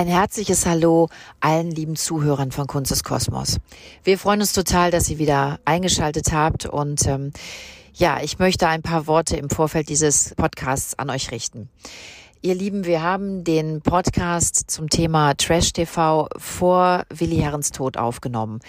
Ein 0.00 0.06
herzliches 0.06 0.64
Hallo 0.64 1.10
allen 1.40 1.70
lieben 1.70 1.94
Zuhörern 1.94 2.52
von 2.52 2.66
Kunst 2.66 2.90
des 2.90 3.04
Kosmos. 3.04 3.58
Wir 4.02 4.16
freuen 4.16 4.40
uns 4.40 4.54
total, 4.54 4.90
dass 4.90 5.10
ihr 5.10 5.18
wieder 5.18 5.60
eingeschaltet 5.66 6.32
habt 6.32 6.64
und 6.64 7.06
ähm, 7.06 7.34
ja, 7.92 8.22
ich 8.22 8.38
möchte 8.38 8.66
ein 8.66 8.80
paar 8.80 9.06
Worte 9.06 9.36
im 9.36 9.50
Vorfeld 9.50 9.90
dieses 9.90 10.34
Podcasts 10.36 10.98
an 10.98 11.10
euch 11.10 11.30
richten. 11.32 11.68
Ihr 12.42 12.54
Lieben, 12.54 12.86
wir 12.86 13.02
haben 13.02 13.44
den 13.44 13.82
Podcast 13.82 14.70
zum 14.70 14.88
Thema 14.88 15.34
Trash 15.34 15.74
TV 15.74 16.26
vor 16.38 17.04
Willi 17.10 17.36
Herrens 17.36 17.70
Tod 17.70 17.98
aufgenommen. 17.98 18.60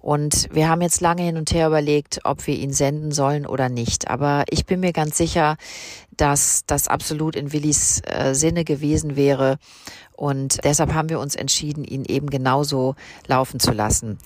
Und 0.00 0.48
wir 0.50 0.70
haben 0.70 0.80
jetzt 0.80 1.02
lange 1.02 1.24
hin 1.24 1.36
und 1.36 1.52
her 1.52 1.66
überlegt, 1.66 2.20
ob 2.24 2.46
wir 2.46 2.56
ihn 2.56 2.72
senden 2.72 3.12
sollen 3.12 3.44
oder 3.44 3.68
nicht. 3.68 4.08
Aber 4.08 4.44
ich 4.48 4.64
bin 4.64 4.80
mir 4.80 4.94
ganz 4.94 5.18
sicher, 5.18 5.58
dass 6.16 6.64
das 6.64 6.88
absolut 6.88 7.36
in 7.36 7.52
Willis 7.52 8.00
äh, 8.06 8.34
Sinne 8.34 8.64
gewesen 8.64 9.14
wäre. 9.14 9.58
Und 10.16 10.64
deshalb 10.64 10.94
haben 10.94 11.10
wir 11.10 11.20
uns 11.20 11.36
entschieden, 11.36 11.84
ihn 11.84 12.06
eben 12.06 12.30
genauso 12.30 12.94
laufen 13.26 13.60
zu 13.60 13.72
lassen. 13.72 14.16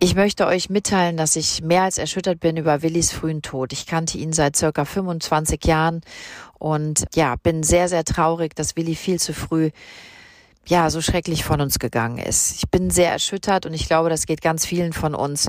Ich 0.00 0.14
möchte 0.14 0.46
euch 0.46 0.70
mitteilen, 0.70 1.16
dass 1.16 1.34
ich 1.34 1.60
mehr 1.60 1.82
als 1.82 1.98
erschüttert 1.98 2.38
bin 2.38 2.56
über 2.56 2.82
Willis 2.82 3.10
frühen 3.10 3.42
Tod. 3.42 3.72
Ich 3.72 3.84
kannte 3.84 4.16
ihn 4.16 4.32
seit 4.32 4.54
circa 4.54 4.84
25 4.84 5.64
Jahren 5.64 6.02
und 6.56 7.04
ja, 7.16 7.34
bin 7.34 7.64
sehr, 7.64 7.88
sehr 7.88 8.04
traurig, 8.04 8.54
dass 8.54 8.76
Willi 8.76 8.94
viel 8.94 9.18
zu 9.18 9.34
früh 9.34 9.70
ja, 10.66 10.88
so 10.90 11.00
schrecklich 11.00 11.42
von 11.42 11.60
uns 11.60 11.80
gegangen 11.80 12.18
ist. 12.18 12.54
Ich 12.56 12.70
bin 12.70 12.90
sehr 12.90 13.10
erschüttert 13.10 13.66
und 13.66 13.74
ich 13.74 13.88
glaube, 13.88 14.08
das 14.08 14.26
geht 14.26 14.40
ganz 14.40 14.64
vielen 14.64 14.92
von 14.92 15.16
uns. 15.16 15.48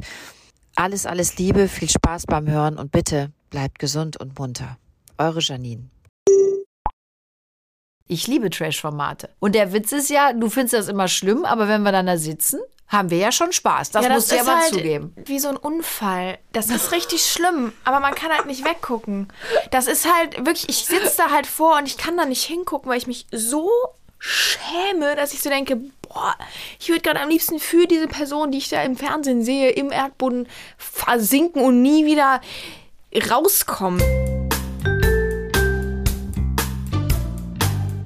Alles, 0.75 1.05
alles 1.05 1.37
Liebe, 1.37 1.67
viel 1.67 1.89
Spaß 1.89 2.25
beim 2.25 2.49
Hören 2.49 2.79
und 2.79 2.91
bitte 2.91 3.31
bleibt 3.51 3.77
gesund 3.77 4.17
und 4.17 4.39
munter. 4.39 4.77
Eure 5.19 5.41
Janine. 5.41 5.91
Ich 8.07 8.25
liebe 8.25 8.49
Trash-Formate. 8.49 9.29
Und 9.37 9.53
der 9.53 9.73
Witz 9.73 9.91
ist 9.91 10.09
ja, 10.09 10.33
du 10.33 10.49
findest 10.49 10.73
das 10.73 10.87
immer 10.87 11.07
schlimm, 11.07 11.45
aber 11.45 11.67
wenn 11.67 11.83
wir 11.83 11.91
dann 11.91 12.07
da 12.07 12.17
sitzen, 12.17 12.59
haben 12.89 13.11
wir 13.11 13.19
ja 13.19 13.31
schon 13.31 13.53
Spaß. 13.53 13.91
Das, 13.91 14.03
ja, 14.03 14.09
das 14.09 14.27
du 14.27 14.35
ja 14.35 14.43
mal 14.43 14.61
halt 14.61 14.73
zugeben. 14.73 15.13
Wie 15.25 15.39
so 15.39 15.47
ein 15.47 15.57
Unfall. 15.57 16.39
Das 16.51 16.69
ist 16.69 16.91
richtig 16.91 17.23
schlimm, 17.23 17.71
aber 17.85 17.99
man 17.99 18.15
kann 18.15 18.31
halt 18.31 18.47
nicht 18.47 18.65
weggucken. 18.65 19.31
Das 19.71 19.87
ist 19.87 20.11
halt 20.11 20.37
wirklich, 20.45 20.67
ich 20.67 20.85
sitze 20.85 21.17
da 21.17 21.29
halt 21.29 21.47
vor 21.47 21.77
und 21.77 21.87
ich 21.87 21.97
kann 21.97 22.17
da 22.17 22.25
nicht 22.25 22.43
hingucken, 22.43 22.89
weil 22.89 22.97
ich 22.97 23.07
mich 23.07 23.27
so 23.31 23.69
schäme, 24.17 25.15
dass 25.15 25.33
ich 25.33 25.41
so 25.41 25.49
denke, 25.49 25.77
boah, 26.01 26.35
ich 26.79 26.89
würde 26.89 27.01
gerade 27.01 27.21
am 27.21 27.29
liebsten 27.29 27.59
für 27.59 27.85
diese 27.85 28.07
Person, 28.07 28.51
die 28.51 28.57
ich 28.57 28.69
da 28.69 28.81
im 28.81 28.97
Fernsehen 28.97 29.43
sehe, 29.43 29.69
im 29.69 29.91
Erdboden 29.91 30.47
versinken 30.77 31.61
und 31.61 31.81
nie 31.81 32.05
wieder 32.05 32.41
rauskommen. 33.29 34.38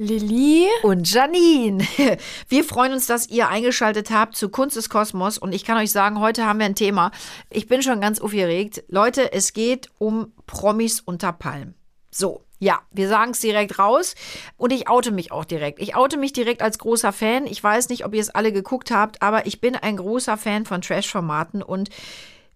Lilly 0.00 0.66
und 0.82 1.12
Janine. 1.12 1.86
Wir 2.48 2.64
freuen 2.64 2.94
uns, 2.94 3.06
dass 3.06 3.28
ihr 3.28 3.50
eingeschaltet 3.50 4.10
habt 4.10 4.34
zu 4.34 4.48
Kunst 4.48 4.74
des 4.76 4.88
Kosmos 4.88 5.36
und 5.36 5.54
ich 5.54 5.62
kann 5.62 5.76
euch 5.76 5.92
sagen, 5.92 6.20
heute 6.20 6.46
haben 6.46 6.58
wir 6.58 6.64
ein 6.64 6.74
Thema. 6.74 7.10
Ich 7.50 7.66
bin 7.66 7.82
schon 7.82 8.00
ganz 8.00 8.18
aufgeregt. 8.18 8.82
Leute, 8.88 9.34
es 9.34 9.52
geht 9.52 9.90
um 9.98 10.32
Promis 10.46 11.00
unter 11.00 11.34
Palmen. 11.34 11.74
So, 12.10 12.46
ja, 12.58 12.80
wir 12.90 13.10
sagen 13.10 13.32
es 13.32 13.40
direkt 13.40 13.78
raus 13.78 14.14
und 14.56 14.72
ich 14.72 14.88
oute 14.88 15.10
mich 15.10 15.32
auch 15.32 15.44
direkt. 15.44 15.82
Ich 15.82 15.94
oute 15.94 16.16
mich 16.16 16.32
direkt 16.32 16.62
als 16.62 16.78
großer 16.78 17.12
Fan. 17.12 17.46
Ich 17.46 17.62
weiß 17.62 17.90
nicht, 17.90 18.06
ob 18.06 18.14
ihr 18.14 18.22
es 18.22 18.30
alle 18.30 18.54
geguckt 18.54 18.90
habt, 18.90 19.20
aber 19.20 19.44
ich 19.44 19.60
bin 19.60 19.76
ein 19.76 19.98
großer 19.98 20.38
Fan 20.38 20.64
von 20.64 20.80
Trash-Formaten 20.80 21.62
und 21.62 21.90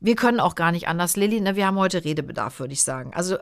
wir 0.00 0.16
können 0.16 0.40
auch 0.40 0.54
gar 0.54 0.72
nicht 0.72 0.88
anders. 0.88 1.16
Lilly, 1.16 1.42
ne, 1.42 1.56
wir 1.56 1.66
haben 1.66 1.78
heute 1.78 2.06
Redebedarf, 2.06 2.58
würde 2.58 2.72
ich 2.72 2.82
sagen. 2.82 3.12
Also 3.14 3.36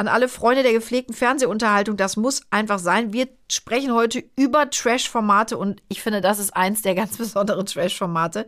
an 0.00 0.08
alle 0.08 0.28
Freunde 0.28 0.62
der 0.62 0.72
gepflegten 0.72 1.14
Fernsehunterhaltung, 1.14 1.98
das 1.98 2.16
muss 2.16 2.40
einfach 2.48 2.78
sein. 2.78 3.12
Wir 3.12 3.28
sprechen 3.52 3.92
heute 3.92 4.24
über 4.34 4.70
Trash-Formate 4.70 5.58
und 5.58 5.82
ich 5.88 6.00
finde, 6.00 6.22
das 6.22 6.38
ist 6.38 6.56
eins 6.56 6.80
der 6.80 6.94
ganz 6.94 7.16
besonderen 7.18 7.66
Trash-Formate. 7.66 8.46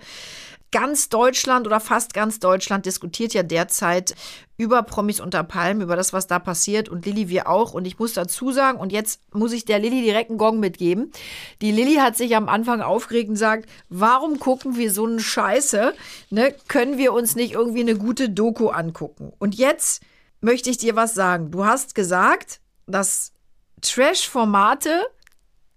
Ganz 0.71 1.11
Deutschland 1.11 1.67
oder 1.67 1.79
fast 1.79 2.15
ganz 2.15 2.41
Deutschland 2.41 2.87
diskutiert 2.87 3.35
ja 3.35 3.43
derzeit 3.43 4.15
über 4.57 4.83
Promis 4.83 5.21
unter 5.21 5.45
Palmen, 5.45 5.83
über 5.83 5.95
das, 5.95 6.15
was 6.15 6.27
da 6.27 6.39
passiert 6.39 6.89
und 6.89 7.05
Lilly 7.05 7.29
wir 7.29 7.51
auch. 7.51 7.75
Und 7.75 7.85
ich 7.85 7.99
muss 7.99 8.15
dazu 8.15 8.51
sagen, 8.51 8.79
und 8.79 8.91
jetzt 8.91 9.21
muss 9.35 9.53
ich 9.53 9.67
der 9.67 9.79
Lilly 9.79 10.01
direkt 10.01 10.31
einen 10.31 10.39
Gong 10.39 10.59
mitgeben. 10.59 11.13
Die 11.61 11.71
Lilly 11.71 11.97
hat 11.97 12.17
sich 12.17 12.35
am 12.35 12.49
Anfang 12.49 12.81
aufgeregt 12.81 13.29
und 13.29 13.37
sagt, 13.37 13.69
warum 13.91 14.41
gucken 14.41 14.79
wir 14.79 14.91
so 14.91 15.05
eine 15.05 15.21
Scheiße? 15.21 15.93
Ne? 16.31 16.55
Können 16.69 16.97
wir 16.97 17.13
uns 17.13 17.37
nicht 17.37 17.53
irgendwie 17.53 17.81
eine 17.81 17.97
gute 17.97 18.31
Doku 18.31 18.69
angucken? 18.69 19.35
Und 19.39 19.55
jetzt 19.55 20.01
möchte 20.43 20.69
ich 20.69 20.77
dir 20.77 20.95
was 20.97 21.15
sagen. 21.15 21.51
Du 21.51 21.65
hast 21.65 21.95
gesagt, 21.95 22.61
dass 22.87 23.33
Trash-Formate 23.81 25.07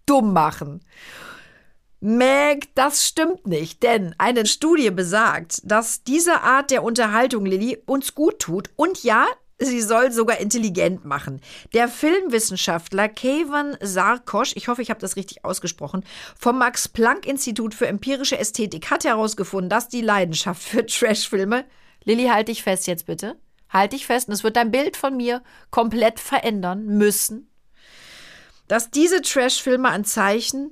dumm 0.05 0.33
machen. 0.33 0.81
Meg, 2.01 2.75
das 2.75 3.07
stimmt 3.07 3.47
nicht, 3.47 3.81
denn 3.81 4.13
eine 4.17 4.45
Studie 4.45 4.91
besagt, 4.91 5.61
dass 5.63 6.03
diese 6.03 6.41
Art 6.41 6.69
der 6.69 6.83
Unterhaltung, 6.83 7.45
Lilly, 7.45 7.81
uns 7.85 8.13
gut 8.13 8.39
tut 8.39 8.69
und 8.75 9.03
ja, 9.03 9.25
sie 9.57 9.81
soll 9.81 10.11
sogar 10.11 10.37
intelligent 10.37 11.05
machen. 11.05 11.41
Der 11.73 11.87
Filmwissenschaftler 11.87 13.09
Kevin 13.09 13.77
Sarkosch, 13.81 14.51
ich 14.55 14.67
hoffe, 14.67 14.81
ich 14.81 14.89
habe 14.89 14.99
das 14.99 15.15
richtig 15.15 15.45
ausgesprochen, 15.45 16.03
vom 16.37 16.59
Max-Planck-Institut 16.59 17.73
für 17.73 17.87
empirische 17.87 18.37
Ästhetik 18.37 18.91
hat 18.91 19.05
herausgefunden, 19.05 19.69
dass 19.69 19.87
die 19.87 20.01
Leidenschaft 20.01 20.61
für 20.61 20.85
Trashfilme, 20.85 21.65
Lilly, 22.03 22.27
halte 22.27 22.51
dich 22.51 22.61
fest 22.61 22.85
jetzt 22.85 23.07
bitte, 23.07 23.35
halte 23.69 23.95
ich 23.95 24.05
fest, 24.05 24.27
und 24.27 24.33
es 24.33 24.43
wird 24.43 24.55
dein 24.55 24.71
Bild 24.71 24.97
von 24.97 25.17
mir 25.17 25.43
komplett 25.71 26.19
verändern 26.19 26.85
müssen, 26.85 27.49
dass 28.67 28.89
diese 28.89 29.21
Trash-Filme 29.21 29.89
ein 29.89 30.05
Zeichen 30.05 30.71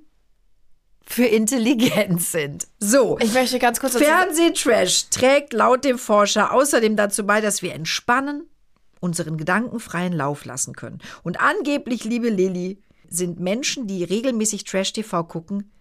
für 1.06 1.26
Intelligenz 1.26 2.32
sind. 2.32 2.68
So. 2.80 3.20
Ich 3.20 3.34
möchte 3.34 3.60
ganz 3.60 3.80
kurz. 3.80 3.98
Fernsehtrash 3.98 5.10
trägt 5.10 5.54
laut 5.54 5.84
dem 5.84 5.98
Forscher 5.98 6.54
außerdem 6.54 6.96
dazu 6.96 7.26
bei, 7.26 7.42
dass 7.42 7.62
wir 7.62 7.74
entspannen, 7.74 8.50
unseren 9.00 9.38
Gedanken 9.38 9.80
freien 9.80 10.14
Lauf 10.14 10.46
lassen 10.46 10.74
können. 10.74 11.00
Und 11.24 11.42
angeblich, 11.42 12.06
liebe 12.06 12.30
Lilly, 12.30 12.82
sind 13.10 13.40
Menschen, 13.40 13.86
die 13.86 14.04
regelmäßig 14.04 14.64
Trash-TV 14.64 15.26
gucken, 15.26 15.72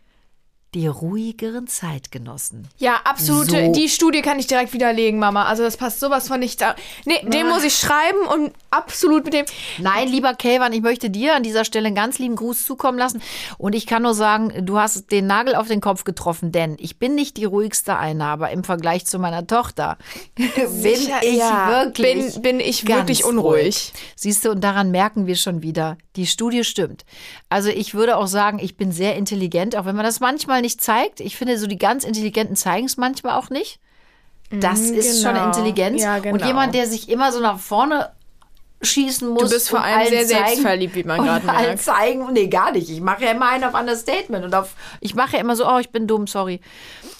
die 0.75 0.87
ruhigeren 0.87 1.67
Zeitgenossen. 1.67 2.67
Ja, 2.79 3.01
absolut. 3.05 3.51
So. 3.51 3.73
Die 3.73 3.91
Studie 3.91 4.23
kann 4.23 4.39
ich 4.39 4.47
direkt 4.47 4.73
widerlegen, 4.73 5.19
Mama. 5.19 5.45
Also 5.45 5.63
das 5.63 5.77
passt 5.77 6.01
sowas 6.01 6.29
von 6.29 6.41
nicht 6.41 6.63
da. 6.63 6.75
Nee, 7.05 7.21
den 7.25 7.49
muss 7.49 7.63
ich 7.63 7.75
schreiben 7.77 8.27
und 8.33 8.53
absolut 8.71 9.25
mit 9.25 9.35
dem. 9.35 9.45
Nein, 9.79 10.09
lieber 10.09 10.33
Kelvan, 10.35 10.73
ich 10.73 10.81
möchte 10.81 11.11
dir 11.11 11.35
an 11.35 11.43
dieser 11.43 11.67
Stelle 11.67 11.89
einen 11.89 11.95
ganz 11.95 12.19
lieben 12.19 12.37
Gruß 12.37 12.65
zukommen 12.65 12.97
lassen. 12.97 13.21
Und 13.59 13.75
ich 13.75 13.87
kann 13.87 14.03
nur 14.03 14.15
sagen, 14.15 14.65
du 14.65 14.79
hast 14.79 15.13
den 15.13 15.27
Nagel 15.27 15.57
auf 15.57 15.69
den 15.69 15.83
Kopf 15.83 16.05
getroffen, 16.05 16.53
denn 16.53 16.77
ich 16.81 16.99
bin 16.99 17.15
nicht 17.15 17.37
die 17.37 17.45
ruhigste 17.45 17.99
eine, 17.99 18.25
aber 18.25 18.51
im 18.51 18.65
Vergleich 18.65 19.05
zu 19.05 19.19
meiner 19.19 19.47
Tochter 19.47 19.99
bin 20.37 20.49
ich 20.55 21.37
ja. 21.37 21.69
wirklich. 21.69 22.33
Bin, 22.35 22.43
bin 22.43 22.61
ich 22.61 22.89
wirklich 22.89 23.25
unruhig. 23.25 23.53
Ruhig. 23.53 23.93
Siehst 24.17 24.47
du, 24.47 24.51
und 24.53 24.63
daran 24.63 24.91
merken 24.91 25.27
wir 25.27 25.37
schon 25.37 25.61
wieder, 25.61 25.99
die 26.17 26.27
Studie 26.27 26.65
stimmt. 26.65 27.05
Also 27.51 27.69
ich 27.69 27.95
würde 27.95 28.17
auch 28.17 28.27
sagen, 28.27 28.59
ich 28.59 28.77
bin 28.79 28.93
sehr 28.93 29.17
intelligent, 29.17 29.77
auch 29.77 29.85
wenn 29.85 29.97
man 29.97 30.05
das 30.05 30.21
manchmal 30.21 30.62
nicht 30.63 30.81
zeigt. 30.81 31.21
Ich 31.21 31.37
finde, 31.37 31.59
so 31.59 31.67
die 31.67 31.79
ganz 31.79 32.05
Intelligenten 32.05 32.57
zeigen 32.57 32.87
es 32.87 32.97
manchmal 32.97 33.39
auch 33.39 33.51
nicht. 33.51 33.79
Das 34.51 34.91
mm, 34.91 34.95
ist 34.95 35.23
genau. 35.23 35.37
schon 35.37 35.47
Intelligenz. 35.47 36.03
Ja, 36.03 36.19
genau. 36.19 36.35
Und 36.35 36.45
jemand, 36.45 36.75
der 36.75 36.87
sich 36.87 37.09
immer 37.09 37.33
so 37.33 37.41
nach 37.41 37.59
vorne 37.59 38.11
schießen 38.83 39.29
muss. 39.29 39.45
Du 39.45 39.51
bist 39.51 39.71
vor 39.71 39.83
allem 39.83 40.09
sehr 40.09 40.27
zeigen, 40.27 40.47
selbstverliebt, 40.47 40.95
wie 40.95 41.05
man 41.05 41.23
gerade 41.25 41.47
merkt. 41.47 41.83
zeigen, 41.83 42.33
nee, 42.33 42.49
gar 42.49 42.73
nicht. 42.73 42.91
Ich 42.91 43.01
mache 43.01 43.25
ja 43.25 43.31
immer 43.31 43.49
einen 43.49 43.65
auf 43.65 43.75
Understatement 43.75 44.45
und 44.45 44.55
auf, 44.55 44.75
ich 45.01 45.15
mache 45.15 45.35
ja 45.35 45.41
immer 45.41 45.57
so, 45.57 45.69
oh, 45.69 45.79
ich 45.79 45.91
bin 45.91 46.07
dumm, 46.07 46.27
sorry. 46.27 46.61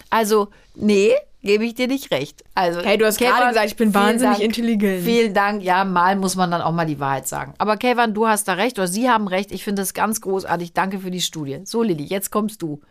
Also, 0.09 0.49
nee, 0.75 1.13
gebe 1.41 1.65
ich 1.65 1.73
dir 1.73 1.87
nicht 1.87 2.11
recht. 2.11 2.43
Also, 2.53 2.81
hey, 2.81 2.97
du 2.97 3.05
hast 3.05 3.17
gerade 3.17 3.47
gesagt, 3.47 3.67
ich 3.67 3.75
bin 3.75 3.93
wahnsinnig 3.93 4.37
Dank, 4.37 4.43
intelligent. 4.43 5.03
Vielen 5.03 5.33
Dank. 5.33 5.63
Ja, 5.63 5.83
mal 5.85 6.15
muss 6.15 6.35
man 6.35 6.51
dann 6.51 6.61
auch 6.61 6.71
mal 6.71 6.85
die 6.85 6.99
Wahrheit 6.99 7.27
sagen. 7.27 7.53
Aber 7.57 7.77
Kevin, 7.77 8.13
du 8.13 8.27
hast 8.27 8.47
da 8.47 8.53
recht 8.53 8.77
oder 8.77 8.87
Sie 8.87 9.09
haben 9.09 9.27
recht. 9.27 9.51
Ich 9.51 9.63
finde 9.63 9.81
das 9.81 9.93
ganz 9.93 10.21
großartig. 10.21 10.73
Danke 10.73 10.99
für 10.99 11.11
die 11.11 11.21
Studie. 11.21 11.61
So, 11.63 11.83
Lilly, 11.83 12.03
jetzt 12.03 12.31
kommst 12.31 12.61
du. 12.61 12.81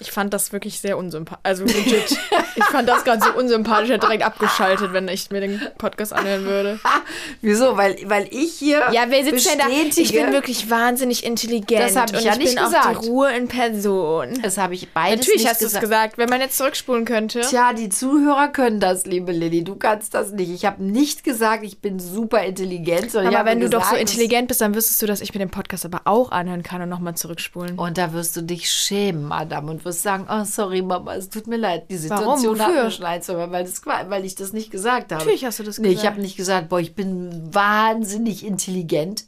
Ich 0.00 0.10
fand 0.10 0.32
das 0.34 0.52
wirklich 0.52 0.80
sehr 0.80 0.98
unsympathisch. 0.98 1.40
Also 1.42 1.64
legit. 1.64 2.18
ich 2.56 2.64
fand 2.64 2.88
das 2.88 3.04
ganz 3.04 3.24
so 3.24 3.32
unsympathisch. 3.32 3.86
Ich 3.86 3.90
hätte 3.92 4.06
direkt 4.06 4.24
abgeschaltet, 4.24 4.92
wenn 4.92 5.08
ich 5.08 5.30
mir 5.30 5.40
den 5.40 5.60
Podcast 5.78 6.12
anhören 6.12 6.44
würde. 6.44 6.80
Wieso? 7.40 7.76
Weil, 7.76 7.96
weil 8.06 8.28
ich 8.30 8.54
hier. 8.54 8.82
Ja, 8.92 9.04
wer 9.08 9.24
sitzt 9.24 9.48
denn 9.50 9.58
da? 9.58 9.66
Ich 9.68 10.12
bin 10.12 10.32
wirklich 10.32 10.70
wahnsinnig 10.70 11.24
intelligent. 11.24 11.82
Das 11.84 11.96
hab 11.96 12.10
ich 12.10 12.18
und 12.18 12.24
ja 12.24 12.32
ich 12.32 12.38
nicht 12.38 12.54
bin 12.54 12.64
gesagt. 12.64 12.96
auch 12.96 13.00
die 13.00 13.08
Ruhe 13.08 13.32
in 13.32 13.48
Person. 13.48 14.40
Das 14.42 14.58
habe 14.58 14.74
ich 14.74 14.92
beides 14.92 15.20
Natürlich 15.20 15.42
nicht 15.42 15.50
hast 15.50 15.60
du 15.60 15.66
es 15.66 15.72
gesagt. 15.72 15.84
gesagt. 15.84 16.18
Wenn 16.18 16.28
man 16.28 16.40
jetzt 16.40 16.56
zurückspulen 16.58 17.04
könnte. 17.04 17.40
Tja, 17.42 17.72
die 17.72 17.88
Zuhörer 17.88 18.48
können 18.48 18.80
das, 18.80 19.06
liebe 19.06 19.32
Lilly. 19.32 19.64
Du 19.64 19.76
kannst 19.76 20.14
das 20.14 20.32
nicht. 20.32 20.50
Ich 20.50 20.64
habe 20.64 20.82
nicht 20.82 21.24
gesagt, 21.24 21.64
ich 21.64 21.78
bin 21.78 21.98
super 21.98 22.42
intelligent. 22.42 23.14
aber 23.14 23.38
habe 23.38 23.50
wenn 23.50 23.60
du 23.60 23.68
doch 23.68 23.84
so 23.84 23.90
gesagt, 23.94 24.00
intelligent 24.00 24.48
bist, 24.48 24.60
dann 24.60 24.74
wüsstest 24.74 25.02
du, 25.02 25.06
dass 25.06 25.20
ich 25.20 25.32
mir 25.32 25.38
den 25.38 25.50
Podcast 25.50 25.84
aber 25.84 26.02
auch 26.04 26.30
anhören 26.30 26.62
kann 26.62 26.82
und 26.82 26.88
nochmal 26.88 27.14
zurückspulen. 27.14 27.78
Und 27.78 27.98
da 27.98 28.12
wirst 28.12 28.36
du 28.36 28.42
dich 28.42 28.70
schämen, 28.70 29.24
Madame, 29.24 29.70
und 29.70 29.81
wirst 29.84 30.02
sagen, 30.02 30.26
oh, 30.30 30.44
sorry, 30.44 30.82
Mama, 30.82 31.14
es 31.14 31.28
tut 31.28 31.46
mir 31.46 31.56
leid. 31.56 31.90
Die 31.90 31.96
Situation 31.96 32.58
Warum? 32.58 32.76
hat 32.76 32.92
schon 32.92 33.02
leid, 33.02 33.28
weil, 33.28 33.64
das, 33.64 33.84
weil 33.86 34.24
ich 34.24 34.34
das 34.34 34.52
nicht 34.52 34.70
gesagt 34.70 35.12
habe. 35.12 35.22
Natürlich 35.22 35.44
hast 35.44 35.58
du 35.58 35.62
das 35.62 35.78
Nee, 35.78 35.88
ich 35.88 35.94
gesagt. 35.94 36.12
habe 36.12 36.22
nicht 36.22 36.36
gesagt, 36.36 36.68
boah, 36.68 36.80
ich 36.80 36.94
bin 36.94 37.54
wahnsinnig 37.54 38.44
intelligent. 38.44 39.24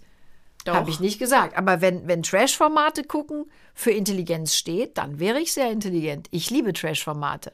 Habe 0.66 0.90
ich 0.90 1.00
nicht 1.00 1.18
gesagt. 1.18 1.58
Aber 1.58 1.80
wenn, 1.80 2.08
wenn 2.08 2.22
Trash-Formate 2.22 3.04
gucken 3.04 3.44
für 3.74 3.90
Intelligenz 3.90 4.54
steht, 4.54 4.96
dann 4.96 5.18
wäre 5.18 5.40
ich 5.40 5.52
sehr 5.52 5.70
intelligent. 5.70 6.28
Ich 6.30 6.50
liebe 6.50 6.72
Trash-Formate. 6.72 7.52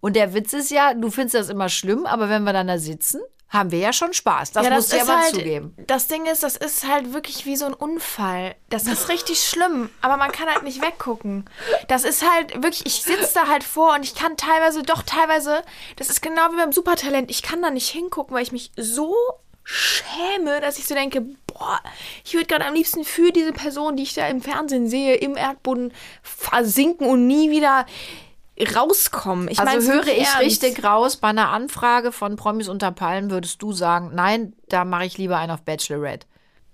Und 0.00 0.14
der 0.14 0.34
Witz 0.34 0.52
ist 0.52 0.70
ja, 0.70 0.94
du 0.94 1.10
findest 1.10 1.34
das 1.34 1.48
immer 1.48 1.68
schlimm, 1.68 2.06
aber 2.06 2.28
wenn 2.28 2.44
wir 2.44 2.52
dann 2.52 2.68
da 2.68 2.78
sitzen, 2.78 3.20
haben 3.54 3.70
wir 3.70 3.78
ja 3.78 3.92
schon 3.92 4.12
Spaß. 4.12 4.52
Das 4.52 4.68
musst 4.68 4.92
du 4.92 4.96
ja 4.96 5.04
mal 5.04 5.22
halt, 5.22 5.34
zugeben. 5.34 5.74
Das 5.86 6.08
Ding 6.08 6.26
ist, 6.26 6.42
das 6.42 6.56
ist 6.56 6.86
halt 6.86 7.14
wirklich 7.14 7.46
wie 7.46 7.56
so 7.56 7.64
ein 7.66 7.72
Unfall. 7.72 8.56
Das 8.68 8.86
ist 8.86 9.08
richtig 9.08 9.42
schlimm, 9.42 9.88
aber 10.02 10.16
man 10.16 10.32
kann 10.32 10.48
halt 10.48 10.64
nicht 10.64 10.82
weggucken. 10.82 11.48
Das 11.88 12.04
ist 12.04 12.28
halt 12.28 12.62
wirklich, 12.62 12.84
ich 12.84 13.02
sitze 13.02 13.34
da 13.34 13.46
halt 13.46 13.64
vor 13.64 13.94
und 13.94 14.02
ich 14.02 14.14
kann 14.14 14.36
teilweise, 14.36 14.82
doch 14.82 15.02
teilweise, 15.02 15.62
das 15.96 16.10
ist 16.10 16.20
genau 16.20 16.52
wie 16.52 16.56
beim 16.56 16.72
Supertalent, 16.72 17.30
ich 17.30 17.42
kann 17.42 17.62
da 17.62 17.70
nicht 17.70 17.88
hingucken, 17.88 18.34
weil 18.34 18.42
ich 18.42 18.52
mich 18.52 18.72
so 18.76 19.14
schäme, 19.62 20.60
dass 20.60 20.78
ich 20.78 20.86
so 20.86 20.94
denke, 20.94 21.22
boah, 21.46 21.80
ich 22.24 22.34
würde 22.34 22.46
gerade 22.46 22.66
am 22.66 22.74
liebsten 22.74 23.04
für 23.04 23.32
diese 23.32 23.52
Person, 23.52 23.96
die 23.96 24.02
ich 24.02 24.14
da 24.14 24.26
im 24.26 24.42
Fernsehen 24.42 24.88
sehe, 24.88 25.14
im 25.14 25.36
Erdboden 25.36 25.92
versinken 26.22 27.06
und 27.06 27.26
nie 27.26 27.50
wieder 27.50 27.86
rauskommen. 28.74 29.48
Ich 29.48 29.58
Also 29.58 29.92
höre 29.92 30.06
ich 30.06 30.18
ernst. 30.28 30.40
richtig 30.40 30.84
raus, 30.84 31.16
bei 31.16 31.28
einer 31.28 31.50
Anfrage 31.50 32.12
von 32.12 32.36
Promis 32.36 32.68
unter 32.68 32.92
Palmen 32.92 33.30
würdest 33.30 33.60
du 33.62 33.72
sagen, 33.72 34.12
nein, 34.14 34.54
da 34.68 34.84
mache 34.84 35.06
ich 35.06 35.18
lieber 35.18 35.38
einen 35.38 35.50
auf 35.50 35.62
Bachelorette. 35.62 36.26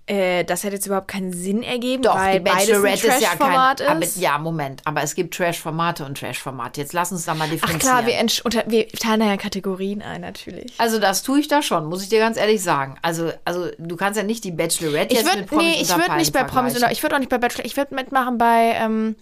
Äh, 0.07 0.43
das 0.45 0.63
hätte 0.63 0.75
jetzt 0.75 0.87
überhaupt 0.87 1.07
keinen 1.07 1.31
Sinn 1.31 1.61
ergeben, 1.61 2.03
Doch, 2.03 2.15
weil 2.15 2.39
die 2.39 2.49
Bachelorette 2.49 3.07
ist 3.07 3.21
ja 3.21 3.29
kein... 3.29 3.37
Trash-Format 3.37 3.81
Aber, 3.83 4.01
ist. 4.01 4.17
ja, 4.17 4.37
Moment, 4.39 4.81
aber 4.83 5.03
es 5.03 5.13
gibt 5.15 5.33
Trash-Formate 5.35 6.03
und 6.03 6.17
Trash-Formate. 6.17 6.81
Jetzt 6.81 6.91
lass 6.93 7.11
uns 7.11 7.25
da 7.25 7.35
mal 7.35 7.45
Ach 7.45 7.51
differenzieren. 7.51 7.79
klar, 7.79 8.05
wir, 8.05 8.19
unter, 8.43 8.63
wir 8.67 8.87
teilen 8.89 9.19
da 9.19 9.27
ja 9.27 9.37
Kategorien 9.37 10.01
ein, 10.01 10.21
natürlich. 10.21 10.73
also 10.79 10.97
das 10.99 11.21
tue 11.21 11.39
ich 11.39 11.47
da 11.47 11.61
schon, 11.61 11.85
muss 11.85 12.01
ich 12.03 12.09
dir 12.09 12.19
ganz 12.19 12.37
ehrlich 12.37 12.61
sagen. 12.63 12.95
Also, 13.03 13.31
also 13.45 13.69
du 13.77 13.95
kannst 13.95 14.17
ja 14.17 14.23
nicht 14.23 14.43
die 14.43 14.51
Bachelorette 14.51 15.13
Ich 15.13 15.19
jetzt 15.21 15.27
mit 15.27 15.35
würde 15.35 15.47
Promis 15.47 15.65
nee, 15.65 15.81
ich 15.81 15.89
würd 15.89 15.99
Palmen 15.99 16.17
nicht 16.17 16.33
bei 16.33 16.43
Promis 16.43 16.75
oder 16.75 16.91
ich 16.91 17.01
würde 17.03 17.15
auch 17.15 17.19
nicht 17.19 17.29
bei 17.29 17.37
Bachelor, 17.37 17.65
ich 17.65 17.77
würde 17.77 17.93
mitmachen 17.95 18.37
bei 18.39 18.73
ähm, 18.79 19.15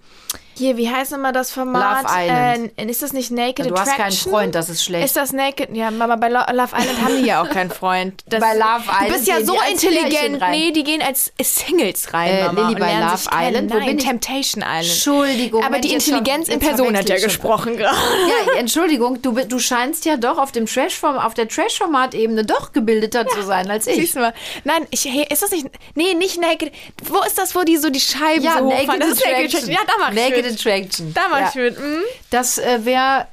hier, 0.55 0.75
wie 0.77 0.89
heißt 0.89 1.11
nochmal 1.11 1.31
das 1.31 1.51
Format? 1.51 2.03
Love 2.03 2.13
Island. 2.25 2.71
Äh, 2.77 2.85
ist 2.85 3.01
das 3.01 3.13
nicht 3.13 3.31
Naked 3.31 3.59
Ja, 3.59 3.65
du 3.67 3.75
hast 3.75 3.89
Attraction? 3.89 4.31
keinen 4.31 4.33
Freund, 4.33 4.55
das 4.55 4.69
ist 4.69 4.83
schlecht. 4.83 5.05
Ist 5.05 5.15
das 5.15 5.31
Naked? 5.31 5.69
Ja, 5.73 5.89
Mama, 5.91 6.15
bei 6.17 6.27
Lo 6.29 6.39
Love 6.51 6.75
Island 6.77 7.01
haben 7.01 7.17
die 7.21 7.25
ja 7.27 7.41
auch 7.41 7.49
keinen 7.49 7.71
Freund. 7.71 8.21
Das, 8.27 8.39
Bei 8.41 8.53
Love 8.55 8.83
Du 8.85 8.91
Island 8.91 9.09
bist 9.13 9.27
ja 9.27 9.43
so 9.45 9.55
intelligent. 9.71 10.41
Nee, 10.51 10.71
die 10.71 10.83
gehen 10.83 11.01
als 11.01 11.31
Singles 11.41 12.13
rein, 12.13 12.29
Äh, 12.29 12.43
Mama. 12.47 12.67
Lilly, 12.69 12.79
bei 12.79 12.93
Love. 12.93 13.29
Island? 13.31 13.71
Wo 13.71 13.77
Nein, 13.77 13.85
bin 13.87 13.97
ich? 13.99 14.03
Temptation 14.05 14.61
Island. 14.63 14.85
Entschuldigung. 14.85 15.63
Aber 15.63 15.79
die 15.79 15.93
Intelligenz 15.93 16.47
ver- 16.47 16.53
in 16.53 16.59
Person 16.59 16.97
hat 16.97 17.07
ja 17.07 17.15
schon. 17.17 17.23
gesprochen 17.25 17.77
gerade. 17.77 17.95
Ja, 18.27 18.59
Entschuldigung, 18.59 19.21
du, 19.21 19.31
du 19.33 19.59
scheinst 19.59 20.05
ja 20.05 20.17
doch 20.17 20.37
auf 20.37 20.51
dem 20.51 20.65
Trash 20.65 21.01
auf 21.03 21.33
der 21.33 21.47
Trash-Format-Ebene 21.47 22.43
doch 22.45 22.73
gebildeter 22.73 23.25
zu 23.27 23.43
sein 23.43 23.69
als 23.71 23.87
ich. 23.87 23.95
Siehst 23.95 24.15
du 24.15 24.19
mal. 24.19 24.33
Nein, 24.65 24.85
ich, 24.91 25.05
hey, 25.05 25.25
ist 25.31 25.41
das 25.41 25.51
nicht. 25.51 25.67
Nee, 25.95 26.13
nicht 26.15 26.39
Naked. 26.41 26.71
Wo 27.03 27.19
ist 27.21 27.37
das, 27.37 27.55
wo 27.55 27.61
die 27.63 27.77
so 27.77 27.89
die 27.89 27.99
Scheiben 27.99 28.43
Ja, 28.43 28.57
so 28.59 28.67
Naked? 28.69 28.89
Das 29.01 29.09
ist 29.11 29.25
Naked 29.25 29.45
Attraction. 29.45 29.71
Ja, 29.71 29.79
da 29.87 29.93
mach 29.99 30.09
ich 30.11 30.15
Naked. 30.15 30.48
Attraction. 30.49 31.13
Da 31.13 31.21
mach 31.29 31.39
ja. 31.39 31.49
ich 31.49 31.55
mit. 31.55 31.79
Mhm. 31.79 32.01
Das 32.29 32.57
äh, 32.57 32.85
wäre, 32.85 33.27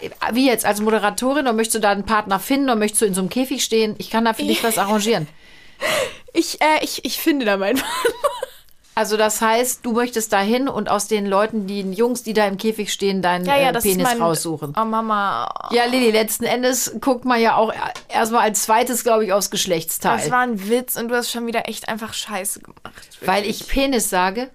äh, 0.00 0.34
wie 0.34 0.46
jetzt, 0.46 0.64
als 0.64 0.80
Moderatorin, 0.80 1.44
oder 1.44 1.52
möchtest 1.52 1.76
du 1.76 1.80
da 1.80 1.90
einen 1.90 2.04
Partner 2.04 2.40
finden, 2.40 2.66
oder 2.66 2.76
möchtest 2.76 3.02
du 3.02 3.06
in 3.06 3.14
so 3.14 3.20
einem 3.20 3.30
Käfig 3.30 3.62
stehen? 3.64 3.94
Ich 3.98 4.10
kann 4.10 4.24
da 4.24 4.32
für 4.32 4.42
dich 4.42 4.62
was 4.64 4.78
arrangieren. 4.78 5.28
Ich, 6.34 6.62
äh, 6.62 6.82
ich, 6.82 7.04
ich 7.04 7.18
finde 7.18 7.44
da 7.44 7.58
meinen 7.58 7.82
Also 8.94 9.16
das 9.16 9.40
heißt, 9.40 9.86
du 9.86 9.92
möchtest 9.92 10.32
da 10.34 10.40
hin 10.40 10.68
und 10.68 10.90
aus 10.90 11.08
den 11.08 11.24
Leuten, 11.24 11.66
die 11.66 11.80
Jungs, 11.80 12.24
die 12.24 12.34
da 12.34 12.46
im 12.46 12.58
Käfig 12.58 12.92
stehen, 12.92 13.22
deinen 13.22 13.46
Ja, 13.46 13.56
ja, 13.56 13.70
äh, 13.70 13.80
Penis 13.80 14.04
mein. 14.04 14.20
raussuchen. 14.20 14.74
Oh, 14.78 14.84
Mama. 14.84 15.48
Ja, 15.70 15.86
Lilly, 15.86 16.10
letzten 16.10 16.44
Endes 16.44 16.94
guckt 17.00 17.24
man 17.24 17.40
ja 17.40 17.56
auch 17.56 17.72
erstmal 18.08 18.42
als 18.42 18.64
zweites, 18.64 19.02
glaube 19.02 19.24
ich, 19.24 19.32
aufs 19.32 19.50
Geschlechtsteil. 19.50 20.18
Das 20.18 20.30
war 20.30 20.40
ein 20.40 20.68
Witz 20.68 20.96
und 20.96 21.08
du 21.08 21.14
hast 21.14 21.30
schon 21.30 21.46
wieder 21.46 21.68
echt 21.68 21.88
einfach 21.88 22.12
Scheiße 22.12 22.60
gemacht. 22.60 23.08
Weil 23.22 23.46
ich 23.46 23.66
Penis 23.66 24.10
sage. 24.10 24.50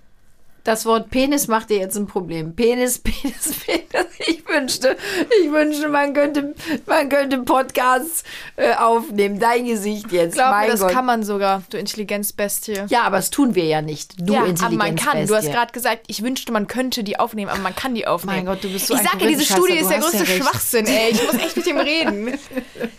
Das 0.67 0.85
Wort 0.85 1.09
Penis 1.11 1.47
macht 1.47 1.69
dir 1.69 1.77
jetzt 1.77 1.95
ein 1.95 2.07
Problem. 2.07 2.53
Penis, 2.53 2.99
Penis, 2.99 3.53
Penis. 3.65 4.05
Ich 4.27 4.45
wünschte, 4.45 4.97
ich 5.41 5.49
wünschte, 5.49 5.87
man 5.87 6.13
könnte, 6.13 6.55
man 6.85 7.07
könnte 7.07 7.37
Podcasts 7.37 8.25
äh, 8.57 8.73
aufnehmen. 8.73 9.39
Dein 9.39 9.63
Gesicht 9.63 10.11
jetzt. 10.11 10.33
Glaub 10.33 10.49
mein 10.51 10.65
mir, 10.65 10.71
das 10.71 10.81
Gott. 10.81 10.91
kann 10.91 11.05
man 11.05 11.23
sogar, 11.23 11.63
du 11.69 11.77
Intelligenzbestie. 11.77 12.83
ja, 12.89 13.03
aber 13.03 13.15
das 13.15 13.29
tun 13.29 13.55
wir 13.55 13.63
ja 13.63 13.81
nicht. 13.81 14.15
Du 14.19 14.33
ja, 14.33 14.43
Intelligenzbestie. 14.43 14.65
aber 14.65 14.75
man 14.75 14.95
kann. 14.97 15.27
Du 15.27 15.35
hast 15.35 15.49
gerade 15.49 15.71
gesagt, 15.71 16.03
ich 16.07 16.21
wünschte, 16.21 16.51
man 16.51 16.67
könnte 16.67 17.05
die 17.05 17.17
aufnehmen, 17.17 17.49
aber 17.49 17.61
man 17.61 17.73
kann 17.73 17.95
die 17.95 18.05
aufnehmen. 18.05 18.39
Mein 18.39 18.45
Gott, 18.47 18.61
du 18.61 18.69
bist 18.69 18.87
so 18.87 18.95
Ich 18.95 19.01
sage 19.03 19.23
ja, 19.23 19.27
diese 19.29 19.45
Studie 19.45 19.77
ist 19.77 19.89
der 19.89 19.99
ja 19.99 20.03
größte 20.03 20.19
recht. 20.19 20.43
Schwachsinn, 20.43 20.85
ey. 20.85 21.11
Ich 21.11 21.25
muss 21.25 21.35
echt 21.35 21.55
mit 21.55 21.65
dem 21.65 21.77
reden. 21.77 22.27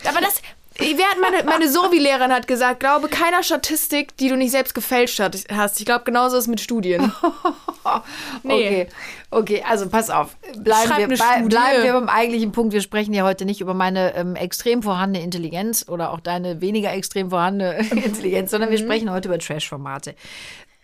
aber 0.07 0.21
das... 0.21 0.41
Hat 0.79 1.17
meine, 1.21 1.43
meine 1.43 1.69
Sovi-Lehrerin 1.69 2.31
hat 2.31 2.47
gesagt, 2.47 2.79
glaube 2.79 3.09
keiner 3.09 3.43
Statistik, 3.43 4.15
die 4.17 4.29
du 4.29 4.35
nicht 4.37 4.51
selbst 4.51 4.73
gefälscht 4.73 5.19
hast. 5.19 5.79
Ich 5.79 5.85
glaube, 5.85 6.03
genauso 6.05 6.37
ist 6.37 6.43
es 6.43 6.47
mit 6.47 6.61
Studien. 6.61 7.11
Nee. 8.43 8.53
Okay, 8.53 8.87
okay, 9.31 9.63
also 9.67 9.89
pass 9.89 10.09
auf. 10.11 10.35
Bleiben 10.59 10.91
wir, 10.97 11.07
bei, 11.17 11.41
bleiben 11.41 11.83
wir 11.83 11.93
beim 11.93 12.09
eigentlichen 12.09 12.51
Punkt. 12.51 12.71
Wir 12.73 12.81
sprechen 12.81 13.13
ja 13.13 13.23
heute 13.23 13.45
nicht 13.45 13.61
über 13.61 13.73
meine 13.73 14.13
ähm, 14.15 14.35
extrem 14.35 14.83
vorhandene 14.83 15.23
Intelligenz 15.25 15.85
oder 15.89 16.11
auch 16.11 16.19
deine 16.19 16.61
weniger 16.61 16.93
extrem 16.93 17.31
vorhandene 17.31 17.79
Intelligenz, 17.91 18.51
sondern 18.51 18.69
wir 18.69 18.77
Mhm. 18.79 18.83
sprechen 18.83 19.11
heute 19.11 19.27
über 19.29 19.39
Trash-Formate. 19.39 20.13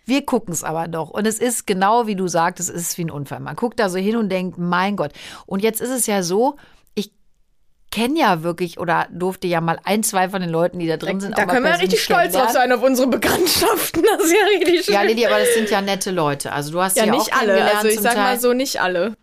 Wir 0.06 0.25
gucken 0.25 0.51
es 0.53 0.63
aber 0.63 0.88
doch. 0.88 1.12
Und 1.12 1.27
es 1.27 1.38
ist 1.38 1.68
genau 1.68 2.07
wie 2.07 2.15
du 2.15 2.27
sagst, 2.27 2.59
es 2.59 2.69
ist 2.69 2.97
wie 2.97 3.06
ein 3.06 3.12
Unfall. 3.12 3.39
Man 3.39 3.56
guckt 3.56 3.80
da 3.80 3.89
so 3.89 3.97
hin 4.00 4.15
und 4.15 4.30
denkt, 4.30 4.57
mein 4.57 4.95
Gott. 4.95 5.12
Und 5.45 5.62
jetzt 5.62 5.81
ist 5.81 5.92
es 5.92 6.07
ja 6.07 6.24
so, 6.24 6.56
kenne 7.95 8.19
ja 8.19 8.44
wirklich 8.44 8.77
oder 8.77 9.07
durfte 9.09 9.47
ja 9.47 9.62
mal 9.62 9.80
ein, 9.86 10.03
zwei 10.03 10.27
von 10.27 10.42
den 10.42 10.50
Leuten, 10.50 10.80
die 10.80 10.88
da 10.88 10.97
drin 10.97 11.21
sind, 11.21 11.38
Da 11.38 11.44
auch 11.44 11.47
mal 11.47 11.53
können 11.53 11.63
wir 11.65 11.69
persönlich 11.71 11.94
richtig 11.94 12.03
stolz 12.03 12.33
drauf 12.33 12.50
sein 12.50 12.69
auf 12.74 12.83
unsere 12.83 13.07
Bekanntschaften. 13.07 14.03
Das 14.03 14.25
ist 14.25 14.33
ja 14.33 14.45
richtig 14.53 14.86
schön. 14.86 14.94
Ja, 14.95 15.01
Lili, 15.03 15.25
aber 15.25 15.39
das 15.39 15.53
sind 15.53 15.69
ja 15.69 15.80
nette 15.81 16.12
Leute. 16.12 16.51
Also 16.51 16.74
du 16.74 16.81
hast 16.81 16.97
ja, 16.97 17.06
ja, 17.06 17.12
nicht 17.13 17.31
auch 17.33 17.39
alle. 17.39 17.63
Also 17.74 17.88
ich 17.88 18.00
sag 18.01 18.18
mal 18.18 18.31
Teil. 18.31 18.39
so, 18.42 18.51
nicht 18.51 18.81
alle. 18.81 19.15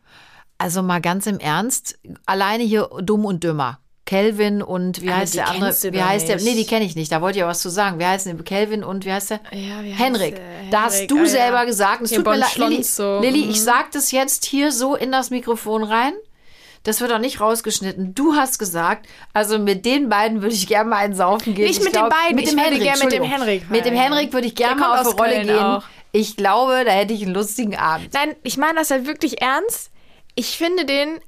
Also 0.56 0.82
mal 0.82 1.02
ganz 1.02 1.26
im 1.26 1.38
Ernst, 1.38 1.98
alleine 2.24 2.62
hier 2.64 2.88
dumm 3.02 3.26
und 3.26 3.44
dümmer. 3.44 3.78
Kelvin 4.06 4.62
und 4.62 5.02
wie 5.02 5.08
Aber 5.10 5.18
heißt 5.18 5.34
die 5.34 5.38
der 5.38 5.48
andere? 5.50 5.70
Wie 5.92 6.02
heißt 6.02 6.28
der? 6.28 6.36
Nee, 6.40 6.54
die 6.54 6.66
kenne 6.66 6.84
ich 6.86 6.96
nicht. 6.96 7.12
Da 7.12 7.20
wollte 7.20 7.38
ich 7.38 7.42
ja 7.42 7.48
was 7.48 7.60
zu 7.60 7.68
sagen. 7.68 7.98
Wie 7.98 8.06
heißt 8.06 8.26
denn 8.26 8.42
Kelvin 8.44 8.84
und 8.84 9.04
wie 9.04 9.12
heißt 9.12 9.30
der? 9.30 9.40
Ja, 9.52 9.82
wie 9.82 9.92
heißt 9.92 10.00
Henrik. 10.02 10.36
der? 10.36 10.70
Da 10.70 10.82
hast 10.84 10.94
Henrik, 10.94 11.08
du 11.08 11.18
ah, 11.20 11.26
selber 11.26 11.58
ja. 11.58 11.64
gesagt. 11.64 12.02
Es 12.02 12.10
tut 12.10 12.24
mir 12.24 12.36
leid, 12.36 12.56
Lilly, 12.56 12.74
Schlonzo. 12.84 13.20
Lilly, 13.20 13.44
Mhm. 13.44 13.50
ich 13.50 13.62
sag 13.62 13.92
das 13.92 14.10
jetzt 14.10 14.44
hier 14.46 14.72
so 14.72 14.96
in 14.96 15.12
das 15.12 15.30
Mikrofon 15.30 15.84
rein. 15.84 16.14
Das 16.84 17.00
wird 17.00 17.12
auch 17.12 17.18
nicht 17.18 17.40
rausgeschnitten. 17.40 18.14
Du 18.14 18.34
hast 18.34 18.58
gesagt, 18.58 19.06
also 19.32 19.58
mit 19.58 19.84
den 19.86 20.08
beiden 20.08 20.42
würde 20.42 20.54
ich 20.54 20.66
gerne 20.66 20.90
mal 20.90 20.96
einen 20.96 21.14
saufen 21.14 21.54
gehen. 21.54 21.66
Nicht 21.66 21.78
Ich 21.78 21.84
mit 21.84 21.94
den 21.94 22.08
beiden, 22.08 22.34
mit 22.36 22.50
dem 22.50 22.58
Henrik. 22.58 22.82
gerne 22.82 23.04
mit 23.04 23.12
dem. 23.12 23.22
Henrik 23.22 23.70
Mit 23.70 23.84
dem. 23.84 23.94
Henrik 23.94 24.32
würde 24.32 24.46
ich 24.48 24.54
gerne 24.54 24.80
mal 24.80 25.00
auf 25.00 25.06
eine 25.06 25.14
Rolle 25.16 25.32
Köln 25.34 25.46
gehen. 25.46 25.58
auch. 25.58 25.84
Ich 26.10 26.36
glaube, 26.36 26.82
da 26.84 26.90
hätte 26.92 27.12
ich 27.14 27.22
einen 27.22 27.34
lustigen 27.34 27.76
Abend. 27.76 28.12
Nein, 28.12 28.34
ich 28.42 28.56
meine 28.56 28.74
das 28.80 28.90
halt 28.90 29.06
wirklich 29.06 29.40
ernst. 29.40 29.90
Ich 30.34 30.56
finde 30.58 30.84
den 30.84 31.20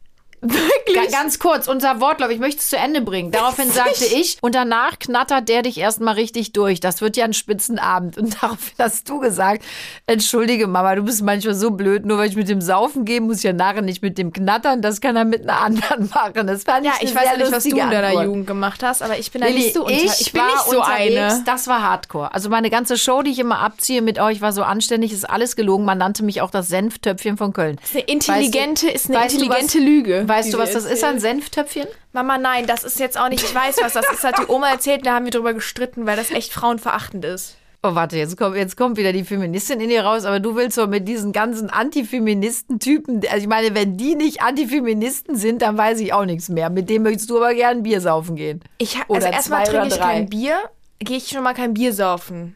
wirklich. 0.45 1.13
Ganz 1.13 1.39
kurz, 1.39 1.69
unser 1.69 2.01
Wortlauf, 2.01 2.31
ich 2.31 2.39
möchte 2.39 2.61
es 2.61 2.69
zu 2.71 2.77
Ende 2.77 3.01
bringen. 3.01 3.31
Daraufhin 3.31 3.71
sagte 3.73 4.05
ich, 4.05 4.39
und 4.41 4.55
danach 4.55 4.99
knattert 4.99 5.49
der 5.49 5.63
dich 5.63 5.79
erstmal 5.79 6.15
richtig 6.15 6.53
durch. 6.53 6.81
Das 6.81 7.01
wird 7.01 7.17
ja 7.17 7.25
ein 7.25 7.33
Spitzenabend. 7.33 8.19
Und 8.19 8.35
daraufhin 8.43 8.75
hast 8.79 9.09
du 9.09 9.21
gesagt, 9.21 9.65
entschuldige 10.07 10.67
Mama, 10.67 10.95
du 10.95 11.03
bist 11.03 11.23
manchmal 11.23 11.55
so 11.55 11.71
blöd, 11.71 12.05
nur 12.07 12.19
weil 12.19 12.29
ich 12.29 12.37
mit 12.37 12.49
dem 12.49 12.61
Saufen 12.61 13.05
gehe, 13.05 13.21
muss 13.21 13.39
ich 13.39 13.45
ja 13.45 13.53
nachher 13.53 13.83
nicht 13.83 14.03
mit 14.03 14.19
dem 14.19 14.33
knattern, 14.33 14.83
das 14.83 15.01
kann 15.01 15.17
er 15.17 15.25
mit 15.25 15.43
einer 15.43 15.61
anderen 15.61 16.09
machen. 16.15 16.47
Das 16.47 16.65
fand 16.65 16.87
ja, 16.87 16.93
ich, 17.01 17.11
ich 17.11 17.15
weiß 17.15 17.25
ja 17.25 17.37
nicht, 17.37 17.53
was 17.53 17.65
du 17.65 17.71
in 17.71 17.77
deiner 17.77 18.07
Antwort. 18.09 18.25
Jugend 18.27 18.47
gemacht 18.47 18.83
hast, 18.83 19.03
aber 19.03 19.19
ich 19.19 19.31
bin 19.31 19.43
da 19.43 19.49
nicht 19.49 19.75
so 19.75 19.85
unter. 19.85 19.95
ich, 19.95 20.21
Ich 20.21 20.33
bin 20.33 20.43
war 20.43 20.49
nicht 20.49 20.71
so 20.71 20.81
eine. 20.81 21.43
Das 21.45 21.67
war 21.67 21.83
Hardcore. 21.83 22.33
Also 22.35 22.49
meine 22.49 22.71
ganze 22.71 22.97
Show, 22.99 23.23
die 23.23 23.31
ich 23.31 23.39
immer 23.39 23.61
abziehe 23.61 24.03
mit 24.03 24.19
euch, 24.19 24.41
war 24.41 24.53
so 24.53 24.63
anständig, 24.63 25.13
ist 25.13 25.29
alles 25.29 25.57
gelogen. 25.57 25.85
Man 25.85 25.99
nannte 25.99 26.25
mich 26.25 26.41
auch 26.41 26.51
das 26.51 26.69
Senftöpfchen 26.69 27.37
von 27.37 27.53
Köln. 27.53 27.77
Das 27.81 27.91
ist 27.91 27.97
eine 27.97 28.05
intelligente, 28.05 28.89
ist 28.89 29.09
eine 29.09 29.19
weißt 29.19 29.37
du, 29.37 29.45
intelligente 29.45 29.79
was, 29.79 29.85
Lüge. 29.85 30.25
Weißt 30.37 30.53
du, 30.55 30.59
was 30.59 30.73
das 30.73 30.85
ist, 30.85 30.91
erzählt. 30.91 31.13
ein 31.15 31.21
Senftöpfchen? 31.21 31.87
Mama, 32.13 32.39
nein, 32.39 32.67
das 32.67 32.85
ist 32.85 32.99
jetzt 33.01 33.19
auch 33.19 33.29
nicht, 33.29 33.43
ich 33.43 33.55
weiß 33.55 33.77
was, 33.83 33.93
das 33.93 34.09
ist, 34.13 34.25
hat 34.25 34.39
die 34.39 34.47
Oma 34.51 34.69
erzählt, 34.71 35.07
da 35.07 35.15
haben 35.15 35.25
wir 35.25 35.33
drüber 35.33 35.55
gestritten, 35.55 36.07
weil 36.07 36.17
das 36.17 36.31
echt 36.31 36.53
frauenverachtend 36.53 37.25
ist. 37.25 37.57
Oh, 37.87 37.95
warte, 37.95 38.17
jetzt 38.17 38.39
kommt, 38.39 38.57
jetzt 38.57 38.79
kommt 38.79 38.97
wieder 38.97 39.13
die 39.13 39.25
Feministin 39.25 39.79
in 39.79 39.91
dir 39.91 40.05
raus, 40.05 40.25
aber 40.25 40.41
du 40.41 40.57
willst 40.57 40.79
doch 40.79 40.87
mit 40.87 41.07
diesen 41.07 41.33
ganzen 41.33 41.69
Antifeministen-Typen, 41.69 43.23
also 43.29 43.37
ich 43.43 43.47
meine, 43.47 43.75
wenn 43.75 43.97
die 43.97 44.15
nicht 44.15 44.43
Antifeministen 44.43 45.37
sind, 45.37 45.63
dann 45.63 45.77
weiß 45.77 46.01
ich 46.01 46.13
auch 46.13 46.25
nichts 46.25 46.49
mehr. 46.49 46.71
Mit 46.71 46.89
dem 46.89 47.03
möchtest 47.03 47.31
du 47.31 47.37
aber 47.37 47.55
gerne 47.55 47.83
Bier 47.83 48.01
saufen 48.01 48.37
gehen. 48.37 48.63
Ich, 48.79 48.97
also 48.97 49.05
Oder 49.09 49.33
erstmal 49.33 49.65
trinke 49.65 49.89
ich 49.89 49.99
kein 49.99 50.29
Bier, 50.29 50.57
gehe 50.99 51.19
ich 51.19 51.29
schon 51.29 51.43
mal 51.43 51.55
kein 51.55 51.75
Bier 51.75 51.93
saufen. 51.93 52.55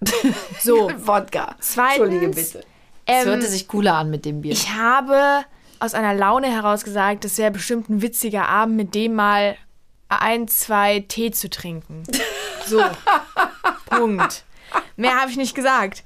So. 0.61 0.91
Wodka. 1.05 1.57
Zweitens, 1.61 1.99
Entschuldige 1.99 2.29
bitte. 2.29 2.65
Es 3.05 3.25
Ähm, 3.25 3.27
hörte 3.27 3.47
sich 3.47 3.69
cooler 3.69 3.95
an 3.95 4.11
mit 4.11 4.25
dem 4.25 4.41
Bier. 4.41 4.53
Ich 4.53 4.71
habe 4.71 5.45
aus 5.81 5.95
einer 5.95 6.15
Laune 6.15 6.49
heraus 6.49 6.85
gesagt, 6.85 7.25
das 7.25 7.39
wäre 7.39 7.51
bestimmt 7.51 7.89
ein 7.89 8.03
witziger 8.03 8.49
Abend, 8.49 8.77
mit 8.77 8.95
dem 8.95 9.15
mal 9.15 9.57
ein, 10.09 10.49
zwei 10.49 11.01
Tee 11.01 11.31
zu 11.31 11.51
trinken. 11.51 12.05
So. 12.67 12.83
Punkt. 13.87 14.45
Mehr 14.99 15.15
habe 15.21 15.31
ich 15.31 15.37
nicht 15.37 15.55
gesagt. 15.55 16.03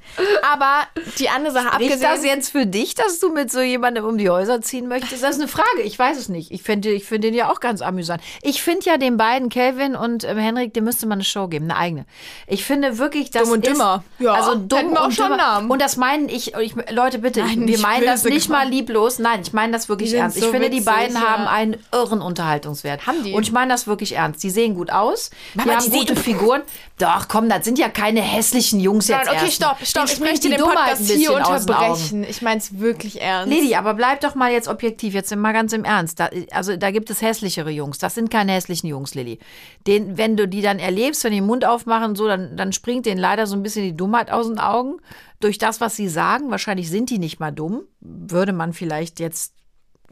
Aber 0.53 0.83
die 1.19 1.31
andere 1.31 1.51
Sache 1.55 1.79
Riecht 1.79 1.93
abgesehen. 1.93 2.01
das 2.03 2.25
jetzt 2.25 2.53
für 2.53 2.67
dich, 2.67 2.95
dass 2.95 3.19
du 3.21 3.33
mit 3.33 3.51
so 3.51 3.61
jemandem 3.63 4.05
um 4.05 4.19
die 4.19 4.29
Häuser 4.29 4.61
ziehen 4.61 4.87
möchtest? 4.87 5.23
Das 5.23 5.31
ist 5.31 5.41
eine 5.41 5.49
Frage. 5.49 5.81
Ich 5.83 5.99
weiß 5.99 6.19
es 6.19 6.29
nicht. 6.29 6.51
Ich 6.51 6.63
finde 6.63 6.91
ich 6.91 7.05
finde 7.07 7.29
den 7.29 7.35
ja 7.35 7.51
auch 7.51 7.61
ganz 7.61 7.81
amüsant. 7.81 8.23
Ich 8.43 8.63
finde 8.63 8.85
ja 8.85 8.99
den 8.99 9.17
beiden, 9.17 9.49
Kelvin 9.49 9.97
und 9.97 10.25
ähm, 10.25 10.37
Henrik, 10.37 10.75
dem 10.75 10.85
müsste 10.85 11.07
man 11.07 11.17
eine 11.17 11.25
Show 11.25 11.49
geben, 11.49 11.71
eine 11.71 11.79
eigene. 11.79 12.05
Ich 12.47 12.65
finde 12.65 12.99
wirklich, 12.99 13.31
das 13.31 13.45
Dumm 13.45 13.53
und 13.53 13.67
ist, 13.67 13.73
Dümmer. 13.73 14.05
Ja, 14.19 14.35
also 14.35 14.57
dumm 14.57 14.91
wir 14.91 15.01
auch 15.01 15.07
und 15.07 15.15
schon 15.15 15.31
dümmer. 15.31 15.37
Namen. 15.39 15.71
Und 15.71 15.81
das 15.81 15.97
meinen 15.97 16.29
ich, 16.29 16.55
ich 16.55 16.75
Leute, 16.91 17.19
bitte, 17.19 17.41
Nein, 17.41 17.67
wir 17.67 17.79
meinen 17.79 18.05
das 18.05 18.25
nicht 18.25 18.51
mal 18.51 18.69
lieblos. 18.69 19.19
Nein, 19.19 19.41
ich 19.43 19.55
meine 19.55 19.73
das 19.73 19.89
wirklich 19.89 20.11
Die 20.11 20.17
ernst. 20.17 20.37
Ich 20.37 20.45
so 20.45 20.51
finde, 20.51 20.69
die 20.69 20.81
witzig, 20.81 20.93
beiden 20.93 21.17
ja. 21.17 21.23
haben 21.23 21.47
einen 21.47 21.77
irren 21.93 22.21
Unterhaltungswert. 22.21 23.07
Haben 23.07 23.25
die? 23.25 23.33
Und 23.33 23.45
ich 23.45 23.53
meine 23.53 23.73
das 23.73 23.87
wirklich 23.87 24.17
ernst. 24.17 24.43
Die 24.43 24.51
sehen 24.51 24.75
gut 24.75 24.91
aus. 24.91 25.31
Die 25.55 25.61
Aber 25.61 25.77
haben 25.77 25.85
die 25.85 25.91
gute 25.91 26.15
Figuren. 26.23 26.61
Doch, 26.99 27.29
komm, 27.29 27.49
das 27.49 27.65
sind 27.65 27.79
ja 27.79 27.89
keine 27.89 28.21
hässlichen 28.21 28.82
Jungs 28.83 29.09
jetzt 29.09 29.27
Nein, 29.27 29.37
okay, 29.37 29.45
erst. 29.45 29.57
stopp, 29.57 29.77
stopp. 29.85 30.05
Ich 30.07 30.21
möchte 30.21 30.49
die 30.49 30.49
den 30.51 30.59
Dummheit 30.59 30.97
Podcast 30.97 31.11
hier 31.11 31.35
unterbrechen. 31.35 32.25
Ich 32.25 32.43
meine 32.43 32.59
es 32.59 32.79
wirklich 32.79 33.21
ernst. 33.21 33.55
Lady, 33.55 33.75
aber 33.75 33.95
bleib 33.95 34.21
doch 34.21 34.35
mal 34.35 34.51
jetzt 34.51 34.69
objektiv, 34.69 35.15
jetzt 35.15 35.35
mal 35.35 35.53
ganz 35.53 35.73
im 35.73 35.85
Ernst. 35.85 36.19
Da, 36.19 36.31
also 36.51 36.77
da 36.77 36.91
gibt 36.91 37.11
es 37.11 37.21
hässlichere 37.23 37.71
Jungs. 37.71 37.99
Das 37.99 38.15
sind 38.15 38.31
keine 38.31 38.53
hässlichen 38.53 38.89
Jungs, 38.89 39.15
Lilly. 39.15 39.39
Den, 39.87 40.19
wenn 40.19 40.37
du 40.37 40.49
die 40.49 40.63
dann 40.63 40.79
erlebst, 40.79 41.25
wenn 41.25 41.33
die 41.33 41.43
den 41.43 41.47
Mund 41.47 41.65
aufmachen 41.65 42.15
so, 42.17 42.27
dann, 42.27 42.57
dann 42.57 42.73
springt 42.73 43.07
denen 43.07 43.21
leider 43.21 43.47
so 43.47 43.57
ein 43.57 43.63
bisschen 43.63 43.85
die 43.85 43.97
Dummheit 43.97 44.31
aus 44.31 44.49
den 44.49 44.59
Augen. 44.59 44.97
Durch 45.41 45.59
das, 45.59 45.81
was 45.81 45.97
sie 45.97 46.09
sagen. 46.09 46.51
Wahrscheinlich 46.51 46.89
sind 46.89 47.11
die 47.11 47.19
nicht 47.19 47.41
mal 47.41 47.51
dumm. 47.51 47.83
Würde 48.01 48.53
man 48.53 48.73
vielleicht 48.73 49.21
jetzt, 49.21 49.55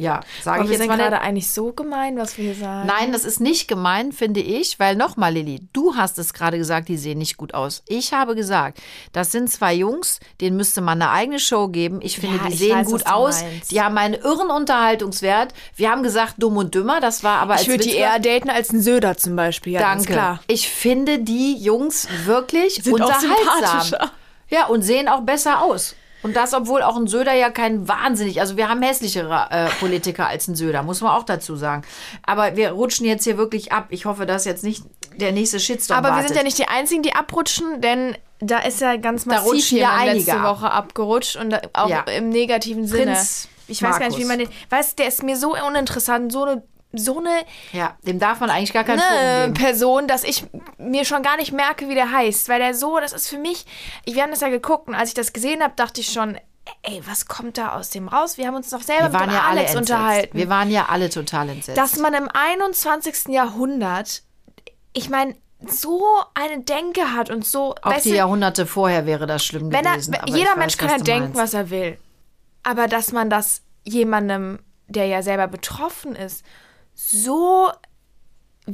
ja, 0.01 0.21
sage 0.43 0.63
ich 0.65 0.69
wir 0.69 0.73
jetzt 0.73 0.81
sind 0.83 0.89
mal. 0.89 0.97
gerade 0.99 1.17
nicht. 1.17 1.25
eigentlich 1.25 1.51
so 1.51 1.73
gemein, 1.73 2.17
was 2.17 2.37
wir 2.39 2.47
hier 2.47 2.55
sagen. 2.55 2.87
Nein, 2.87 3.13
das 3.13 3.25
ist 3.25 3.41
nicht 3.41 3.69
gemein, 3.69 4.13
finde 4.13 4.41
ich, 4.41 4.79
weil 4.81 4.97
nochmal, 4.97 5.33
Lilly, 5.35 5.61
du 5.73 5.95
hast 5.97 6.19
es 6.19 6.33
gerade 6.33 6.59
gesagt, 6.59 6.89
die 6.89 6.97
sehen 6.97 7.19
nicht 7.19 7.37
gut 7.37 7.55
aus. 7.55 7.83
Ich 7.87 8.13
habe 8.13 8.35
gesagt, 8.35 8.79
das 9.13 9.31
sind 9.33 9.51
zwei 9.51 9.75
Jungs, 9.75 10.21
denen 10.41 10.57
müsste 10.57 10.81
man 10.81 11.01
eine 11.01 11.11
eigene 11.11 11.39
Show 11.39 11.69
geben. 11.69 12.01
Ich 12.03 12.19
finde, 12.19 12.37
Ja, 12.39 12.47
die 12.49 12.53
ich 12.55 12.59
sehen 12.59 12.79
weiß, 12.79 12.87
gut 12.87 13.07
aus. 13.07 13.43
meinst. 13.43 13.71
Die 13.71 13.81
haben 13.81 13.97
einen 13.99 14.15
irren 14.15 14.51
Unterhaltungswert. 14.51 15.53
Wir 15.77 15.91
haben 15.91 16.03
gesagt, 16.03 16.35
dumm 16.39 16.57
und 16.57 16.75
dümmer, 16.75 17.01
das 17.01 17.23
war 17.23 17.39
aber 17.41 17.53
als 17.55 17.63
ich 17.63 17.69
würde 17.69 17.85
die 17.85 17.95
eher 17.95 18.19
daten 18.19 18.51
als 18.51 18.73
ein 18.73 18.81
Söder 18.81 19.17
zum 19.17 19.37
Beispiel. 19.37 19.75
Ja, 19.75 19.81
Danke. 19.81 20.13
klar. 20.13 20.41
Ich 20.47 20.69
finde 20.69 21.19
die 21.19 21.57
Jungs 21.57 22.09
wirklich 22.25 22.75
Sind 22.83 22.95
auch 23.03 23.07
unterhaltsam. 23.07 23.81
sympathischer. 23.83 24.11
Ja, 24.49 24.67
und 24.67 24.83
sehen 24.83 25.09
auch 25.09 25.21
besser 25.21 25.63
aus. 25.63 25.95
Und 26.23 26.37
das, 26.37 26.53
obwohl 26.55 26.83
auch 26.83 26.97
ein 26.97 27.07
Söder 27.07 27.33
ja 27.35 27.51
kein 27.51 27.89
wahnsinnig, 27.89 28.41
also 28.41 28.57
wir 28.57 28.69
haben 28.69 28.83
hässlichere 28.83 29.47
äh, 29.51 29.69
Politiker 29.81 30.27
als 30.27 30.49
ein 30.49 30.55
Söder, 30.55 30.83
muss 30.83 31.01
man 31.01 31.13
auch 31.13 31.25
dazu 31.25 31.57
sagen. 31.57 31.83
Aber 32.25 32.57
wir 32.57 32.73
rutschen 32.73 33.07
jetzt 33.07 33.25
hier 33.25 33.39
wirklich 33.39 33.73
ab. 33.73 33.87
Ich 33.91 34.05
hoffe, 34.05 34.27
dass 34.27 34.45
jetzt 34.45 34.63
nicht 34.65 34.85
der 35.17 35.33
nächste 35.33 35.59
Shitstorm 35.61 35.99
Aber 35.99 36.09
wir 36.09 36.13
wartet. 36.17 36.29
sind 36.29 36.37
ja 36.37 36.43
nicht 36.43 36.59
die 36.59 36.69
Einzigen, 36.69 37.03
die 37.03 37.15
abrutschen, 37.15 37.81
denn 37.81 38.17
da 38.41 38.59
ist 38.59 38.81
ja 38.81 38.97
ganz 38.97 39.27
massiv 39.27 39.71
ja 39.73 39.79
jemand 39.79 40.01
einige 40.01 40.17
letzte 40.19 40.41
ab. 40.41 40.57
Woche 40.57 40.71
abgerutscht 40.71 41.37
und 41.37 41.55
auch 41.77 41.89
Ja. 41.89 42.01
im 42.03 42.29
negativen 42.29 42.87
Sinne. 42.87 43.13
Prinz 43.13 43.49
ich 43.69 43.81
weiß 43.83 44.01
gar 44.01 44.09
nicht, 44.09 44.19
wie 44.19 44.25
Markus. 44.25 44.47
man 44.47 44.51
den. 44.51 44.71
Weißt 44.71 44.99
der 44.99 45.07
ist 45.07 45.23
mir 45.23 45.37
so 45.37 45.55
uninteressant, 45.55 46.33
so 46.33 46.43
eine 46.43 46.63
so 46.93 47.19
eine 47.19 47.45
Ja, 47.73 47.97
dem 48.03 48.19
darf 48.19 48.41
man 48.41 48.51
eigentlich 48.51 48.73
gar 48.73 48.85
keinen 48.85 48.99
ne. 48.99 49.53
Person, 49.55 50.09
dass 50.09 50.25
ich 50.25 50.45
mir 50.79 51.05
schon 51.05 51.23
gar 51.23 51.37
nicht 51.37 51.53
merke, 51.53 51.89
wie 51.89 51.95
der 51.95 52.11
heißt. 52.11 52.49
Weil 52.49 52.59
der 52.59 52.75
so, 52.75 52.99
das 52.99 53.13
ist 53.13 53.29
für 53.29 53.39
mich, 53.39 53.65
ich, 54.05 54.15
wir 54.15 54.23
haben 54.23 54.31
das 54.31 54.41
ja 54.41 54.49
geguckt 54.49 54.89
und 54.89 54.95
als 54.95 55.11
ich 55.11 55.15
das 55.15 55.33
gesehen 55.33 55.63
habe, 55.63 55.75
dachte 55.77 56.01
ich 56.01 56.13
schon, 56.13 56.37
ey, 56.83 57.03
was 57.07 57.27
kommt 57.27 57.59
da 57.59 57.77
aus 57.77 57.91
dem 57.91 58.09
raus? 58.09 58.39
Wir 58.39 58.47
haben 58.47 58.55
uns 58.55 58.71
doch 58.71 58.83
selber 58.83 59.09
mit 59.21 59.33
ja 59.33 59.43
Alex 59.43 59.77
unterhalten. 59.77 60.37
Wir 60.37 60.49
waren 60.49 60.71
ja 60.71 60.87
alle 60.89 61.11
total 61.11 61.49
entsetzt. 61.49 61.79
dass 61.79 61.97
man 61.97 62.15
im 62.15 62.29
21. 62.33 63.29
Jahrhundert, 63.29 64.23
ich 64.93 65.11
meine, 65.11 65.37
so 65.67 66.03
eine 66.35 66.63
Denke 66.63 67.13
hat 67.13 67.31
und 67.31 67.45
so, 67.45 67.75
auch 67.83 67.95
die 68.01 68.11
du, 68.11 68.17
Jahrhunderte 68.17 68.67
vorher 68.67 69.07
wäre 69.07 69.27
das 69.27 69.45
schlimm 69.45 69.71
wenn 69.71 69.85
er, 69.85 69.93
gewesen. 69.93 70.15
aber 70.15 70.29
jeder 70.37 70.57
Mensch 70.57 70.75
weiß, 70.75 70.79
kann 70.79 70.99
ja 70.99 71.05
denken, 71.05 71.35
meinst. 71.35 71.37
was 71.37 71.55
er 71.55 71.71
will. 71.71 71.99
Aber 72.63 72.89
dass 72.89 73.13
man 73.13 73.29
das 73.31 73.63
jemandem, 73.85 74.59
der 74.89 75.07
ja 75.07 75.23
selber 75.23 75.49
betroffen 75.49 76.15
ist, 76.15 76.45
so 77.03 77.73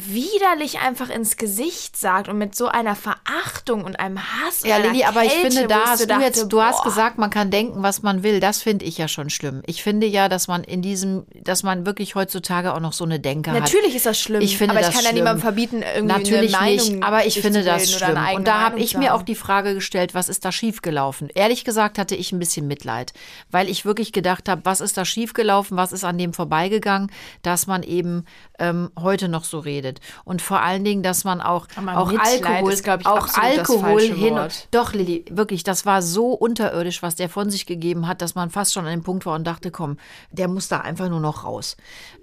widerlich 0.05 0.81
einfach 0.81 1.11
ins 1.11 1.37
Gesicht 1.37 1.97
sagt 1.97 2.29
und 2.29 2.38
mit 2.38 2.55
so 2.55 2.67
einer 2.69 2.95
Verachtung 2.95 3.85
und 3.85 3.99
einem 4.00 4.19
Hass 4.19 4.62
Ja, 4.65 4.79
Lilly, 4.79 5.05
aber 5.05 5.25
ich 5.25 5.33
finde, 5.33 5.67
da 5.67 5.79
ich 5.79 5.87
hast 5.87 6.11
du 6.11 6.15
jetzt, 6.21 6.37
dachte, 6.38 6.49
du 6.49 6.62
hast 6.62 6.83
gesagt, 6.85 7.19
man 7.19 7.31
kann 7.31 7.50
denken, 7.50 7.83
was 7.83 8.03
man 8.03 8.23
will. 8.23 8.41
Das 8.41 8.62
finde 8.62 8.85
ich 8.85 8.99
ja 8.99 9.09
schon 9.09 9.31
schlimm. 9.31 9.62
Ich 9.67 9.83
finde 9.83 10.07
ja, 10.07 10.29
dass 10.29 10.49
man 10.49 10.65
in 10.65 10.83
diesem, 10.83 11.26
dass 11.43 11.62
man 11.62 11.87
wirklich 11.87 12.15
heutzutage 12.15 12.75
auch 12.75 12.81
noch 12.81 12.93
so 12.93 13.05
eine 13.05 13.21
Denke 13.21 13.50
hat. 13.53 13.61
Natürlich 13.61 13.95
ist 13.95 14.07
das 14.07 14.21
schlimm, 14.21 14.41
Ich 14.41 14.59
finde 14.59 14.73
aber 14.73 14.81
ich 14.81 14.87
das 14.87 14.95
kann 14.95 15.05
ja 15.05 15.12
niemandem 15.12 15.41
verbieten, 15.41 15.83
irgendwie 15.83 16.15
Natürlich 16.15 16.57
eine 16.57 16.76
Meinung 16.76 16.93
nicht, 16.95 17.03
aber 17.03 17.26
ich 17.26 17.41
finde 17.41 17.65
das 17.65 17.93
schlimm. 17.93 18.19
Und 18.35 18.47
da 18.47 18.61
habe 18.61 18.79
ich 18.79 18.97
mir 18.97 19.15
auch 19.15 19.23
die 19.23 19.35
Frage 19.35 19.75
gestellt, 19.75 20.15
was 20.15 20.29
ist 20.29 20.45
da 20.45 20.53
schiefgelaufen? 20.53 21.29
Ehrlich 21.35 21.65
gesagt 21.65 21.99
hatte 21.99 22.15
ich 22.15 22.33
ein 22.33 22.38
bisschen 22.38 22.67
Mitleid, 22.67 23.12
weil 23.50 23.69
ich 23.69 23.85
wirklich 23.85 24.12
gedacht 24.12 24.49
habe, 24.49 24.62
was 24.65 24.81
ist 24.81 24.97
da 24.97 25.05
schiefgelaufen, 25.05 25.76
was 25.76 25.93
ist 25.93 26.05
an 26.05 26.19
dem 26.19 26.33
vorbeigegangen, 26.33 27.11
dass 27.43 27.67
man 27.67 27.83
eben 27.83 28.25
ähm, 28.59 28.91
heute 28.99 29.29
noch 29.29 29.45
so 29.45 29.59
redet. 29.59 30.01
Und 30.25 30.43
vor 30.43 30.61
allen 30.61 30.85
Dingen, 30.85 31.03
dass 31.03 31.25
man 31.25 31.41
auch, 31.41 31.67
Aber 31.77 31.99
auch 31.99 32.11
Mitleid 32.11 32.45
Alkohol, 32.45 32.73
ist, 32.73 32.87
ich, 32.87 33.07
auch 33.07 33.29
Alkohol 33.35 34.01
hin. 34.01 34.35
Wort. 34.35 34.69
Doch, 34.71 34.93
Lilly, 34.93 35.25
wirklich, 35.31 35.63
das 35.65 35.87
war 35.87 36.03
so 36.03 36.33
unterirdisch, 36.33 37.03
was 37.03 37.17
der 37.17 37.29
von 37.29 37.51
sich 37.51 37.67
gegeben 37.67 38.07
hat, 38.07 38.23
dass 38.23 38.35
man 38.35 38.51
fast 38.51 38.73
schon 38.73 38.85
an 38.87 38.91
dem 38.91 39.03
Punkt 39.03 39.27
war 39.27 39.35
und 39.35 39.47
dachte, 39.47 39.71
komm, 39.71 39.99
der 40.31 40.49
muss 40.49 40.69
da 40.69 40.81
einfach 40.81 41.09
nur 41.09 41.21
noch 41.21 41.45
raus. 41.45 41.77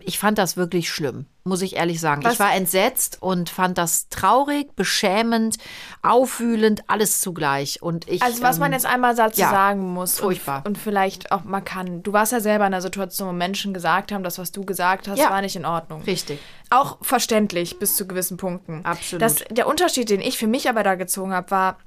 Ich 0.06 0.20
fand 0.20 0.38
das 0.38 0.58
wirklich 0.58 0.90
schlimm, 0.90 1.26
muss 1.44 1.62
ich 1.62 1.76
ehrlich 1.76 2.00
sagen. 2.00 2.24
Was- 2.24 2.34
Ich 2.34 2.40
war 2.40 2.54
entsetzt 2.54 3.18
und 3.22 3.50
fand 3.50 3.78
das 3.78 4.10
traurig, 4.10 4.76
beschämend, 4.76 5.58
aufwühlend, 6.02 6.84
alles 6.88 7.22
zugleich. 7.22 7.82
Und 7.82 8.08
ich, 8.10 8.22
Also 8.22 8.42
was 8.44 8.60
man 8.60 8.68
ähm, 8.68 8.74
jetzt 8.74 8.86
einmal 8.86 9.16
dazu 9.16 9.42
ja, 9.42 9.50
sagen 9.50 9.94
muss 9.94 10.20
furchtbar. 10.20 10.58
Und, 10.60 10.68
und 10.68 10.78
vielleicht 10.78 11.32
auch 11.32 11.44
mal 11.44 11.62
kann. 11.62 12.04
Du 12.04 12.14
warst 12.14 12.32
ja 12.32 12.40
selber 12.40 12.66
in 12.68 12.74
einer 12.74 12.82
Situation, 12.82 13.28
wo 13.30 13.34
Menschen 13.34 13.74
gesagt 13.74 14.12
haben, 14.12 14.24
das, 14.24 14.38
was 14.38 14.52
du 14.52 14.64
gesagt 14.66 15.08
hast, 15.08 15.18
Ja. 15.20 15.30
war 15.30 15.42
nicht 15.42 15.56
in 15.56 15.66
Ordnung. 15.66 16.02
Richtig. 16.04 16.40
Auch 16.70 16.98
verständlich 17.02 17.80
bis 17.80 17.96
zu 17.96 18.08
gewissen 18.08 18.38
Punkten. 18.38 18.84
Absolut. 18.86 19.22
Das, 19.22 19.36
der 19.50 19.68
Unterschied, 19.68 20.10
den 20.10 20.22
ich 20.22 20.38
für 20.38 20.48
mich 20.48 20.68
aber 20.70 20.84
da 20.84 20.96
gezogen 20.96 21.34
habe, 21.34 21.50
war, 21.52 21.78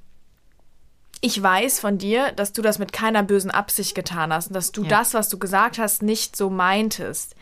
ich 1.22 1.42
weiß 1.42 1.80
von 1.80 1.98
dir, 1.98 2.30
dass 2.32 2.52
du 2.52 2.62
das 2.62 2.78
mit 2.78 2.92
keiner 2.92 3.22
bösen 3.22 3.50
Absicht 3.50 3.94
getan 3.94 4.32
hast 4.32 4.48
und 4.48 4.54
dass 4.54 4.70
du 4.70 4.82
Ja. 4.82 4.88
das, 4.90 5.14
was 5.14 5.28
du 5.28 5.38
gesagt 5.38 5.78
hast, 5.78 6.02
nicht 6.02 6.36
so 6.36 6.50
meintest. 6.50 7.34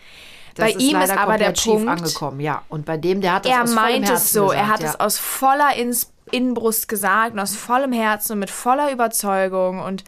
Das 0.55 0.73
Bei 0.73 0.79
ihm 0.79 0.97
ist 1.01 1.11
aber 1.11 1.37
der 1.37 1.53
Punkt, 1.53 1.89
angekommen, 1.89 2.41
ja. 2.41 2.63
Und 2.69 2.85
bei 2.87 2.97
dem, 2.97 3.21
der 3.21 3.35
hat 3.35 3.45
das 3.45 3.53
er 3.53 3.63
aus 3.63 3.75
vollem 3.75 3.93
meint 4.01 4.11
es 4.11 4.33
so. 4.33 4.47
gesagt, 4.47 4.61
er 4.61 4.69
hat 4.69 4.81
ja. 4.83 4.89
es 4.91 5.01
aus 5.01 5.19
voller 5.19 5.75
Ins 5.77 6.13
Innenbrust 6.31 6.89
gesagt 6.89 7.33
und 7.35 7.41
aus 7.41 7.55
vollem 7.57 7.93
Herzen 7.93 8.33
und 8.33 8.39
mit 8.39 8.51
voller 8.51 8.91
Überzeugung. 8.93 9.81
Und 9.81 10.05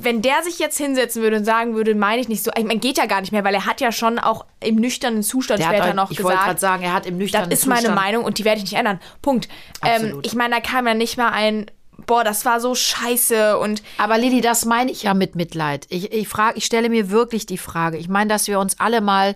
wenn 0.00 0.22
der 0.22 0.42
sich 0.44 0.58
jetzt 0.60 0.78
hinsetzen 0.78 1.22
würde 1.22 1.36
und 1.38 1.44
sagen 1.44 1.74
würde, 1.74 1.94
meine 1.94 2.20
ich 2.22 2.28
nicht 2.28 2.44
so, 2.44 2.50
ich 2.56 2.64
meine, 2.64 2.78
geht 2.78 2.96
ja 2.98 3.06
gar 3.06 3.20
nicht 3.20 3.32
mehr, 3.32 3.42
weil 3.44 3.54
er 3.54 3.66
hat 3.66 3.80
ja 3.80 3.90
schon 3.90 4.18
auch 4.20 4.44
im 4.60 4.76
nüchternen 4.76 5.22
Zustand 5.24 5.60
Der 5.60 5.66
später 5.66 5.90
auch- 5.90 5.94
noch 5.94 6.10
ich 6.12 6.22
wollte 6.22 6.36
gerade 6.38 6.54
gesagt, 6.54 6.60
sagen, 6.60 6.82
er 6.84 6.92
hat 6.94 7.04
im 7.06 7.18
nüchternen 7.18 7.50
das 7.50 7.60
ist 7.60 7.66
meine 7.66 7.80
Zustand- 7.80 8.00
Meinung 8.00 8.24
und 8.24 8.38
die 8.38 8.44
werde 8.44 8.58
ich 8.58 8.64
nicht 8.64 8.74
ändern. 8.78 9.00
Punkt. 9.22 9.48
Ähm, 9.84 10.20
ich 10.22 10.34
meine, 10.34 10.54
da 10.54 10.60
kam 10.60 10.86
ja 10.86 10.94
nicht 10.94 11.16
mal 11.18 11.30
ein, 11.30 11.66
boah, 12.06 12.22
das 12.22 12.44
war 12.44 12.60
so 12.60 12.74
scheiße 12.76 13.58
und 13.58 13.82
Aber 13.98 14.18
Lilly, 14.18 14.40
das 14.40 14.64
meine 14.64 14.90
ich 14.92 15.02
ja 15.02 15.14
mit 15.14 15.34
Mitleid. 15.34 15.86
Ich, 15.90 16.12
ich, 16.12 16.28
frage, 16.28 16.56
ich 16.58 16.64
stelle 16.64 16.88
mir 16.88 17.10
wirklich 17.10 17.44
die 17.46 17.58
Frage. 17.58 17.98
Ich 17.98 18.08
meine, 18.08 18.28
dass 18.28 18.46
wir 18.46 18.60
uns 18.60 18.78
alle 18.78 19.00
mal 19.00 19.34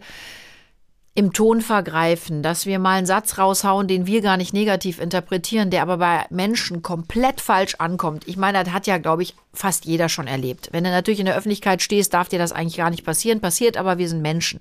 im 1.14 1.34
Ton 1.34 1.60
vergreifen, 1.60 2.42
dass 2.42 2.64
wir 2.64 2.78
mal 2.78 2.96
einen 2.96 3.06
Satz 3.06 3.36
raushauen, 3.36 3.86
den 3.86 4.06
wir 4.06 4.22
gar 4.22 4.38
nicht 4.38 4.54
negativ 4.54 4.98
interpretieren, 4.98 5.68
der 5.68 5.82
aber 5.82 5.98
bei 5.98 6.24
Menschen 6.30 6.80
komplett 6.80 7.42
falsch 7.42 7.74
ankommt. 7.74 8.26
Ich 8.26 8.38
meine, 8.38 8.64
das 8.64 8.72
hat 8.72 8.86
ja, 8.86 8.96
glaube 8.96 9.22
ich, 9.22 9.34
fast 9.52 9.84
jeder 9.84 10.08
schon 10.08 10.26
erlebt. 10.26 10.70
Wenn 10.72 10.84
du 10.84 10.90
natürlich 10.90 11.20
in 11.20 11.26
der 11.26 11.36
Öffentlichkeit 11.36 11.82
stehst, 11.82 12.14
darf 12.14 12.30
dir 12.30 12.38
das 12.38 12.52
eigentlich 12.52 12.78
gar 12.78 12.88
nicht 12.88 13.04
passieren. 13.04 13.40
Passiert 13.40 13.76
aber, 13.76 13.98
wir 13.98 14.08
sind 14.08 14.22
Menschen. 14.22 14.60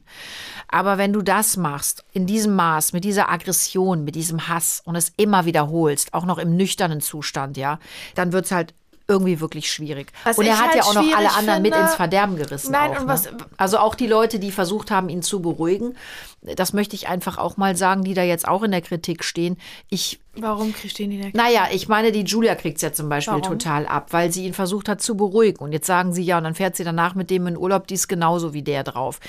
Aber 0.68 0.98
wenn 0.98 1.14
du 1.14 1.22
das 1.22 1.56
machst, 1.56 2.04
in 2.12 2.26
diesem 2.26 2.54
Maß, 2.56 2.92
mit 2.92 3.06
dieser 3.06 3.30
Aggression, 3.30 4.04
mit 4.04 4.16
diesem 4.16 4.50
Hass 4.50 4.82
und 4.84 4.98
es 4.98 5.14
immer 5.16 5.46
wiederholst, 5.46 6.14
auch 6.14 6.26
noch 6.26 6.38
im 6.38 6.58
nüchternen 6.58 7.00
Zustand, 7.00 7.56
ja, 7.56 7.80
dann 8.16 8.34
wird's 8.34 8.52
halt 8.52 8.74
irgendwie 9.12 9.40
wirklich 9.40 9.72
schwierig. 9.72 10.12
Was 10.24 10.38
und 10.38 10.46
er 10.46 10.58
hat 10.58 10.68
halt 10.70 10.76
ja 10.78 10.84
auch 10.84 10.94
noch 10.94 11.16
alle 11.16 11.34
anderen 11.34 11.62
mit 11.62 11.74
finde- 11.74 11.88
ins 11.88 11.96
Verderben 11.96 12.36
gerissen. 12.38 12.72
Nein, 12.72 12.92
auch, 12.92 13.02
und 13.02 13.08
ne? 13.08 13.14
was- 13.14 13.30
Also 13.58 13.78
auch 13.78 13.96
die 13.96 14.08
Leute, 14.08 14.40
die 14.40 14.52
versucht 14.52 14.90
haben, 14.92 15.10
ihn 15.10 15.22
zu 15.22 15.42
beruhigen. 15.42 15.96
Das 16.42 16.74
möchte 16.74 16.96
ich 16.96 17.08
einfach 17.08 17.38
auch 17.38 17.58
mal 17.58 17.76
sagen, 17.76 18.04
die 18.04 18.16
da 18.16 18.24
jetzt 18.24 18.48
auch 18.48 18.64
in 18.64 18.72
der 18.72 18.82
Kritik 18.82 19.24
stehen. 19.24 19.58
Ich 19.90 20.20
Warum 20.38 20.74
den 20.98 21.12
in 21.12 21.22
der 21.22 21.32
naja, 21.34 21.68
ich 21.72 21.88
meine, 21.88 22.12
die 22.12 22.22
Julia 22.24 22.56
kriegt's 22.56 22.82
ja 22.82 22.94
zum 22.94 23.10
Beispiel 23.10 23.34
Warum? 23.42 23.60
total 23.60 23.86
ab, 23.86 24.08
weil 24.12 24.32
sie 24.32 24.46
ihn 24.46 24.54
versucht 24.54 24.88
hat 24.90 25.02
zu 25.02 25.16
beruhigen. 25.16 25.60
Und 25.60 25.72
jetzt 25.74 25.86
sagen 25.86 26.14
sie 26.14 26.24
ja, 26.24 26.38
und 26.38 26.46
dann 26.46 26.56
fährt 26.56 26.76
sie 26.78 26.84
danach 26.86 27.14
mit 27.16 27.30
dem 27.30 27.46
in 27.48 27.58
Urlaub, 27.58 27.86
die 27.88 27.94
ist 27.96 28.08
genauso 28.08 28.54
wie 28.54 28.64
der 28.64 28.84
drauf. 28.84 29.20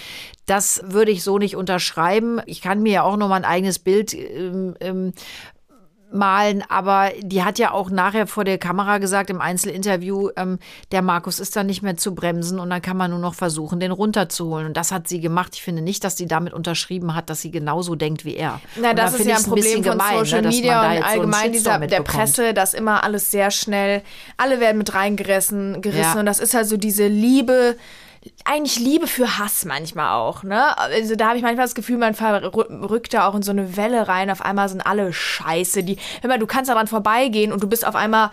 Das 0.46 0.80
würde 0.86 1.10
ich 1.10 1.22
so 1.22 1.38
nicht 1.38 1.56
unterschreiben. 1.56 2.40
Ich 2.46 2.62
kann 2.62 2.82
mir 2.82 2.92
ja 2.92 3.02
auch 3.02 3.16
noch 3.16 3.28
mal 3.28 3.36
ein 3.36 3.44
eigenes 3.44 3.78
Bild 3.78 4.14
ähm, 4.14 4.74
ähm, 4.80 5.12
malen, 6.14 6.62
aber 6.68 7.10
die 7.20 7.42
hat 7.42 7.58
ja 7.58 7.72
auch 7.72 7.90
nachher 7.90 8.26
vor 8.26 8.44
der 8.44 8.58
Kamera 8.58 8.98
gesagt 8.98 9.30
im 9.30 9.40
Einzelinterview, 9.40 10.30
ähm, 10.36 10.58
der 10.90 11.02
Markus 11.02 11.40
ist 11.40 11.56
dann 11.56 11.66
nicht 11.66 11.82
mehr 11.82 11.96
zu 11.96 12.14
bremsen 12.14 12.58
und 12.58 12.70
dann 12.70 12.82
kann 12.82 12.96
man 12.96 13.10
nur 13.10 13.20
noch 13.20 13.34
versuchen, 13.34 13.80
den 13.80 13.92
runterzuholen. 13.92 14.66
Und 14.66 14.76
das 14.76 14.92
hat 14.92 15.08
sie 15.08 15.20
gemacht. 15.20 15.52
Ich 15.54 15.62
finde 15.62 15.82
nicht, 15.82 16.04
dass 16.04 16.16
sie 16.16 16.26
damit 16.26 16.52
unterschrieben 16.52 17.14
hat, 17.14 17.30
dass 17.30 17.40
sie 17.40 17.50
genauso 17.50 17.94
denkt 17.94 18.24
wie 18.24 18.36
er. 18.36 18.60
Na, 18.80 18.94
das 18.94 19.12
da 19.12 19.18
ist 19.18 19.26
ja 19.26 19.36
ein 19.36 19.42
Problem 19.42 19.62
bisschen 19.64 19.84
von 19.84 19.92
gemein, 19.92 20.18
Social 20.18 20.42
ne, 20.42 20.48
dass 20.48 20.54
man 20.54 20.62
Media 20.62 20.90
und 20.90 20.96
so 20.98 21.04
allgemein 21.04 21.52
Shitstorm 21.52 21.80
dieser, 21.80 21.86
der. 21.96 22.02
Presse, 22.02 22.54
dass 22.54 22.74
immer 22.74 23.04
alles 23.04 23.30
sehr 23.30 23.50
schnell, 23.50 24.02
alle 24.36 24.60
werden 24.60 24.78
mit 24.78 24.94
reingerissen 24.94 25.80
gerissen 25.82 26.14
Ja. 26.14 26.20
und 26.20 26.26
das 26.26 26.40
ist 26.40 26.54
halt 26.54 26.66
so 26.66 26.76
diese 26.76 27.06
Liebe, 27.06 27.76
eigentlich 28.44 28.78
Liebe 28.78 29.06
für 29.06 29.38
Hass 29.38 29.64
manchmal 29.64 30.14
auch, 30.14 30.42
ne? 30.42 30.76
Also 30.78 31.16
da 31.16 31.28
habe 31.28 31.36
ich 31.36 31.42
manchmal 31.42 31.64
das 31.64 31.74
Gefühl, 31.74 31.98
man 31.98 32.14
verrückt 32.14 33.14
da 33.14 33.26
auch 33.26 33.34
in 33.34 33.42
so 33.42 33.50
eine 33.50 33.76
Welle 33.76 34.08
rein, 34.08 34.30
auf 34.30 34.42
einmal 34.42 34.68
sind 34.68 34.80
alle 34.80 35.12
scheiße, 35.12 35.82
die, 35.82 35.96
hör 36.20 36.28
mal, 36.28 36.38
du 36.38 36.46
kannst 36.46 36.70
daran 36.70 36.86
vorbeigehen 36.86 37.52
und 37.52 37.62
du 37.62 37.68
bist 37.68 37.86
auf 37.86 37.94
einmal 37.94 38.30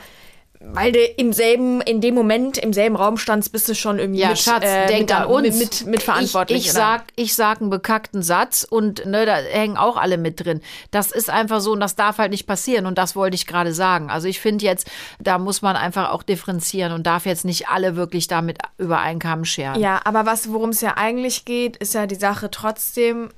weil 0.61 0.91
du 0.91 0.99
im 0.99 1.31
selben, 1.31 1.79
in 1.81 2.01
dem 2.01 2.15
Moment 2.15 2.57
im 2.57 2.73
selben 2.73 2.97
Raum 2.97 3.17
standst, 3.17 3.53
bist 3.53 3.69
du 3.69 3.75
schon 3.75 3.97
irgendwie 3.97 4.19
Ja, 4.19 4.29
mit, 4.29 4.39
Schatz, 4.39 4.65
äh, 4.65 4.87
denk 4.87 5.09
mit, 5.09 5.15
an 5.15 5.25
uns. 5.27 5.57
mit, 5.57 5.57
mit, 5.57 5.85
mit 5.85 6.03
verantwortlich. 6.03 6.59
Ich, 6.59 6.65
ich, 6.67 6.73
sag, 6.73 7.03
ich 7.15 7.33
sag 7.33 7.61
einen 7.61 7.69
bekackten 7.69 8.21
Satz 8.21 8.67
und 8.69 9.05
ne, 9.05 9.25
da 9.25 9.35
hängen 9.35 9.77
auch 9.77 9.95
alle 9.95 10.17
mit 10.17 10.43
drin. 10.43 10.59
Das 10.91 11.11
ist 11.11 11.29
einfach 11.29 11.61
so 11.61 11.71
und 11.71 11.79
das 11.79 11.95
darf 11.95 12.17
halt 12.17 12.31
nicht 12.31 12.45
passieren 12.45 12.87
und 12.87 12.97
das 12.97 13.15
wollte 13.15 13.35
ich 13.35 13.47
gerade 13.47 13.73
sagen. 13.73 14.09
Also 14.09 14.27
ich 14.27 14.41
finde 14.41 14.65
jetzt, 14.65 14.89
da 15.19 15.37
muss 15.37 15.61
man 15.61 15.77
einfach 15.77 16.11
auch 16.11 16.23
differenzieren 16.23 16.91
und 16.91 17.07
darf 17.07 17.25
jetzt 17.25 17.45
nicht 17.45 17.69
alle 17.69 17.95
wirklich 17.95 18.27
damit 18.27 18.57
über 18.77 18.99
einen 18.99 19.19
Kamm 19.19 19.45
scheren. 19.45 19.79
Ja, 19.79 20.01
aber 20.03 20.25
was, 20.25 20.51
worum 20.51 20.71
es 20.71 20.81
ja 20.81 20.97
eigentlich 20.97 21.45
geht, 21.45 21.77
ist 21.77 21.93
ja 21.93 22.05
die 22.05 22.15
Sache 22.15 22.51
trotzdem. 22.51 23.29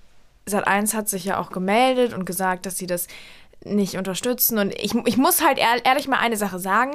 Sat1 0.49 0.95
hat 0.95 1.07
sich 1.07 1.25
ja 1.25 1.39
auch 1.39 1.51
gemeldet 1.51 2.13
und 2.13 2.25
gesagt, 2.25 2.65
dass 2.65 2.77
sie 2.77 2.87
das 2.87 3.07
nicht 3.63 3.95
unterstützen. 3.95 4.57
Und 4.57 4.73
ich, 4.75 4.93
ich 5.05 5.17
muss 5.17 5.43
halt 5.43 5.59
ehr- 5.59 5.85
ehrlich 5.85 6.07
mal 6.07 6.19
eine 6.19 6.37
Sache 6.37 6.59
sagen. 6.59 6.93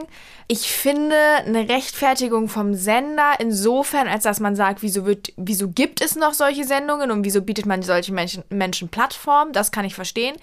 Ich 0.49 0.73
finde 0.73 1.17
eine 1.45 1.69
Rechtfertigung 1.69 2.49
vom 2.49 2.75
Sender 2.75 3.35
insofern, 3.39 4.09
als 4.09 4.25
dass 4.25 4.41
man 4.41 4.57
sagt, 4.57 4.83
wieso, 4.83 5.07
wird, 5.07 5.33
wieso 5.37 5.69
gibt 5.69 6.01
es 6.01 6.17
noch 6.17 6.35
solche 6.35 6.65
Sendungen 6.65 7.11
und 7.11 7.25
wieso 7.25 7.43
bietet 7.43 7.67
man 7.67 7.83
solchen 7.83 8.15
Menschen, 8.15 8.45
Menschen 8.49 8.89
Plattform, 8.89 9.53
das 9.53 9.71
kann 9.71 9.85
ich 9.85 9.95
verstehen. 9.95 10.37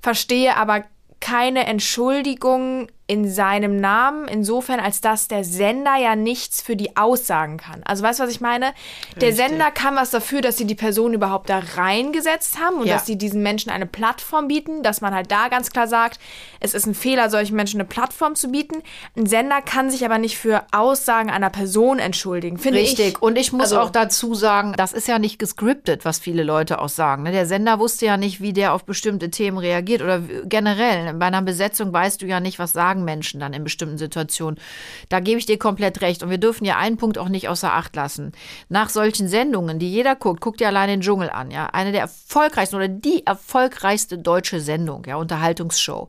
Verstehe 0.00 0.56
aber 0.56 0.84
keine 1.20 1.66
Entschuldigung 1.66 2.88
in 3.06 3.28
seinem 3.30 3.76
Namen, 3.80 4.28
insofern, 4.28 4.80
als 4.80 5.02
dass 5.02 5.28
der 5.28 5.44
Sender 5.44 5.96
ja 5.96 6.16
nichts 6.16 6.62
für 6.62 6.74
die 6.74 6.96
aussagen 6.96 7.58
kann. 7.58 7.82
Also 7.84 8.02
weißt 8.02 8.18
du, 8.20 8.24
was 8.24 8.30
ich 8.30 8.40
meine? 8.40 8.72
Der 9.20 9.34
Sender 9.34 9.70
kann 9.70 9.94
was 9.94 10.10
dafür, 10.10 10.40
dass 10.40 10.56
sie 10.56 10.64
die 10.66 10.74
Person 10.74 11.12
überhaupt 11.12 11.50
da 11.50 11.60
reingesetzt 11.76 12.58
haben 12.58 12.76
und 12.76 12.86
Ja. 12.86 12.94
dass 12.94 13.04
sie 13.04 13.18
diesen 13.18 13.42
Menschen 13.42 13.70
eine 13.70 13.84
Plattform 13.84 14.48
bieten, 14.48 14.82
dass 14.82 15.02
man 15.02 15.14
halt 15.14 15.30
da 15.30 15.48
ganz 15.48 15.70
klar 15.70 15.86
sagt, 15.86 16.18
es 16.60 16.72
ist 16.72 16.86
ein 16.86 16.94
Fehler, 16.94 17.28
solchen 17.28 17.56
Menschen 17.56 17.78
eine 17.78 17.86
Plattform 17.88 18.36
zu 18.36 18.48
bieten. 18.48 18.82
Ein 19.16 19.26
Sender 19.26 19.60
kann 19.60 19.90
sich 19.90 20.04
aber 20.06 20.16
nicht 20.16 20.38
für 20.38 20.64
Aussagen 20.72 21.28
einer 21.30 21.50
Person 21.50 21.98
entschuldigen, 21.98 22.56
finde 22.56 22.80
ich. 22.80 22.92
Richtig. 22.98 23.20
Und 23.22 23.36
ich 23.36 23.52
muss 23.52 23.64
Also- 23.72 23.80
auch 23.80 23.90
dazu 23.90 24.34
sagen, 24.34 24.72
das 24.78 24.94
ist 24.94 25.08
ja 25.08 25.18
nicht 25.18 25.38
gescriptet, 25.38 26.06
was 26.06 26.18
viele 26.18 26.42
Leute 26.42 26.80
auch 26.80 26.88
sagen. 26.88 27.22
ne? 27.24 27.32
Der 27.32 27.44
Sender 27.46 27.78
wusste 27.78 28.06
ja 28.06 28.16
nicht, 28.16 28.40
wie 28.40 28.54
der 28.54 28.72
auf 28.72 28.84
bestimmte 28.84 29.30
Themen 29.30 29.58
reagiert 29.58 30.00
oder 30.00 30.20
generell. 30.44 31.12
Bei 31.14 31.26
einer 31.26 31.42
Besetzung 31.42 31.92
weißt 31.92 32.22
du 32.22 32.26
ja 32.26 32.40
nicht, 32.40 32.58
was 32.58 32.72
sagen 32.72 32.93
Menschen 33.02 33.40
dann 33.40 33.54
in 33.54 33.64
bestimmten 33.64 33.98
Situationen. 33.98 34.60
Da 35.08 35.20
gebe 35.20 35.38
ich 35.38 35.46
dir 35.46 35.58
komplett 35.58 36.02
recht. 36.02 36.22
Und 36.22 36.30
wir 36.30 36.38
dürfen 36.38 36.64
ja 36.64 36.76
einen 36.76 36.98
Punkt 36.98 37.18
auch 37.18 37.30
nicht 37.30 37.48
außer 37.48 37.72
Acht 37.72 37.96
lassen. 37.96 38.32
Nach 38.68 38.90
solchen 38.90 39.26
Sendungen, 39.26 39.78
die 39.78 39.90
jeder 39.90 40.14
guckt, 40.14 40.40
guckt 40.40 40.60
dir 40.60 40.68
allein 40.68 40.88
den 40.88 41.00
Dschungel 41.00 41.30
an, 41.30 41.50
ja. 41.50 41.66
Eine 41.66 41.92
der 41.92 42.02
erfolgreichsten 42.02 42.76
oder 42.76 42.88
die 42.88 43.26
erfolgreichste 43.26 44.18
deutsche 44.18 44.60
Sendung, 44.60 45.04
ja, 45.06 45.16
Unterhaltungsshow. 45.16 46.08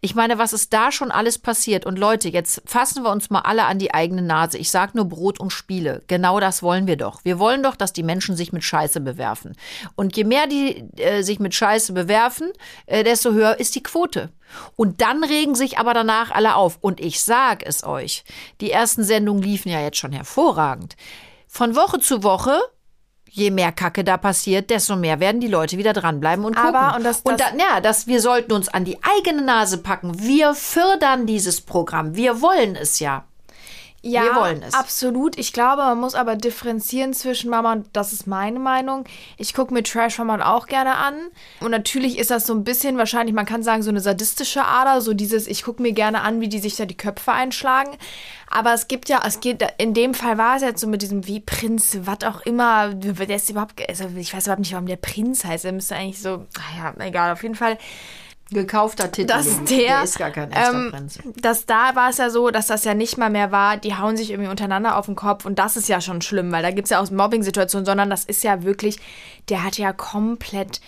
Ich 0.00 0.14
meine, 0.14 0.38
was 0.38 0.52
ist 0.52 0.72
da 0.72 0.90
schon 0.90 1.10
alles 1.10 1.38
passiert? 1.38 1.86
Und 1.86 1.98
Leute, 1.98 2.28
jetzt 2.28 2.62
fassen 2.66 3.04
wir 3.04 3.10
uns 3.10 3.30
mal 3.30 3.40
alle 3.40 3.64
an 3.64 3.78
die 3.78 3.94
eigene 3.94 4.22
Nase. 4.22 4.58
Ich 4.58 4.70
sag 4.70 4.94
nur 4.94 5.06
Brot 5.06 5.40
und 5.40 5.50
Spiele. 5.50 6.02
Genau 6.08 6.40
das 6.40 6.62
wollen 6.62 6.86
wir 6.86 6.96
doch. 6.96 7.24
Wir 7.24 7.38
wollen 7.38 7.62
doch, 7.62 7.76
dass 7.76 7.92
die 7.92 8.02
Menschen 8.02 8.36
sich 8.36 8.52
mit 8.52 8.64
Scheiße 8.64 9.00
bewerfen. 9.00 9.54
Und 9.94 10.16
je 10.16 10.24
mehr 10.24 10.46
die 10.46 10.84
äh, 10.96 11.22
sich 11.22 11.38
mit 11.38 11.54
Scheiße 11.54 11.92
bewerfen, 11.92 12.52
äh, 12.86 13.04
desto 13.04 13.32
höher 13.32 13.58
ist 13.58 13.74
die 13.74 13.82
Quote. 13.82 14.30
Und 14.76 15.00
dann 15.00 15.22
regen 15.24 15.54
sich 15.54 15.78
aber 15.78 15.94
danach 15.94 16.30
alle 16.30 16.54
auf. 16.56 16.78
Und 16.80 17.00
ich 17.00 17.22
sag 17.22 17.66
es 17.66 17.84
euch, 17.84 18.24
die 18.60 18.70
ersten 18.70 19.04
Sendungen 19.04 19.42
liefen 19.42 19.70
ja 19.70 19.80
jetzt 19.80 19.98
schon 19.98 20.12
hervorragend. 20.12 20.96
Von 21.46 21.76
Woche 21.76 21.98
zu 22.00 22.22
Woche 22.22 22.58
je 23.30 23.50
mehr 23.50 23.72
Kacke 23.72 24.04
da 24.04 24.16
passiert, 24.16 24.70
desto 24.70 24.96
mehr 24.96 25.20
werden 25.20 25.40
die 25.40 25.48
Leute 25.48 25.76
wieder 25.78 25.92
dranbleiben 25.92 26.44
und 26.46 26.56
gucken. 26.56 26.74
Aber, 26.74 26.96
und 26.96 27.04
das- 27.04 27.20
und 27.20 27.38
das- 27.38 27.50
da, 27.52 27.56
ja, 27.56 27.80
das, 27.80 28.06
wir 28.06 28.20
sollten 28.22 28.52
uns 28.52 28.68
an 28.68 28.84
die 28.84 28.98
eigene 29.02 29.42
Nase 29.42 29.78
packen. 29.78 30.18
Wir 30.20 30.54
fördern 30.54 31.26
dieses 31.26 31.60
Programm. 31.60 32.16
Wir 32.16 32.40
wollen 32.40 32.74
es 32.74 32.98
ja. 32.98 33.24
Ja, 34.08 34.22
Wir 34.24 34.34
wollen 34.34 34.62
es. 34.62 34.74
absolut. 34.74 35.38
Ich 35.38 35.52
glaube, 35.52 35.82
man 35.82 36.00
muss 36.00 36.14
aber 36.14 36.36
differenzieren 36.36 37.12
zwischen 37.12 37.50
Mama 37.50 37.72
und 37.72 37.86
das 37.92 38.12
ist 38.12 38.26
meine 38.26 38.58
Meinung. 38.58 39.04
Ich 39.36 39.54
gucke 39.54 39.72
mir 39.74 39.82
Trash-Format 39.82 40.42
auch 40.42 40.66
gerne 40.66 40.96
an. 40.96 41.14
Und 41.60 41.70
natürlich 41.70 42.18
ist 42.18 42.30
das 42.30 42.46
so 42.46 42.54
ein 42.54 42.64
bisschen 42.64 42.98
wahrscheinlich, 42.98 43.34
man 43.34 43.46
kann 43.46 43.62
sagen, 43.62 43.82
so 43.82 43.90
eine 43.90 44.00
sadistische 44.00 44.64
Ader, 44.64 45.00
so 45.00 45.14
dieses, 45.14 45.46
ich 45.46 45.62
gucke 45.62 45.82
mir 45.82 45.92
gerne 45.92 46.22
an, 46.22 46.40
wie 46.40 46.48
die 46.48 46.58
sich 46.58 46.76
da 46.76 46.86
die 46.86 46.96
Köpfe 46.96 47.32
einschlagen. 47.32 47.90
Aber 48.50 48.72
es 48.72 48.88
gibt 48.88 49.08
ja, 49.10 49.20
es 49.26 49.40
geht, 49.40 49.62
in 49.76 49.92
dem 49.92 50.14
Fall 50.14 50.38
war 50.38 50.56
es 50.56 50.62
jetzt 50.62 50.80
so 50.80 50.86
mit 50.86 51.02
diesem 51.02 51.26
wie 51.26 51.40
Prinz, 51.40 51.98
was 52.02 52.24
auch 52.24 52.40
immer, 52.46 52.94
der 52.94 53.36
ist 53.36 53.50
überhaupt, 53.50 53.86
also 53.88 54.04
ich 54.16 54.32
weiß 54.32 54.44
überhaupt 54.44 54.60
nicht, 54.60 54.72
warum 54.72 54.86
der 54.86 54.96
Prinz 54.96 55.44
heißt. 55.44 55.64
Der 55.64 55.72
müsste 55.72 55.96
eigentlich 55.96 56.20
so, 56.22 56.46
naja, 56.56 56.94
egal, 56.98 57.32
auf 57.32 57.42
jeden 57.42 57.54
Fall 57.54 57.76
Gekaufter 58.50 59.12
Titel. 59.12 59.28
dass 59.28 59.62
der, 59.64 60.02
ist 60.02 60.18
gar 60.18 60.30
kein 60.30 60.50
echter 60.50 60.72
ähm, 60.72 60.90
Prinz. 60.90 61.18
dass 61.36 61.66
da 61.66 61.94
war 61.94 62.10
es 62.10 62.16
ja 62.16 62.30
so, 62.30 62.50
dass 62.50 62.66
das 62.66 62.84
ja 62.84 62.94
nicht 62.94 63.18
mal 63.18 63.30
mehr 63.30 63.52
war, 63.52 63.76
die 63.76 63.96
hauen 63.96 64.16
sich 64.16 64.30
irgendwie 64.30 64.50
untereinander 64.50 64.96
auf 64.96 65.06
den 65.06 65.16
Kopf 65.16 65.44
und 65.44 65.58
das 65.58 65.76
ist 65.76 65.88
ja 65.88 66.00
schon 66.00 66.22
schlimm, 66.22 66.50
weil 66.50 66.62
da 66.62 66.70
gibt 66.70 66.86
es 66.86 66.90
ja 66.90 67.00
auch 67.00 67.10
Mobbing-Situationen, 67.10 67.84
sondern 67.84 68.08
das 68.08 68.24
ist 68.24 68.42
ja 68.44 68.62
wirklich, 68.62 68.98
der 69.48 69.64
hat 69.64 69.76
ja 69.76 69.92
komplett 69.92 70.80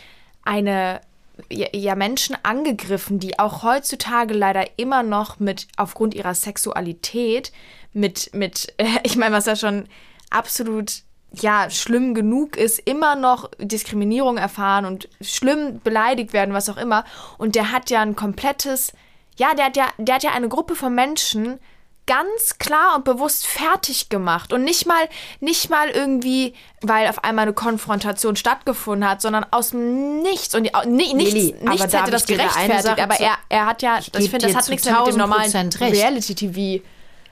eine 0.43 1.01
ja, 1.49 1.95
Menschen 1.95 2.37
angegriffen, 2.43 3.19
die 3.19 3.39
auch 3.39 3.63
heutzutage 3.63 4.35
leider 4.35 4.79
immer 4.79 5.03
noch 5.03 5.39
mit 5.39 5.69
aufgrund 5.77 6.15
ihrer 6.15 6.35
Sexualität 6.35 7.53
mit 7.93 8.31
mit 8.35 8.75
ich 9.03 9.17
meine, 9.17 9.35
was 9.35 9.47
ja 9.47 9.57
schon 9.57 9.87
absolut 10.31 11.03
ja, 11.33 11.71
schlimm 11.71 12.15
genug 12.15 12.57
ist, 12.57 12.81
immer 12.81 13.15
noch 13.17 13.51
Diskriminierung 13.59 14.37
erfahren 14.37 14.85
und 14.85 15.09
schlimm 15.21 15.81
beleidigt 15.83 16.33
werden, 16.33 16.55
was 16.55 16.69
auch 16.69 16.77
immer. 16.77 17.05
Und 17.39 17.55
der 17.55 17.73
hat 17.73 17.91
ja 17.91 18.01
ein 18.03 18.17
komplettes, 18.17 18.93
ja, 19.37 19.55
der 19.55 19.67
hat 19.67 19.77
ja, 19.77 19.87
der 19.99 20.17
hat 20.17 20.23
ja 20.25 20.31
eine 20.33 20.49
Gruppe 20.49 20.75
von 20.75 20.95
Menschen 20.95 21.59
ganz 22.07 22.59
klar 22.59 22.97
und 22.97 23.05
bewusst 23.05 23.47
fertig 23.47 24.09
gemacht 24.09 24.53
und 24.53 24.65
nicht 24.65 24.85
mal, 24.85 25.09
nicht 25.39 25.71
mal 25.71 25.91
irgendwie, 25.91 26.55
weil 26.81 27.07
auf 27.09 27.23
einmal 27.23 27.45
eine 27.45 27.53
Konfrontation 27.53 28.35
stattgefunden 28.35 29.09
hat, 29.09 29.23
sondern 29.23 29.47
aus 29.53 29.71
dem 29.71 30.21
Nichts 30.23 30.57
und 30.57 30.65
die, 30.65 30.73
ni- 30.89 31.15
nichts, 31.15 31.33
Lili, 31.35 31.55
aber 31.61 31.71
nichts 31.71 31.95
hätte 31.95 32.11
das 32.11 32.29
ich 32.29 32.37
da 32.37 32.43
eine 32.43 32.53
gerechtfertigt, 32.53 33.01
aber 33.01 33.21
er, 33.21 33.35
er 33.49 33.67
hat 33.67 33.83
ja, 33.83 33.99
ich, 34.01 34.11
geb 34.11 34.29
finde, 34.29 34.47
das 34.49 34.57
hat 34.57 34.69
nichts 34.69 34.87
mehr 34.87 34.95
mit 35.05 35.07
dem 35.15 35.21
1000 35.21 35.79
normalen. 35.79 35.93
Reality-TV. 35.93 36.83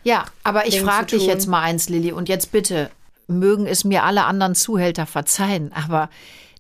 Ja, 0.05 0.27
aber 0.45 0.67
ich 0.69 0.81
frage 0.81 1.07
dich 1.07 1.27
jetzt 1.27 1.49
mal 1.49 1.63
eins, 1.63 1.89
Lilly, 1.89 2.13
und 2.13 2.29
jetzt 2.29 2.53
bitte, 2.53 2.91
mögen 3.29 3.67
es 3.67 3.85
mir 3.85 4.05
alle 4.05 4.25
anderen 4.25 4.55
Zuhälter 4.55 5.07
verzeihen, 5.07 5.73
aber 5.73 6.09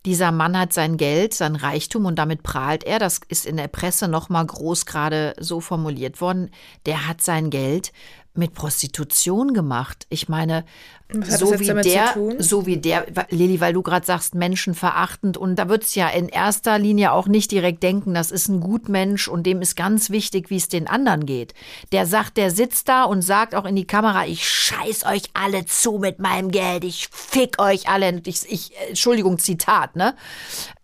dieser 0.06 0.30
Mann 0.30 0.56
hat 0.56 0.72
sein 0.72 0.96
Geld, 0.96 1.34
sein 1.34 1.56
Reichtum 1.56 2.06
und 2.06 2.16
damit 2.16 2.42
prahlt 2.42 2.84
er. 2.84 2.98
Das 2.98 3.20
ist 3.28 3.46
in 3.46 3.56
der 3.56 3.68
Presse 3.68 4.06
noch 4.06 4.28
mal 4.28 4.46
groß 4.46 4.86
gerade 4.86 5.34
so 5.38 5.60
formuliert 5.60 6.20
worden. 6.20 6.50
Der 6.86 7.08
hat 7.08 7.20
sein 7.20 7.50
Geld 7.50 7.92
mit 8.38 8.54
Prostitution 8.54 9.52
gemacht. 9.52 10.06
Ich 10.08 10.28
meine, 10.28 10.64
so 11.22 11.58
wie 11.58 11.66
der, 11.82 12.14
so 12.38 12.66
wie 12.66 12.76
der, 12.76 13.06
Lilly, 13.30 13.60
weil 13.60 13.72
du 13.72 13.82
gerade 13.82 14.06
sagst, 14.06 14.34
menschenverachtend 14.34 15.36
und 15.36 15.56
da 15.56 15.68
wird's 15.68 15.94
ja 15.94 16.08
in 16.08 16.28
erster 16.28 16.78
Linie 16.78 17.12
auch 17.12 17.26
nicht 17.26 17.50
direkt 17.50 17.82
denken, 17.82 18.14
das 18.14 18.30
ist 18.30 18.48
ein 18.48 18.60
Gutmensch 18.60 19.26
und 19.28 19.44
dem 19.44 19.60
ist 19.60 19.74
ganz 19.74 20.10
wichtig, 20.10 20.50
wie 20.50 20.56
es 20.56 20.68
den 20.68 20.86
anderen 20.86 21.26
geht. 21.26 21.54
Der 21.92 22.06
sagt, 22.06 22.36
der 22.36 22.50
sitzt 22.50 22.88
da 22.88 23.04
und 23.04 23.22
sagt 23.22 23.54
auch 23.54 23.64
in 23.64 23.76
die 23.76 23.86
Kamera, 23.86 24.26
ich 24.26 24.48
scheiß 24.48 25.04
euch 25.04 25.24
alle 25.34 25.66
zu 25.66 25.98
mit 25.98 26.18
meinem 26.18 26.50
Geld, 26.50 26.84
ich 26.84 27.08
fick 27.10 27.60
euch 27.60 27.88
alle. 27.88 28.22
Ich, 28.24 28.50
ich, 28.50 28.70
Entschuldigung, 28.88 29.38
Zitat, 29.38 29.96
ne? 29.96 30.14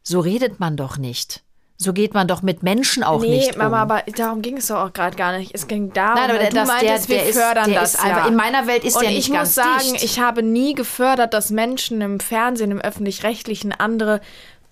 So 0.02 0.20
redet 0.20 0.58
man 0.58 0.76
doch 0.76 0.98
nicht. 0.98 1.43
So 1.84 1.92
geht 1.92 2.14
man 2.14 2.26
doch 2.26 2.42
mit 2.42 2.62
Menschen 2.64 3.04
auch 3.04 3.20
nee, 3.20 3.28
nicht 3.36 3.56
Mama, 3.56 3.82
um. 3.84 3.90
aber 3.90 4.02
darum 4.16 4.42
ging 4.42 4.56
es 4.56 4.66
doch 4.66 4.76
auch 4.86 4.92
gerade 4.92 5.16
gar 5.16 5.36
nicht. 5.38 5.54
Es 5.54 5.68
ging 5.68 5.92
darum, 5.92 6.14
Nein, 6.20 6.30
aber 6.30 6.38
der- 6.40 6.48
du 6.50 6.56
das- 6.56 6.66
meintest, 6.68 7.08
der- 7.08 7.16
wir 7.16 7.16
der 7.22 7.28
ist- 7.28 7.38
fördern 7.38 7.70
der 7.70 7.80
das 7.80 7.94
ist 7.94 8.04
einfach- 8.04 8.22
ja. 8.24 8.26
in 8.28 8.34
meiner 8.36 8.66
Welt 8.66 8.82
ist 8.84 8.96
Und 8.96 9.02
der 9.02 9.10
ich 9.10 9.16
nicht 9.16 9.28
muss 9.28 9.36
ganz 9.38 9.54
sagen, 9.54 9.92
dicht. 9.92 10.02
ich 10.04 10.18
habe 10.18 10.42
nie 10.42 10.74
gefördert, 10.74 11.32
dass 11.34 11.50
Menschen 11.50 12.00
im 12.00 12.18
Fernsehen, 12.18 12.70
im 12.72 12.80
Öffentlich-Rechtlichen 12.80 13.72
andere 13.72 14.20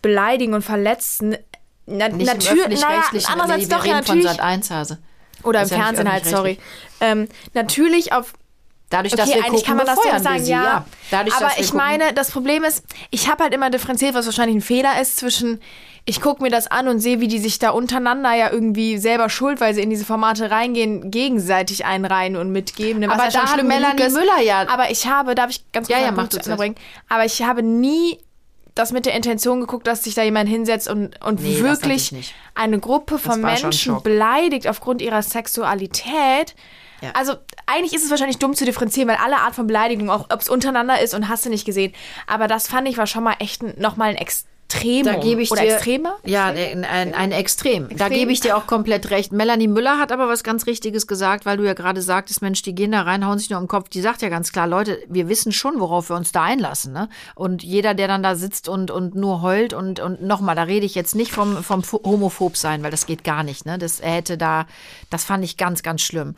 beleidigen 0.01 0.55
und 0.55 0.63
verletzen. 0.63 1.37
Na, 1.87 2.09
nicht 2.09 2.27
natürlich, 2.27 2.65
im 2.83 2.89
naja, 2.89 3.03
andererseits 3.29 3.69
wir 3.69 3.77
doch 3.77 3.85
ja 3.85 3.95
reden 3.97 4.07
von 4.07 4.17
natürlich. 4.19 4.37
Sat 4.37 4.41
1 4.41 4.71
Hase. 4.71 4.99
Oder 5.45 5.61
im 5.61 5.65
ist 5.65 5.71
ja 5.71 5.77
nicht 5.77 5.85
Fernsehen 5.87 6.13
halt, 6.13 6.27
sorry. 6.27 6.59
Ähm, 7.01 7.29
natürlich 7.55 8.13
auf 8.13 8.33
Dadurch, 8.93 9.15
Okay, 9.15 9.23
dass 9.23 9.29
wir 9.31 9.37
eigentlich 9.37 9.51
gucken, 9.65 9.65
kann 9.67 9.77
man 9.79 9.87
das 9.87 9.97
so 9.97 10.19
sagen, 10.23 10.45
sie, 10.45 10.51
ja. 10.53 10.85
Dadurch, 11.11 11.35
aber 11.35 11.51
ich 11.59 11.67
gucken- 11.71 11.77
meine, 11.79 12.13
das 12.13 12.31
Problem 12.31 12.63
ist, 12.63 12.85
ich 13.11 13.29
habe 13.31 13.43
halt 13.43 13.55
immer 13.55 13.71
differenziert, 13.71 14.15
was 14.15 14.27
wahrscheinlich 14.27 14.57
ein 14.57 14.61
Fehler 14.61 15.01
ist 15.01 15.17
zwischen, 15.17 15.61
ich 16.05 16.21
gucke 16.21 16.43
mir 16.43 16.51
das 16.51 16.67
an 16.67 16.89
und 16.89 16.99
sehe, 17.01 17.21
wie 17.21 17.29
die 17.29 17.39
sich 17.39 17.59
da 17.59 17.71
untereinander 17.71 18.35
ja 18.35 18.51
irgendwie 18.53 18.99
selber 18.99 19.29
schuld, 19.31 19.61
weil 19.61 19.75
sie 19.75 19.81
in 19.83 19.89
diese 19.91 20.05
Formate 20.05 20.51
reingehen, 20.51 21.11
gegenseitig 21.11 21.85
einreihen 21.87 22.37
und 22.37 22.53
mitgeben. 22.53 23.01
ne, 23.01 23.09
Was 23.09 23.15
Aber 23.15 23.25
ja 23.25 23.31
da 23.31 23.41
hat 23.45 23.49
schlimm 23.51 23.69
Melanie 23.69 24.03
ist. 24.03 24.13
Müller 24.13 24.41
ja- 24.45 24.69
Aber 24.69 24.91
ich 24.91 25.07
habe, 25.07 25.35
darf 25.35 25.51
ich 25.51 25.65
ganz 25.73 25.89
kurz 25.89 25.99
Ja, 25.99 26.05
ja, 26.05 26.13
Punkt 26.13 26.33
zu 26.43 26.57
bringen? 26.57 26.75
Aber 27.09 27.25
ich 27.25 27.43
habe 27.43 27.63
nie 27.63 28.19
das 28.75 28.91
mit 28.93 29.05
der 29.07 29.15
Intention 29.15 29.61
geguckt, 29.61 29.87
dass 29.87 30.03
sich 30.05 30.15
da 30.15 30.23
jemand 30.23 30.49
hinsetzt 30.49 30.89
und, 30.89 31.23
und 31.25 31.41
Nee, 31.41 31.61
wirklich 31.61 32.35
eine 32.55 32.79
Gruppe 32.79 33.19
von 33.19 33.41
Menschen 33.41 34.03
beleidigt 34.03 34.67
aufgrund 34.67 35.01
ihrer 35.03 35.23
Sexualität. 35.23 36.55
Ja. 37.03 37.11
Also 37.15 37.35
eigentlich 37.67 37.93
ist 37.95 38.05
es 38.05 38.11
wahrscheinlich 38.11 38.39
dumm 38.39 38.55
zu 38.55 38.65
differenzieren, 38.65 39.09
weil 39.09 39.17
alle 39.17 39.37
Art 39.39 39.55
von 39.55 39.67
Beleidigung, 39.67 40.09
auch 40.09 40.27
ob 40.31 40.41
es 40.41 40.49
untereinander 40.49 41.01
ist 41.01 41.15
und 41.15 41.29
hast 41.29 41.45
du 41.45 41.51
nicht 41.51 41.65
gesehen. 41.65 41.93
Aber 42.27 42.47
das 42.49 42.69
fand 42.69 42.89
ich 42.89 42.97
war 42.97 43.07
schon 43.07 43.25
mal 43.25 43.35
echt 43.41 43.63
nochmal 43.79 44.11
ein 44.11 44.17
Extrem. 44.17 45.05
Da 45.05 45.17
gebe 45.17 45.43
ich 45.43 45.51
Oder 45.51 45.61
dir, 45.61 45.75
Extremer? 45.75 46.15
Ja, 46.25 46.47
ein, 46.47 46.87
ein, 46.87 47.13
ein 47.15 47.31
Extrem. 47.33 47.89
Da 47.89 48.07
Extrem. 48.07 48.13
gebe 48.13 48.33
ich 48.33 48.41
dir 48.41 48.57
auch 48.57 48.67
komplett 48.67 49.11
recht. 49.11 49.31
Melanie 49.31 49.69
Müller 49.69 49.99
hat 49.99 50.13
aber 50.13 50.29
was 50.29 50.43
ganz 50.45 50.67
Richtiges 50.67 51.07
gesagt, 51.07 51.45
weil 51.45 51.59
du 51.59 51.65
ja 51.65 51.75
gerade 51.75 52.01
sagtest, 52.01 52.41
Mensch, 52.41 52.63
die 52.63 52.75
gehen 52.75 52.93
da 52.93 53.03
rein, 53.03 53.27
hauen 53.27 53.39
sich 53.39 53.51
nur 53.51 53.61
im 53.61 53.69
Kopf. 53.69 53.91
Die 53.91 54.01
sagt 54.01 54.23
ja 54.23 54.31
ganz 54.31 54.51
klar, 54.51 54.67
Leute, 54.67 54.99
wir 55.09 55.29
wissen 55.29 55.53
schon, 55.53 55.79
worauf 55.79 56.09
wir 56.09 56.17
uns 56.17 56.33
da 56.33 56.45
einlassen. 56.45 56.95
Ne? 56.95 57.11
Und 57.35 57.63
jeder, 57.63 57.93
der 57.93 58.09
dann 58.09 58.23
da 58.23 58.35
sitzt 58.35 58.67
und, 58.67 58.91
und 58.91 59.15
nur 59.15 59.43
heult 59.43 59.75
und, 59.75 60.01
und 60.01 60.23
nochmal, 60.23 60.57
da 60.57 60.63
rede 60.63 60.87
ich 60.87 60.95
jetzt 60.95 61.15
nicht 61.15 61.33
vom, 61.33 61.63
vom 61.63 61.83
Pho- 61.83 62.03
Homophob 62.03 62.57
sein, 62.57 62.83
weil 62.83 62.91
das 62.91 63.05
geht 63.05 63.25
gar 63.25 63.43
nicht. 63.43 63.67
Ne? 63.67 63.77
Das 63.77 64.01
hätte 64.01 64.39
da, 64.39 64.65
das 65.11 65.25
fand 65.25 65.45
ich 65.45 65.59
ganz, 65.59 65.83
ganz 65.83 66.01
schlimm. 66.01 66.35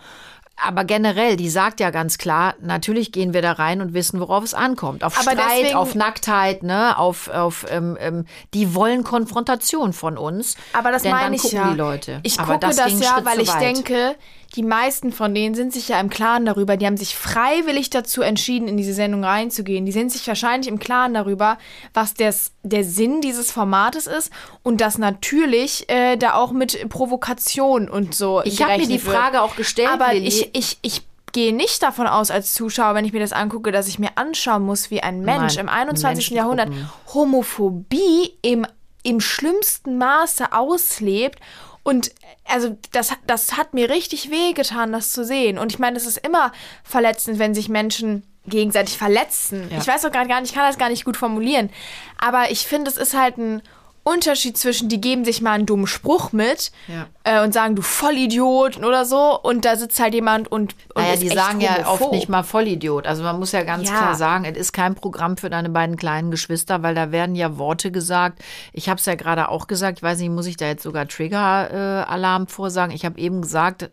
Aber 0.56 0.84
generell, 0.84 1.36
die 1.36 1.50
sagt 1.50 1.80
ja 1.80 1.90
ganz 1.90 2.16
klar, 2.16 2.54
natürlich 2.60 3.10
gehen 3.10 3.34
wir 3.34 3.42
da 3.42 3.52
rein 3.52 3.80
und 3.80 3.92
wissen, 3.92 4.20
worauf 4.20 4.44
es 4.44 4.54
ankommt. 4.54 5.02
Auf 5.02 5.18
Aber 5.18 5.32
Streit, 5.32 5.50
deswegen- 5.58 5.74
auf 5.76 5.94
Nacktheit, 5.94 6.62
ne, 6.62 6.96
auf, 6.96 7.28
auf 7.28 7.66
ähm, 7.68 7.96
ähm, 8.00 8.24
die 8.54 8.74
wollen 8.74 9.02
Konfrontation 9.02 9.92
von 9.92 10.16
uns. 10.16 10.56
Aber 10.72 10.92
das 10.92 11.02
meine 11.04 11.34
ich 11.36 11.50
ja. 11.50 11.70
die 11.70 11.76
Leute. 11.76 12.20
Ich 12.22 12.38
Aber 12.38 12.54
gucke 12.54 12.66
das, 12.66 12.78
einen 12.78 13.00
ja, 13.02 13.24
weil 13.24 13.40
ich 13.40 13.50
denke, 13.50 14.14
die 14.54 14.62
meisten 14.62 15.10
von 15.10 15.34
denen 15.34 15.54
sind 15.54 15.72
sich 15.72 15.88
ja 15.88 15.98
im 15.98 16.10
Klaren 16.10 16.46
darüber. 16.46 16.76
Die 16.76 16.86
haben 16.86 16.96
sich 16.96 17.16
freiwillig 17.16 17.90
dazu 17.90 18.22
entschieden, 18.22 18.68
in 18.68 18.76
diese 18.76 18.92
Sendung 18.94 19.24
reinzugehen. 19.24 19.84
Die 19.84 19.92
sind 19.92 20.12
sich 20.12 20.26
wahrscheinlich 20.28 20.68
im 20.68 20.78
Klaren 20.78 21.14
darüber, 21.14 21.58
was 21.92 22.14
des, 22.14 22.52
der 22.62 22.84
Sinn 22.84 23.20
dieses 23.20 23.50
Formates 23.50 24.06
ist 24.06 24.30
und 24.62 24.80
dass 24.80 24.98
natürlich 24.98 25.88
äh, 25.90 26.16
da 26.16 26.34
auch 26.34 26.52
mit 26.52 26.88
Provokation 26.88 27.88
und 27.88 28.14
so. 28.14 28.42
Ich 28.44 28.62
habe 28.62 28.78
mir 28.78 28.86
die 28.86 29.04
wird. 29.04 29.16
Frage 29.16 29.42
auch 29.42 29.56
gestellt, 29.56 29.88
Aber 29.92 30.12
Lilly. 30.12 30.28
ich, 30.28 30.50
ich, 30.54 30.78
ich 30.82 31.02
gehe 31.32 31.54
nicht 31.54 31.82
davon 31.82 32.06
aus 32.06 32.30
als 32.30 32.54
Zuschauer, 32.54 32.94
wenn 32.94 33.04
ich 33.04 33.12
mir 33.12 33.20
das 33.20 33.32
angucke, 33.32 33.72
dass 33.72 33.88
ich 33.88 33.98
mir 33.98 34.10
anschauen 34.14 34.62
muss, 34.62 34.90
wie 34.92 35.02
ein 35.02 35.22
Mensch 35.22 35.56
Nein, 35.56 35.66
im 35.66 35.68
21. 35.68 36.04
Menschen 36.04 36.36
Jahrhundert 36.36 36.68
gucken. 36.68 36.90
Homophobie 37.12 38.34
im, 38.42 38.66
im 39.02 39.20
schlimmsten 39.20 39.98
Maße 39.98 40.52
auslebt. 40.52 41.40
Und 41.84 42.12
also 42.44 42.76
das, 42.92 43.12
das 43.26 43.56
hat 43.56 43.74
mir 43.74 43.88
richtig 43.88 44.30
wehgetan, 44.30 44.90
das 44.90 45.12
zu 45.12 45.24
sehen. 45.24 45.58
Und 45.58 45.70
ich 45.70 45.78
meine, 45.78 45.96
es 45.96 46.06
ist 46.06 46.18
immer 46.18 46.50
verletzend, 46.82 47.38
wenn 47.38 47.54
sich 47.54 47.68
Menschen 47.68 48.24
gegenseitig 48.46 48.98
verletzen. 48.98 49.68
Ja. 49.70 49.78
Ich 49.78 49.86
weiß 49.86 50.04
auch 50.04 50.12
gar 50.12 50.24
nicht, 50.24 50.50
ich 50.50 50.54
kann 50.54 50.66
das 50.66 50.78
gar 50.78 50.88
nicht 50.88 51.04
gut 51.04 51.16
formulieren. 51.16 51.70
Aber 52.18 52.50
ich 52.50 52.66
finde, 52.66 52.90
es 52.90 52.96
ist 52.96 53.14
halt 53.14 53.38
ein 53.38 53.62
Unterschied 54.04 54.56
zwischen, 54.58 54.88
die 54.90 55.00
geben 55.00 55.24
sich 55.24 55.40
mal 55.40 55.52
einen 55.52 55.66
dummen 55.66 55.86
Spruch 55.86 56.32
mit 56.32 56.70
Ja. 56.88 57.06
äh, 57.24 57.42
und 57.42 57.52
sagen, 57.54 57.74
du 57.74 57.82
Vollidiot 57.82 58.76
oder 58.78 59.04
so. 59.06 59.40
Und 59.40 59.64
da 59.64 59.76
sitzt 59.76 59.98
halt 59.98 60.12
jemand 60.14 60.52
und, 60.52 60.76
und 60.94 61.02
Naja, 61.02 61.16
die 61.16 61.28
sagen 61.28 61.60
ja 61.60 61.76
homophob. 61.86 62.00
oft 62.02 62.12
nicht 62.12 62.28
mal 62.28 62.42
Vollidiot. 62.42 63.06
Also 63.06 63.22
man 63.22 63.38
muss 63.38 63.52
ja 63.52 63.62
ganz 63.62 63.88
Ja. 63.88 63.96
klar 63.96 64.14
sagen, 64.14 64.44
es 64.44 64.58
ist 64.58 64.72
kein 64.72 64.94
Programm 64.94 65.36
für 65.38 65.48
deine 65.50 65.70
beiden 65.70 65.96
kleinen 65.96 66.30
Geschwister, 66.30 66.82
weil 66.82 66.94
da 66.94 67.12
werden 67.12 67.34
ja 67.34 67.56
Worte 67.58 67.90
gesagt. 67.90 68.40
Ich 68.74 68.88
habe 68.90 68.98
es 68.98 69.06
ja 69.06 69.14
gerade 69.14 69.48
auch 69.48 69.66
gesagt, 69.66 69.98
ich 69.98 70.02
weiß 70.02 70.18
nicht, 70.18 70.30
muss 70.30 70.46
ich 70.46 70.56
da 70.58 70.66
jetzt 70.66 70.82
sogar 70.82 71.08
Trigger-Alarm 71.08 72.46
vorsagen? 72.46 72.92
Ich 72.94 73.04
habe 73.04 73.18
eben 73.18 73.40
gesagt, 73.42 73.90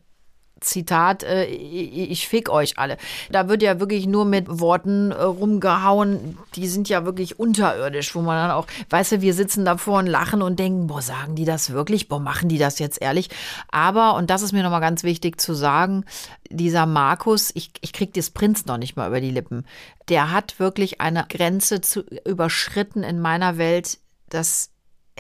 Zitat, 0.62 1.24
äh, 1.24 1.46
ich, 1.46 2.28
fick 2.28 2.50
euch 2.50 2.78
alle. 2.78 2.98
Da 3.30 3.50
wird 3.50 3.62
ja 3.62 3.80
wirklich 3.80 4.08
nur 4.08 4.26
mit 4.26 4.48
Worten 4.48 5.12
äh, 5.12 5.22
rumgehauen, 5.22 6.38
die 6.56 6.68
sind 6.68 6.88
ja 6.88 7.04
wirklich 7.06 7.40
unterirdisch, 7.40 8.16
wo 8.16 8.22
man 8.22 8.38
dann 8.38 8.52
auch, 8.52 8.68
weißt 8.90 9.14
du, 9.14 9.22
wir 9.22 9.34
sitzen 9.34 9.66
davor 9.66 10.00
und 10.00 10.08
lachen 10.08 10.42
und 10.42 10.60
denken, 10.60 10.88
boah, 10.88 11.02
sagen 11.02 11.36
die 11.36 11.46
das 11.46 11.72
wirklich? 11.72 12.08
Boah, 12.08 12.20
machen 12.20 12.50
die 12.50 12.58
das 12.58 12.80
jetzt 12.80 13.02
ehrlich? 13.02 13.30
Aber, 13.72 14.16
und 14.16 14.30
das 14.30 14.42
ist 14.42 14.54
mir 14.54 14.64
nochmal 14.64 14.82
ganz 14.82 15.04
wichtig 15.04 15.42
zu 15.42 15.54
sagen, 15.54 16.06
dieser 16.50 16.86
Markus, 16.86 17.52
ich, 17.54 17.72
ich 17.82 17.94
krieg 17.94 18.14
das 18.14 18.30
Prinz 18.30 18.66
noch 18.66 18.78
nicht 18.78 18.96
mal 18.96 19.08
über 19.08 19.22
die 19.22 19.32
Lippen, 19.32 19.66
der 20.10 20.32
hat 20.32 20.60
wirklich 20.60 21.02
eine 21.02 21.26
Grenze 21.28 21.82
zu, 21.82 22.02
überschritten 22.26 23.04
in 23.04 23.20
meiner 23.20 23.58
Welt, 23.58 24.00
das 24.30 24.71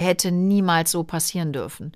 hätte 0.02 0.32
niemals 0.32 0.92
so 0.92 1.04
passieren 1.04 1.54
dürfen. 1.54 1.94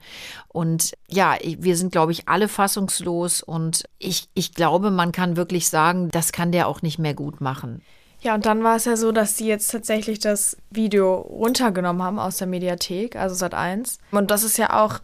Und 0.47 0.93
ja, 1.07 1.35
wir 1.43 1.75
sind, 1.75 1.91
glaube 1.91 2.11
ich, 2.11 2.27
alle 2.27 2.47
fassungslos 2.47 3.41
und 3.41 3.85
ich, 3.99 4.29
ich 4.33 4.53
glaube, 4.53 4.91
man 4.91 5.11
kann 5.11 5.37
wirklich 5.37 5.69
sagen, 5.69 6.09
das 6.09 6.31
kann 6.31 6.51
der 6.51 6.67
auch 6.67 6.81
nicht 6.81 6.99
mehr 6.99 7.13
gut 7.13 7.41
machen. 7.41 7.81
Ja, 8.21 8.33
und 8.33 8.45
dann 8.45 8.63
war 8.63 8.75
es 8.75 8.85
ja 8.85 8.97
so, 8.97 9.11
dass 9.11 9.35
die 9.35 9.45
jetzt 9.45 9.71
tatsächlich 9.71 10.19
das 10.19 10.57
Video 10.71 11.15
runtergenommen 11.15 12.01
haben 12.01 12.17
aus 12.17 12.37
der 12.37 12.47
Mediathek, 12.47 13.15
also 13.15 13.35
seit 13.35 13.53
1. 13.53 13.99
Und 14.11 14.31
das 14.31 14.43
ist 14.43 14.57
ja 14.57 14.83
auch, 14.83 14.99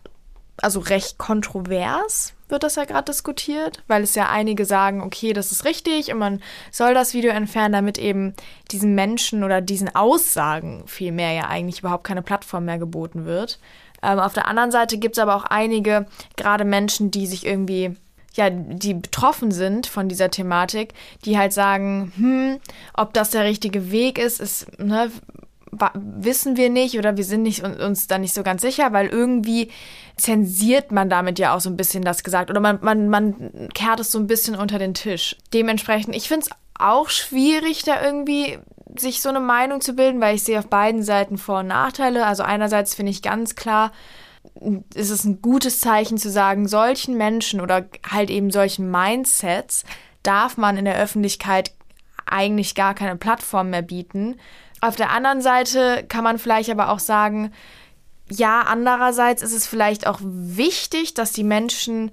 also 0.58 0.80
recht 0.80 1.18
kontrovers 1.18 2.34
wird 2.52 2.64
das 2.64 2.76
ja 2.76 2.86
gerade 2.86 3.12
diskutiert, 3.12 3.84
weil 3.88 4.04
es 4.04 4.16
ja 4.16 4.30
einige 4.30 4.66
sagen, 4.66 5.02
okay, 5.02 5.34
das 5.34 5.52
ist 5.52 5.66
richtig 5.66 6.12
und 6.12 6.20
man 6.20 6.42
soll 6.72 6.94
das 6.94 7.14
Video 7.14 7.32
entfernen, 7.32 7.74
damit 7.74 7.98
eben 7.98 8.34
diesen 8.72 8.96
Menschen 8.96 9.44
oder 9.44 9.62
diesen 9.62 9.96
Aussagen 9.96 10.84
vielmehr 10.86 11.32
ja 11.32 11.48
eigentlich 11.48 11.80
überhaupt 11.80 12.04
keine 12.04 12.22
Plattform 12.22 12.66
mehr 12.66 12.78
geboten 12.78 13.26
wird. 13.26 13.60
Ähm, 14.04 14.20
auf 14.20 14.34
der 14.34 14.48
anderen 14.48 14.72
Seite 14.72 14.98
gibt 14.98 15.18
es 15.18 15.22
aber 15.22 15.36
auch 15.36 15.46
einige, 15.46 16.06
gerade 16.36 16.66
Menschen, 16.66 17.12
die 17.12 17.28
sich 17.28 17.46
irgendwie 17.46 17.96
ja, 18.34 18.50
die 18.50 18.94
betroffen 18.94 19.52
sind 19.52 19.88
von 19.88 20.08
dieser 20.08 20.32
Thematik, 20.32 20.94
die 21.26 21.38
halt 21.38 21.52
sagen, 21.52 22.14
hm, 22.16 22.60
ob 22.94 23.14
das 23.14 23.32
der 23.32 23.44
richtige 23.44 23.92
Weg 23.92 24.18
ist, 24.18 24.40
ist, 24.40 24.80
ne, 24.80 25.12
wissen 25.94 26.58
wir 26.58 26.70
nicht 26.70 26.98
oder 26.98 27.18
wir 27.18 27.24
sind 27.24 27.44
nicht, 27.44 27.64
un- 27.64 27.80
uns 27.80 28.08
da 28.08 28.18
nicht 28.18 28.34
so 28.34 28.44
ganz 28.44 28.62
sicher, 28.62 28.92
weil 28.92 29.08
irgendwie 29.08 29.70
zensiert 30.18 30.92
man 30.92 31.10
damit 31.10 31.40
ja 31.40 31.56
auch 31.56 31.62
so 31.62 31.70
ein 31.70 31.78
bisschen 31.78 32.04
das 32.04 32.24
gesagt 32.24 32.50
oder 32.50 32.60
man, 32.60 32.80
man, 32.82 33.10
man 33.10 33.70
kehrt 33.74 34.00
es 34.00 34.12
so 34.12 34.20
ein 34.20 34.28
bisschen 34.28 34.56
unter 34.56 34.80
den 34.80 34.94
Tisch. 34.94 35.38
Dementsprechend, 35.54 36.16
ich 36.16 36.28
finde 36.28 36.48
es 36.48 36.58
auch 36.78 37.10
schwierig, 37.10 37.84
da 37.84 38.04
irgendwie 38.04 38.60
sich 38.98 39.22
so 39.22 39.30
eine 39.30 39.40
Meinung 39.40 39.80
zu 39.82 39.94
bilden, 39.94 40.20
weil 40.20 40.36
ich 40.36 40.44
sehe 40.44 40.60
auf 40.60 40.68
beiden 40.68 41.04
Seiten 41.04 41.38
Vor- 41.38 41.60
und 41.60 41.68
Nachteile. 41.68 42.26
Also 42.26 42.44
einerseits 42.44 42.94
finde 42.94 43.12
ich 43.12 43.22
ganz 43.22 43.56
klar, 43.56 43.92
ist 44.94 45.12
es 45.12 45.24
ein 45.24 45.42
gutes 45.42 45.80
Zeichen 45.80 46.18
zu 46.18 46.30
sagen, 46.30 46.68
solchen 46.68 47.16
Menschen 47.16 47.62
oder 47.62 47.86
halt 48.10 48.30
eben 48.30 48.52
solchen 48.52 48.92
Mindsets 48.92 49.86
darf 50.24 50.58
man 50.58 50.78
in 50.78 50.86
der 50.86 50.98
Öffentlichkeit 50.98 51.72
eigentlich 52.26 52.76
gar 52.76 52.94
keine 52.94 53.16
Plattform 53.16 53.70
mehr 53.70 53.82
bieten. 53.82 54.38
Auf 54.82 54.96
der 54.96 55.12
anderen 55.12 55.42
Seite 55.42 56.04
kann 56.10 56.24
man 56.24 56.40
vielleicht 56.40 56.70
aber 56.70 56.90
auch 56.90 57.00
sagen, 57.00 57.54
ja, 58.30 58.62
andererseits 58.62 59.42
ist 59.42 59.54
es 59.54 59.68
vielleicht 59.68 60.08
auch 60.08 60.20
wichtig, 60.22 61.14
dass 61.14 61.34
die 61.34 61.44
Menschen 61.44 62.12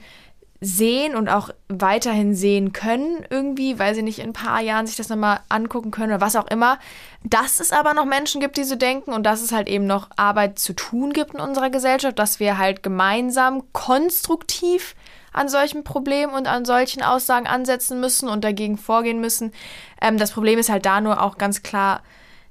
sehen 0.60 1.14
und 1.14 1.28
auch 1.28 1.50
weiterhin 1.68 2.34
sehen 2.34 2.72
können, 2.72 3.24
irgendwie, 3.30 3.78
weil 3.78 3.94
sie 3.94 4.02
nicht 4.02 4.18
in 4.18 4.30
ein 4.30 4.32
paar 4.32 4.60
Jahren 4.60 4.86
sich 4.86 4.96
das 4.96 5.08
nochmal 5.08 5.40
angucken 5.48 5.92
können 5.92 6.12
oder 6.12 6.20
was 6.20 6.34
auch 6.34 6.48
immer. 6.48 6.78
Dass 7.22 7.60
es 7.60 7.70
aber 7.70 7.94
noch 7.94 8.04
Menschen 8.04 8.40
gibt, 8.40 8.56
die 8.56 8.64
so 8.64 8.74
denken 8.74 9.12
und 9.12 9.22
dass 9.22 9.40
es 9.40 9.52
halt 9.52 9.68
eben 9.68 9.86
noch 9.86 10.08
Arbeit 10.16 10.58
zu 10.58 10.72
tun 10.72 11.12
gibt 11.12 11.34
in 11.34 11.40
unserer 11.40 11.70
Gesellschaft, 11.70 12.18
dass 12.18 12.40
wir 12.40 12.58
halt 12.58 12.82
gemeinsam 12.82 13.62
konstruktiv 13.72 14.96
an 15.32 15.48
solchen 15.48 15.84
Problemen 15.84 16.34
und 16.34 16.48
an 16.48 16.64
solchen 16.64 17.02
Aussagen 17.02 17.46
ansetzen 17.46 18.00
müssen 18.00 18.28
und 18.28 18.42
dagegen 18.42 18.78
vorgehen 18.78 19.20
müssen. 19.20 19.52
Ähm, 20.02 20.18
das 20.18 20.32
Problem 20.32 20.58
ist 20.58 20.70
halt 20.70 20.86
da 20.86 21.00
nur 21.00 21.22
auch 21.22 21.38
ganz 21.38 21.62
klar, 21.62 22.02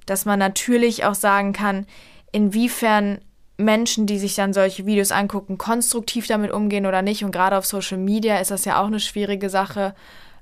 dass 0.08 0.26
man 0.26 0.40
natürlich 0.40 1.06
auch 1.06 1.14
sagen 1.14 1.54
kann, 1.54 1.86
inwiefern 2.32 3.20
Menschen, 3.58 4.06
die 4.06 4.20
sich 4.20 4.36
dann 4.36 4.54
solche 4.54 4.86
Videos 4.86 5.12
angucken, 5.12 5.58
konstruktiv 5.58 6.28
damit 6.28 6.52
umgehen 6.52 6.86
oder 6.86 7.02
nicht. 7.02 7.24
Und 7.24 7.32
gerade 7.32 7.58
auf 7.58 7.66
Social 7.66 7.98
Media 7.98 8.40
ist 8.40 8.52
das 8.52 8.66
ja 8.66 8.82
auch 8.82 8.88
eine 8.88 9.00
schwierige 9.00 9.50
Sache. 9.50 9.94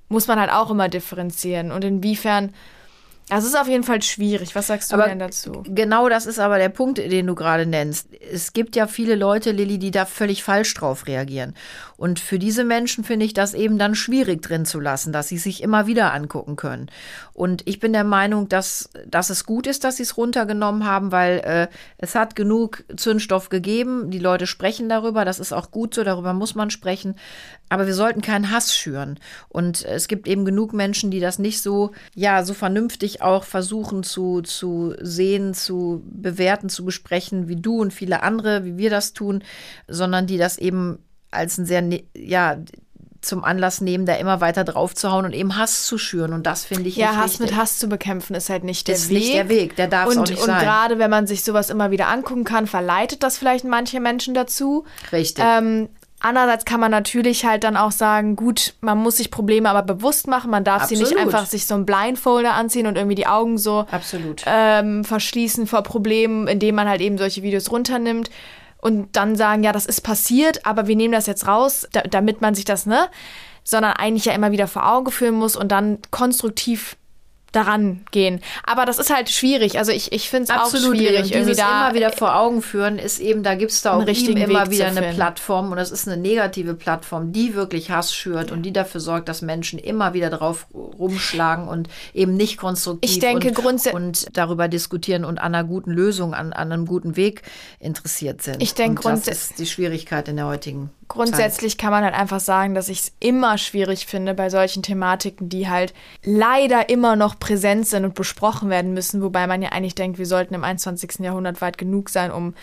Muss 0.09 0.27
man 0.27 0.39
halt 0.39 0.51
auch 0.51 0.69
immer 0.69 0.89
differenzieren. 0.89 1.71
Und 1.71 1.83
inwiefern 1.83 2.53
Also 3.29 3.47
es 3.47 3.53
ist 3.53 3.59
auf 3.59 3.67
jeden 3.67 3.83
Fall 3.83 4.03
schwierig. 4.03 4.53
Was 4.53 4.67
sagst 4.67 4.91
du 4.91 4.95
Aber 4.95 5.07
denn 5.07 5.17
dazu? 5.17 5.63
Genau 5.65 6.09
das 6.09 6.27
ist 6.27 6.37
aber 6.37 6.59
der 6.59 6.69
Punkt, 6.69 6.99
den 6.99 7.25
du 7.25 7.33
gerade 7.33 7.65
nennst. 7.65 8.07
Es 8.31 8.53
gibt 8.53 8.75
ja 8.75 8.85
viele 8.85 9.15
Leute, 9.15 9.51
Lilly, 9.51 9.79
die 9.79 9.89
da 9.89 10.05
völlig 10.05 10.43
falsch 10.43 10.73
drauf 10.75 11.07
reagieren. 11.07 11.55
Und 11.97 12.19
für 12.19 12.37
diese 12.37 12.63
Menschen 12.63 13.03
finde 13.03 13.25
ich 13.25 13.33
das 13.33 13.55
eben 13.55 13.79
dann 13.79 13.95
schwierig 13.95 14.43
drin 14.43 14.65
zu 14.65 14.79
lassen, 14.79 15.11
dass 15.11 15.27
sie 15.27 15.39
sich 15.39 15.63
immer 15.63 15.87
wieder 15.87 16.13
angucken 16.13 16.55
können. 16.55 16.91
Und 17.33 17.67
ich 17.67 17.79
bin 17.79 17.93
der 17.93 18.03
Meinung, 18.03 18.47
dass, 18.47 18.91
dass 19.07 19.31
es 19.31 19.45
gut 19.45 19.65
ist, 19.65 19.83
dass 19.83 19.97
sie 19.97 20.03
es 20.03 20.17
runtergenommen 20.17 20.85
haben, 20.85 21.11
weil 21.11 21.39
äh, 21.39 21.67
es 21.97 22.13
hat 22.13 22.35
genug 22.35 22.83
Zündstoff 22.95 23.49
gegeben. 23.49 24.11
Die 24.11 24.19
Leute 24.19 24.45
sprechen 24.45 24.87
darüber. 24.87 25.25
Das 25.25 25.39
ist 25.39 25.51
auch 25.51 25.71
gut 25.71 25.95
so. 25.95 26.03
Darüber 26.03 26.33
muss 26.33 26.53
man 26.53 26.69
sprechen. 26.69 27.15
Aber 27.69 27.87
wir 27.87 27.95
sollten 27.95 28.21
keinen 28.21 28.51
Hass 28.51 28.75
schüren. 28.75 29.19
Und 29.49 29.83
es 29.83 30.07
gibt 30.07 30.27
eben 30.27 30.45
genug 30.45 30.73
Menschen, 30.73 31.09
die 31.09 31.19
das 31.19 31.39
nicht 31.39 31.61
so, 31.61 31.91
ja, 32.13 32.43
so 32.43 32.53
vernünftig 32.53 33.14
auch 33.21 33.43
versuchen 33.43 34.03
zu, 34.03 34.41
zu 34.41 34.95
sehen, 35.01 35.53
zu 35.53 36.03
bewerten, 36.05 36.69
zu 36.69 36.85
besprechen, 36.85 37.47
wie 37.47 37.55
du 37.55 37.81
und 37.81 37.93
viele 37.93 38.23
andere, 38.23 38.65
wie 38.65 38.77
wir 38.77 38.89
das 38.89 39.13
tun, 39.13 39.43
sondern 39.87 40.27
die 40.27 40.37
das 40.37 40.57
eben 40.57 40.99
als 41.31 41.57
ein 41.57 41.65
sehr, 41.65 41.81
ne, 41.81 42.03
ja, 42.15 42.57
zum 43.21 43.43
Anlass 43.43 43.81
nehmen, 43.81 44.05
da 44.05 44.13
immer 44.15 44.39
weiter 44.39 44.63
draufzuhauen 44.63 45.25
und 45.25 45.33
eben 45.33 45.57
Hass 45.57 45.85
zu 45.87 45.97
schüren. 45.97 46.31
Und 46.31 46.45
das 46.45 46.63
finde 46.63 46.87
ich 46.87 46.95
Ja, 46.95 47.07
nicht 47.09 47.17
Hass 47.17 47.31
richtig. 47.31 47.49
mit 47.51 47.55
Hass 47.57 47.79
zu 47.79 47.87
bekämpfen 47.87 48.35
ist 48.35 48.49
halt 48.49 48.63
nicht 48.63 48.87
der 48.87 48.95
ist 48.95 49.09
Weg. 49.09 49.17
nicht 49.17 49.33
der 49.33 49.49
Weg. 49.49 49.75
Der 49.75 49.87
darf 49.87 50.09
und, 50.09 50.19
auch 50.19 50.27
nicht 50.27 50.39
und 50.39 50.45
sein. 50.45 50.61
gerade 50.61 50.99
wenn 50.99 51.09
man 51.09 51.25
sich 51.25 51.43
sowas 51.43 51.71
immer 51.71 51.89
wieder 51.91 52.07
angucken 52.07 52.43
kann, 52.43 52.67
verleitet 52.67 53.23
das 53.23 53.37
vielleicht 53.39 53.65
manche 53.65 53.99
Menschen 53.99 54.35
dazu. 54.35 54.85
Richtig. 55.11 55.43
Ähm, 55.45 55.89
andererseits 56.19 56.65
kann 56.65 56.79
man 56.79 56.91
natürlich 56.91 57.45
halt 57.45 57.63
dann 57.63 57.77
auch 57.77 57.91
sagen, 57.91 58.35
gut, 58.35 58.73
man 58.81 58.97
muss 58.97 59.17
sich 59.17 59.31
Probleme 59.31 59.69
aber 59.69 59.83
bewusst 59.83 60.27
machen. 60.27 60.51
Man 60.51 60.63
darf 60.63 60.85
sie 60.85 60.95
nicht 60.95 61.11
Absolut. 61.11 61.33
einfach 61.33 61.45
sich 61.45 61.65
so 61.65 61.75
einen 61.75 61.85
Blindfolder 61.85 62.53
anziehen 62.53 62.87
und 62.87 62.95
irgendwie 62.95 63.15
die 63.15 63.27
Augen 63.27 63.57
so 63.57 63.85
Absolut. 63.91 64.43
ähm, 64.45 65.03
verschließen 65.03 65.67
vor 65.67 65.83
Problemen, 65.83 66.47
indem 66.47 66.75
man 66.75 66.89
halt 66.89 67.01
eben 67.01 67.17
solche 67.17 67.43
Videos 67.43 67.71
runternimmt 67.71 68.29
und 68.81 69.15
dann 69.15 69.35
sagen, 69.35 69.63
ja, 69.63 69.71
das 69.71 69.85
ist 69.85 70.01
passiert, 70.01 70.65
aber 70.65 70.87
wir 70.87 70.95
nehmen 70.95 71.13
das 71.13 71.25
jetzt 71.25 71.47
raus, 71.47 71.87
da, 71.91 72.01
damit 72.01 72.41
man 72.41 72.55
sich 72.55 72.65
das, 72.65 72.85
ne? 72.85 73.09
Sondern 73.63 73.93
eigentlich 73.93 74.25
ja 74.25 74.33
immer 74.33 74.51
wieder 74.51 74.67
vor 74.67 74.87
Augen 74.87 75.11
führen 75.11 75.33
muss 75.33 75.55
und 75.55 75.71
dann 75.71 75.97
konstruktiv 76.11 76.95
daran 77.55 78.01
gehen. 78.11 78.41
Aber 78.63 78.85
das 78.85 78.99
ist 78.99 79.13
halt 79.13 79.29
schwierig. 79.29 79.77
Also 79.77 79.91
ich, 79.91 80.11
ich 80.11 80.29
finde 80.29 80.45
es 80.45 80.49
auch 80.49 80.65
Absolut, 80.65 80.97
schwierig, 80.97 81.23
und 81.23 81.35
dieses 81.35 81.57
da 81.57 81.87
immer 81.87 81.95
wieder 81.95 82.11
vor 82.11 82.35
Augen 82.35 82.61
führen 82.61 82.99
ist 82.99 83.19
eben, 83.19 83.43
da 83.43 83.55
gibt 83.55 83.71
es 83.71 83.81
da 83.81 83.97
auch 83.97 84.07
ihm 84.07 84.37
immer 84.37 84.65
Weg 84.65 84.71
wieder 84.71 84.87
eine 84.87 85.01
finden. 85.01 85.15
Plattform 85.15 85.71
und 85.71 85.77
das 85.77 85.91
ist 85.91 86.07
eine 86.07 86.17
negative 86.17 86.73
Plattform, 86.73 87.31
die 87.31 87.55
wirklich 87.55 87.91
Hass 87.91 88.13
schürt 88.13 88.51
und 88.51 88.63
die 88.63 88.73
dafür 88.73 89.01
sorgt, 89.01 89.29
dass 89.29 89.41
Menschen 89.41 89.79
immer 89.79 90.13
wieder 90.13 90.29
drauf 90.29 90.67
rumschlagen 90.73 91.67
und 91.67 91.87
eben 92.13 92.35
nicht 92.35 92.57
konstruktiv 92.57 93.09
Ich 93.09 93.19
denke, 93.19 93.53
und, 93.61 93.93
und 93.93 94.37
darüber 94.37 94.67
diskutieren 94.67 95.25
und 95.25 95.39
an 95.39 95.55
einer 95.55 95.63
guten 95.63 95.91
Lösung, 95.91 96.33
an, 96.33 96.53
an 96.53 96.71
einem 96.71 96.85
guten 96.85 97.15
Weg 97.15 97.43
interessiert 97.79 98.41
sind. 98.41 98.61
Ich 98.61 98.73
denke, 98.73 99.03
das 99.03 99.27
ist 99.27 99.59
die 99.59 99.65
Schwierigkeit 99.65 100.27
in 100.27 100.35
der 100.35 100.47
heutigen 100.47 100.89
Grundsätzlich 101.07 101.77
kann 101.77 101.91
man 101.91 102.03
halt 102.03 102.15
einfach 102.15 102.39
sagen, 102.39 102.73
dass 102.73 102.89
ich 102.89 102.99
es 102.99 103.11
immer 103.19 103.57
schwierig 103.57 104.07
finde 104.07 104.33
bei 104.33 104.49
solchen 104.49 104.81
Thematiken, 104.81 105.49
die 105.49 105.69
halt 105.69 105.93
leider 106.23 106.89
immer 106.89 107.15
noch 107.15 107.37
präsent 107.37 107.87
sind 107.87 108.05
und 108.05 108.15
besprochen 108.15 108.69
werden 108.69 108.93
müssen, 108.93 109.21
wobei 109.21 109.45
man 109.45 109.61
ja 109.61 109.69
eigentlich 109.69 109.95
denkt, 109.95 110.17
wir 110.17 110.25
sollten 110.25 110.55
im 110.55 110.63
21. 110.63 111.19
Jahrhundert 111.19 111.61
weit 111.61 111.77
genug 111.77 112.09
sein, 112.09 112.31
um 112.31 112.55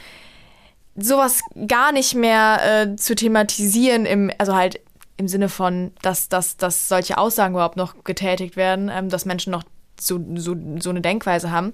sowas 0.96 1.40
gar 1.68 1.92
nicht 1.92 2.14
mehr 2.14 2.60
äh, 2.64 2.96
zu 2.96 3.14
thematisieren, 3.14 4.06
im, 4.06 4.30
also 4.38 4.54
halt 4.56 4.80
im 5.16 5.28
Sinne 5.28 5.48
von, 5.48 5.92
dass, 6.02 6.28
dass, 6.28 6.56
dass 6.56 6.88
solche 6.88 7.18
Aussagen 7.18 7.54
überhaupt 7.54 7.76
noch 7.76 8.02
getätigt 8.04 8.56
werden, 8.56 8.90
ähm, 8.92 9.08
dass 9.08 9.24
Menschen 9.24 9.52
noch 9.52 9.62
so, 10.00 10.20
so, 10.34 10.56
so 10.80 10.90
eine 10.90 11.00
Denkweise 11.00 11.50
haben. 11.52 11.72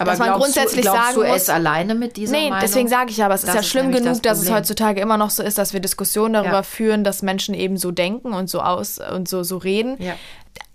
Aber 0.00 0.10
dass 0.10 0.18
man 0.18 0.28
glaubst 0.28 0.42
grundsätzlich 0.54 0.84
du, 0.86 0.90
sagen 0.92 1.14
du 1.14 1.22
muss, 1.24 1.36
es 1.36 1.48
alleine 1.48 1.94
mit 1.94 2.16
dieser 2.16 2.32
Nee, 2.32 2.44
Meinung? 2.44 2.58
deswegen 2.62 2.88
sage 2.88 3.10
ich 3.10 3.22
aber 3.22 3.34
es 3.34 3.42
ist 3.42 3.48
Das 3.48 3.54
ja 3.54 3.60
ist 3.60 3.68
schlimm 3.68 3.92
genug, 3.92 4.22
das 4.22 4.38
dass 4.38 4.42
es 4.42 4.50
heutzutage 4.50 5.00
immer 5.00 5.16
noch 5.16 5.30
so 5.30 5.42
ist, 5.42 5.58
dass 5.58 5.72
wir 5.72 5.80
Diskussionen 5.80 6.34
darüber 6.34 6.52
Ja. 6.52 6.62
führen, 6.62 7.04
dass 7.04 7.22
Menschen 7.22 7.54
eben 7.54 7.76
so 7.76 7.90
denken 7.90 8.32
und 8.32 8.48
so 8.48 8.60
aus 8.60 8.98
und 8.98 9.28
so, 9.28 9.42
so 9.42 9.56
reden. 9.58 9.96
Ja. 10.00 10.14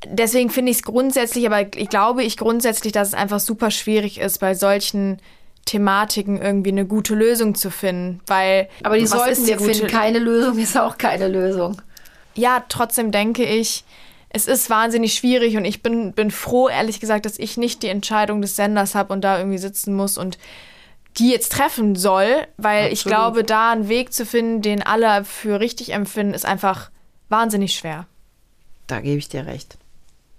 Deswegen 0.06 0.50
finde 0.50 0.72
ich 0.72 0.78
es 0.78 0.84
grundsätzlich, 0.84 1.46
aber 1.46 1.76
ich 1.78 1.90
glaube 1.90 2.24
ich 2.24 2.38
grundsätzlich, 2.38 2.92
dass 2.94 3.10
es 3.10 3.14
einfach 3.14 3.40
super 3.40 3.72
schwierig 3.72 4.20
ist, 4.20 4.40
bei 4.40 4.54
solchen 4.54 5.20
Thematiken 5.66 6.42
irgendwie 6.42 6.72
eine 6.72 6.86
gute 6.86 7.16
Lösung 7.16 7.56
zu 7.56 7.70
finden, 7.72 8.20
weil 8.28 8.68
Aber 8.84 8.98
die 8.98 9.08
sollten 9.08 9.32
ist 9.32 9.48
wir 9.48 9.60
finden. 9.60 9.88
Keine 9.88 10.20
Lösung 10.20 10.58
ist 10.58 10.78
auch 10.78 10.98
keine 10.98 11.30
Lösung. 11.30 11.82
ja, 12.36 12.64
trotzdem 12.68 13.12
denke 13.12 13.46
ich, 13.46 13.86
es 14.34 14.48
ist 14.48 14.70
wahnsinnig 14.70 15.14
schwierig 15.14 15.58
und 15.58 15.64
ich 15.64 15.84
bin, 15.84 16.12
bin 16.12 16.32
froh, 16.32 16.68
ehrlich 16.68 17.00
gesagt, 17.00 17.26
dass 17.26 17.38
ich 17.38 17.56
nicht 17.56 17.84
die 17.84 17.88
Entscheidung 17.88 18.42
des 18.42 18.56
Senders 18.56 18.96
habe 18.96 19.14
und 19.14 19.22
da 19.22 19.38
irgendwie 19.38 19.60
sitzen 19.60 19.94
muss 19.94 20.18
und 20.18 20.40
die 21.18 21.30
jetzt 21.30 21.52
treffen 21.52 21.96
soll, 21.96 22.48
weil 22.58 22.92
ich 22.92 23.02
Absolut. 23.02 23.16
glaube, 23.16 23.44
da 23.44 23.72
einen 23.72 23.88
Weg 23.88 24.12
zu 24.12 24.26
finden, 24.26 24.64
den 24.64 24.82
alle 24.82 25.24
für 25.24 25.60
richtig 25.60 25.94
empfinden, 25.94 26.34
ist 26.34 26.48
einfach 26.48 26.90
wahnsinnig 27.30 27.76
schwer. 27.76 28.08
Da 28.88 29.00
gebe 29.00 29.20
ich 29.20 29.30
dir 29.30 29.46
recht. 29.46 29.78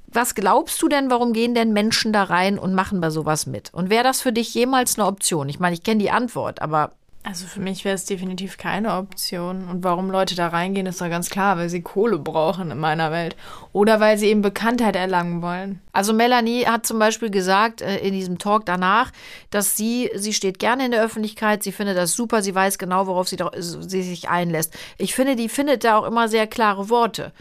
Was 0.08 0.34
glaubst 0.34 0.82
du 0.82 0.88
denn, 0.88 1.10
warum 1.10 1.32
gehen 1.32 1.54
denn 1.54 1.72
Menschen 1.72 2.12
da 2.12 2.24
rein 2.24 2.58
und 2.58 2.74
machen 2.74 3.00
bei 3.00 3.10
sowas 3.10 3.46
mit? 3.46 3.72
Und 3.72 3.90
wäre 3.90 4.04
das 4.04 4.20
für 4.20 4.32
dich 4.32 4.52
jemals 4.54 4.98
eine 4.98 5.06
Option? 5.06 5.48
Ich 5.48 5.60
meine, 5.60 5.74
ich 5.74 5.84
kenne 5.84 6.00
die 6.00 6.10
Antwort, 6.10 6.60
aber 6.60 6.92
Also 7.26 7.46
für 7.46 7.60
mich 7.60 7.86
wäre 7.86 7.94
es 7.94 8.04
definitiv 8.04 8.58
keine 8.58 8.96
Option. 8.96 9.66
Und 9.66 9.82
warum 9.82 10.10
Leute 10.10 10.34
da 10.34 10.48
reingehen, 10.48 10.84
ist 10.84 11.00
doch 11.00 11.08
ganz 11.08 11.30
klar, 11.30 11.56
weil 11.56 11.70
sie 11.70 11.80
Kohle 11.80 12.18
brauchen 12.18 12.70
in 12.70 12.78
meiner 12.78 13.10
Welt. 13.12 13.34
Oder 13.72 13.98
weil 13.98 14.18
sie 14.18 14.26
eben 14.26 14.42
Bekanntheit 14.42 14.94
erlangen 14.94 15.40
wollen. 15.40 15.80
Also 15.92 16.12
Melanie 16.12 16.66
hat 16.66 16.84
zum 16.84 16.98
Beispiel 16.98 17.30
gesagt 17.30 17.80
äh, 17.80 17.96
in 17.96 18.12
diesem 18.12 18.36
Talk 18.36 18.66
danach, 18.66 19.10
dass 19.48 19.74
sie, 19.74 20.10
sie 20.14 20.34
steht 20.34 20.58
gerne 20.58 20.84
in 20.84 20.90
der 20.90 21.02
Öffentlichkeit, 21.02 21.62
sie 21.62 21.72
findet 21.72 21.96
das 21.96 22.12
super, 22.12 22.42
sie 22.42 22.54
weiß 22.54 22.76
genau, 22.76 23.06
worauf 23.06 23.26
sie, 23.26 23.38
sie 23.56 24.02
sich 24.02 24.28
einlässt. 24.28 24.76
Ich 24.98 25.14
finde, 25.14 25.34
die 25.34 25.48
findet 25.48 25.84
da 25.84 25.96
auch 25.96 26.04
immer 26.04 26.28
sehr 26.28 26.46
klare 26.46 26.90
Worte. 26.90 27.32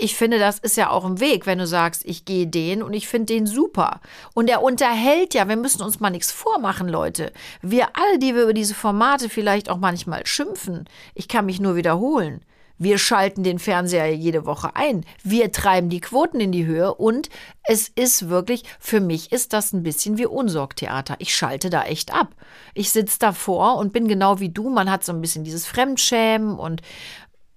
Ich 0.00 0.14
finde, 0.14 0.38
das 0.38 0.60
ist 0.60 0.76
ja 0.76 0.90
auch 0.90 1.04
ein 1.04 1.18
Weg, 1.18 1.44
wenn 1.46 1.58
du 1.58 1.66
sagst, 1.66 2.04
ich 2.04 2.24
gehe 2.24 2.46
den 2.46 2.84
und 2.84 2.92
ich 2.92 3.08
finde 3.08 3.34
den 3.34 3.46
super. 3.46 4.00
Und 4.32 4.48
er 4.48 4.62
unterhält 4.62 5.34
ja, 5.34 5.48
wir 5.48 5.56
müssen 5.56 5.82
uns 5.82 5.98
mal 5.98 6.10
nichts 6.10 6.30
vormachen, 6.30 6.88
Leute. 6.88 7.32
Wir 7.62 7.88
alle, 7.94 8.20
die 8.20 8.34
wir 8.34 8.44
über 8.44 8.52
diese 8.52 8.74
Formate 8.74 9.28
vielleicht 9.28 9.68
auch 9.68 9.78
manchmal 9.78 10.24
schimpfen, 10.24 10.88
ich 11.14 11.26
kann 11.26 11.46
mich 11.46 11.60
nur 11.60 11.74
wiederholen. 11.74 12.42
Wir 12.80 12.96
schalten 12.96 13.42
den 13.42 13.58
Fernseher 13.58 14.14
jede 14.14 14.46
Woche 14.46 14.76
ein. 14.76 15.04
Wir 15.24 15.50
treiben 15.50 15.88
die 15.88 16.00
Quoten 16.00 16.38
in 16.38 16.52
die 16.52 16.64
Höhe 16.64 16.94
und 16.94 17.28
es 17.64 17.88
ist 17.88 18.28
wirklich, 18.28 18.62
für 18.78 19.00
mich 19.00 19.32
ist 19.32 19.52
das 19.52 19.72
ein 19.72 19.82
bisschen 19.82 20.16
wie 20.16 20.26
Unsorgtheater. 20.26 21.16
Ich 21.18 21.34
schalte 21.34 21.70
da 21.70 21.82
echt 21.82 22.14
ab. 22.14 22.36
Ich 22.74 22.90
sitze 22.90 23.18
davor 23.18 23.78
und 23.78 23.92
bin 23.92 24.06
genau 24.06 24.38
wie 24.38 24.50
du. 24.50 24.70
Man 24.70 24.92
hat 24.92 25.04
so 25.04 25.12
ein 25.12 25.20
bisschen 25.20 25.42
dieses 25.42 25.66
Fremdschämen 25.66 26.56
und 26.56 26.82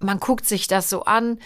man 0.02 0.20
guckt 0.20 0.46
sich 0.46 0.66
das 0.66 0.90
so 0.90 1.04
an. 1.04 1.38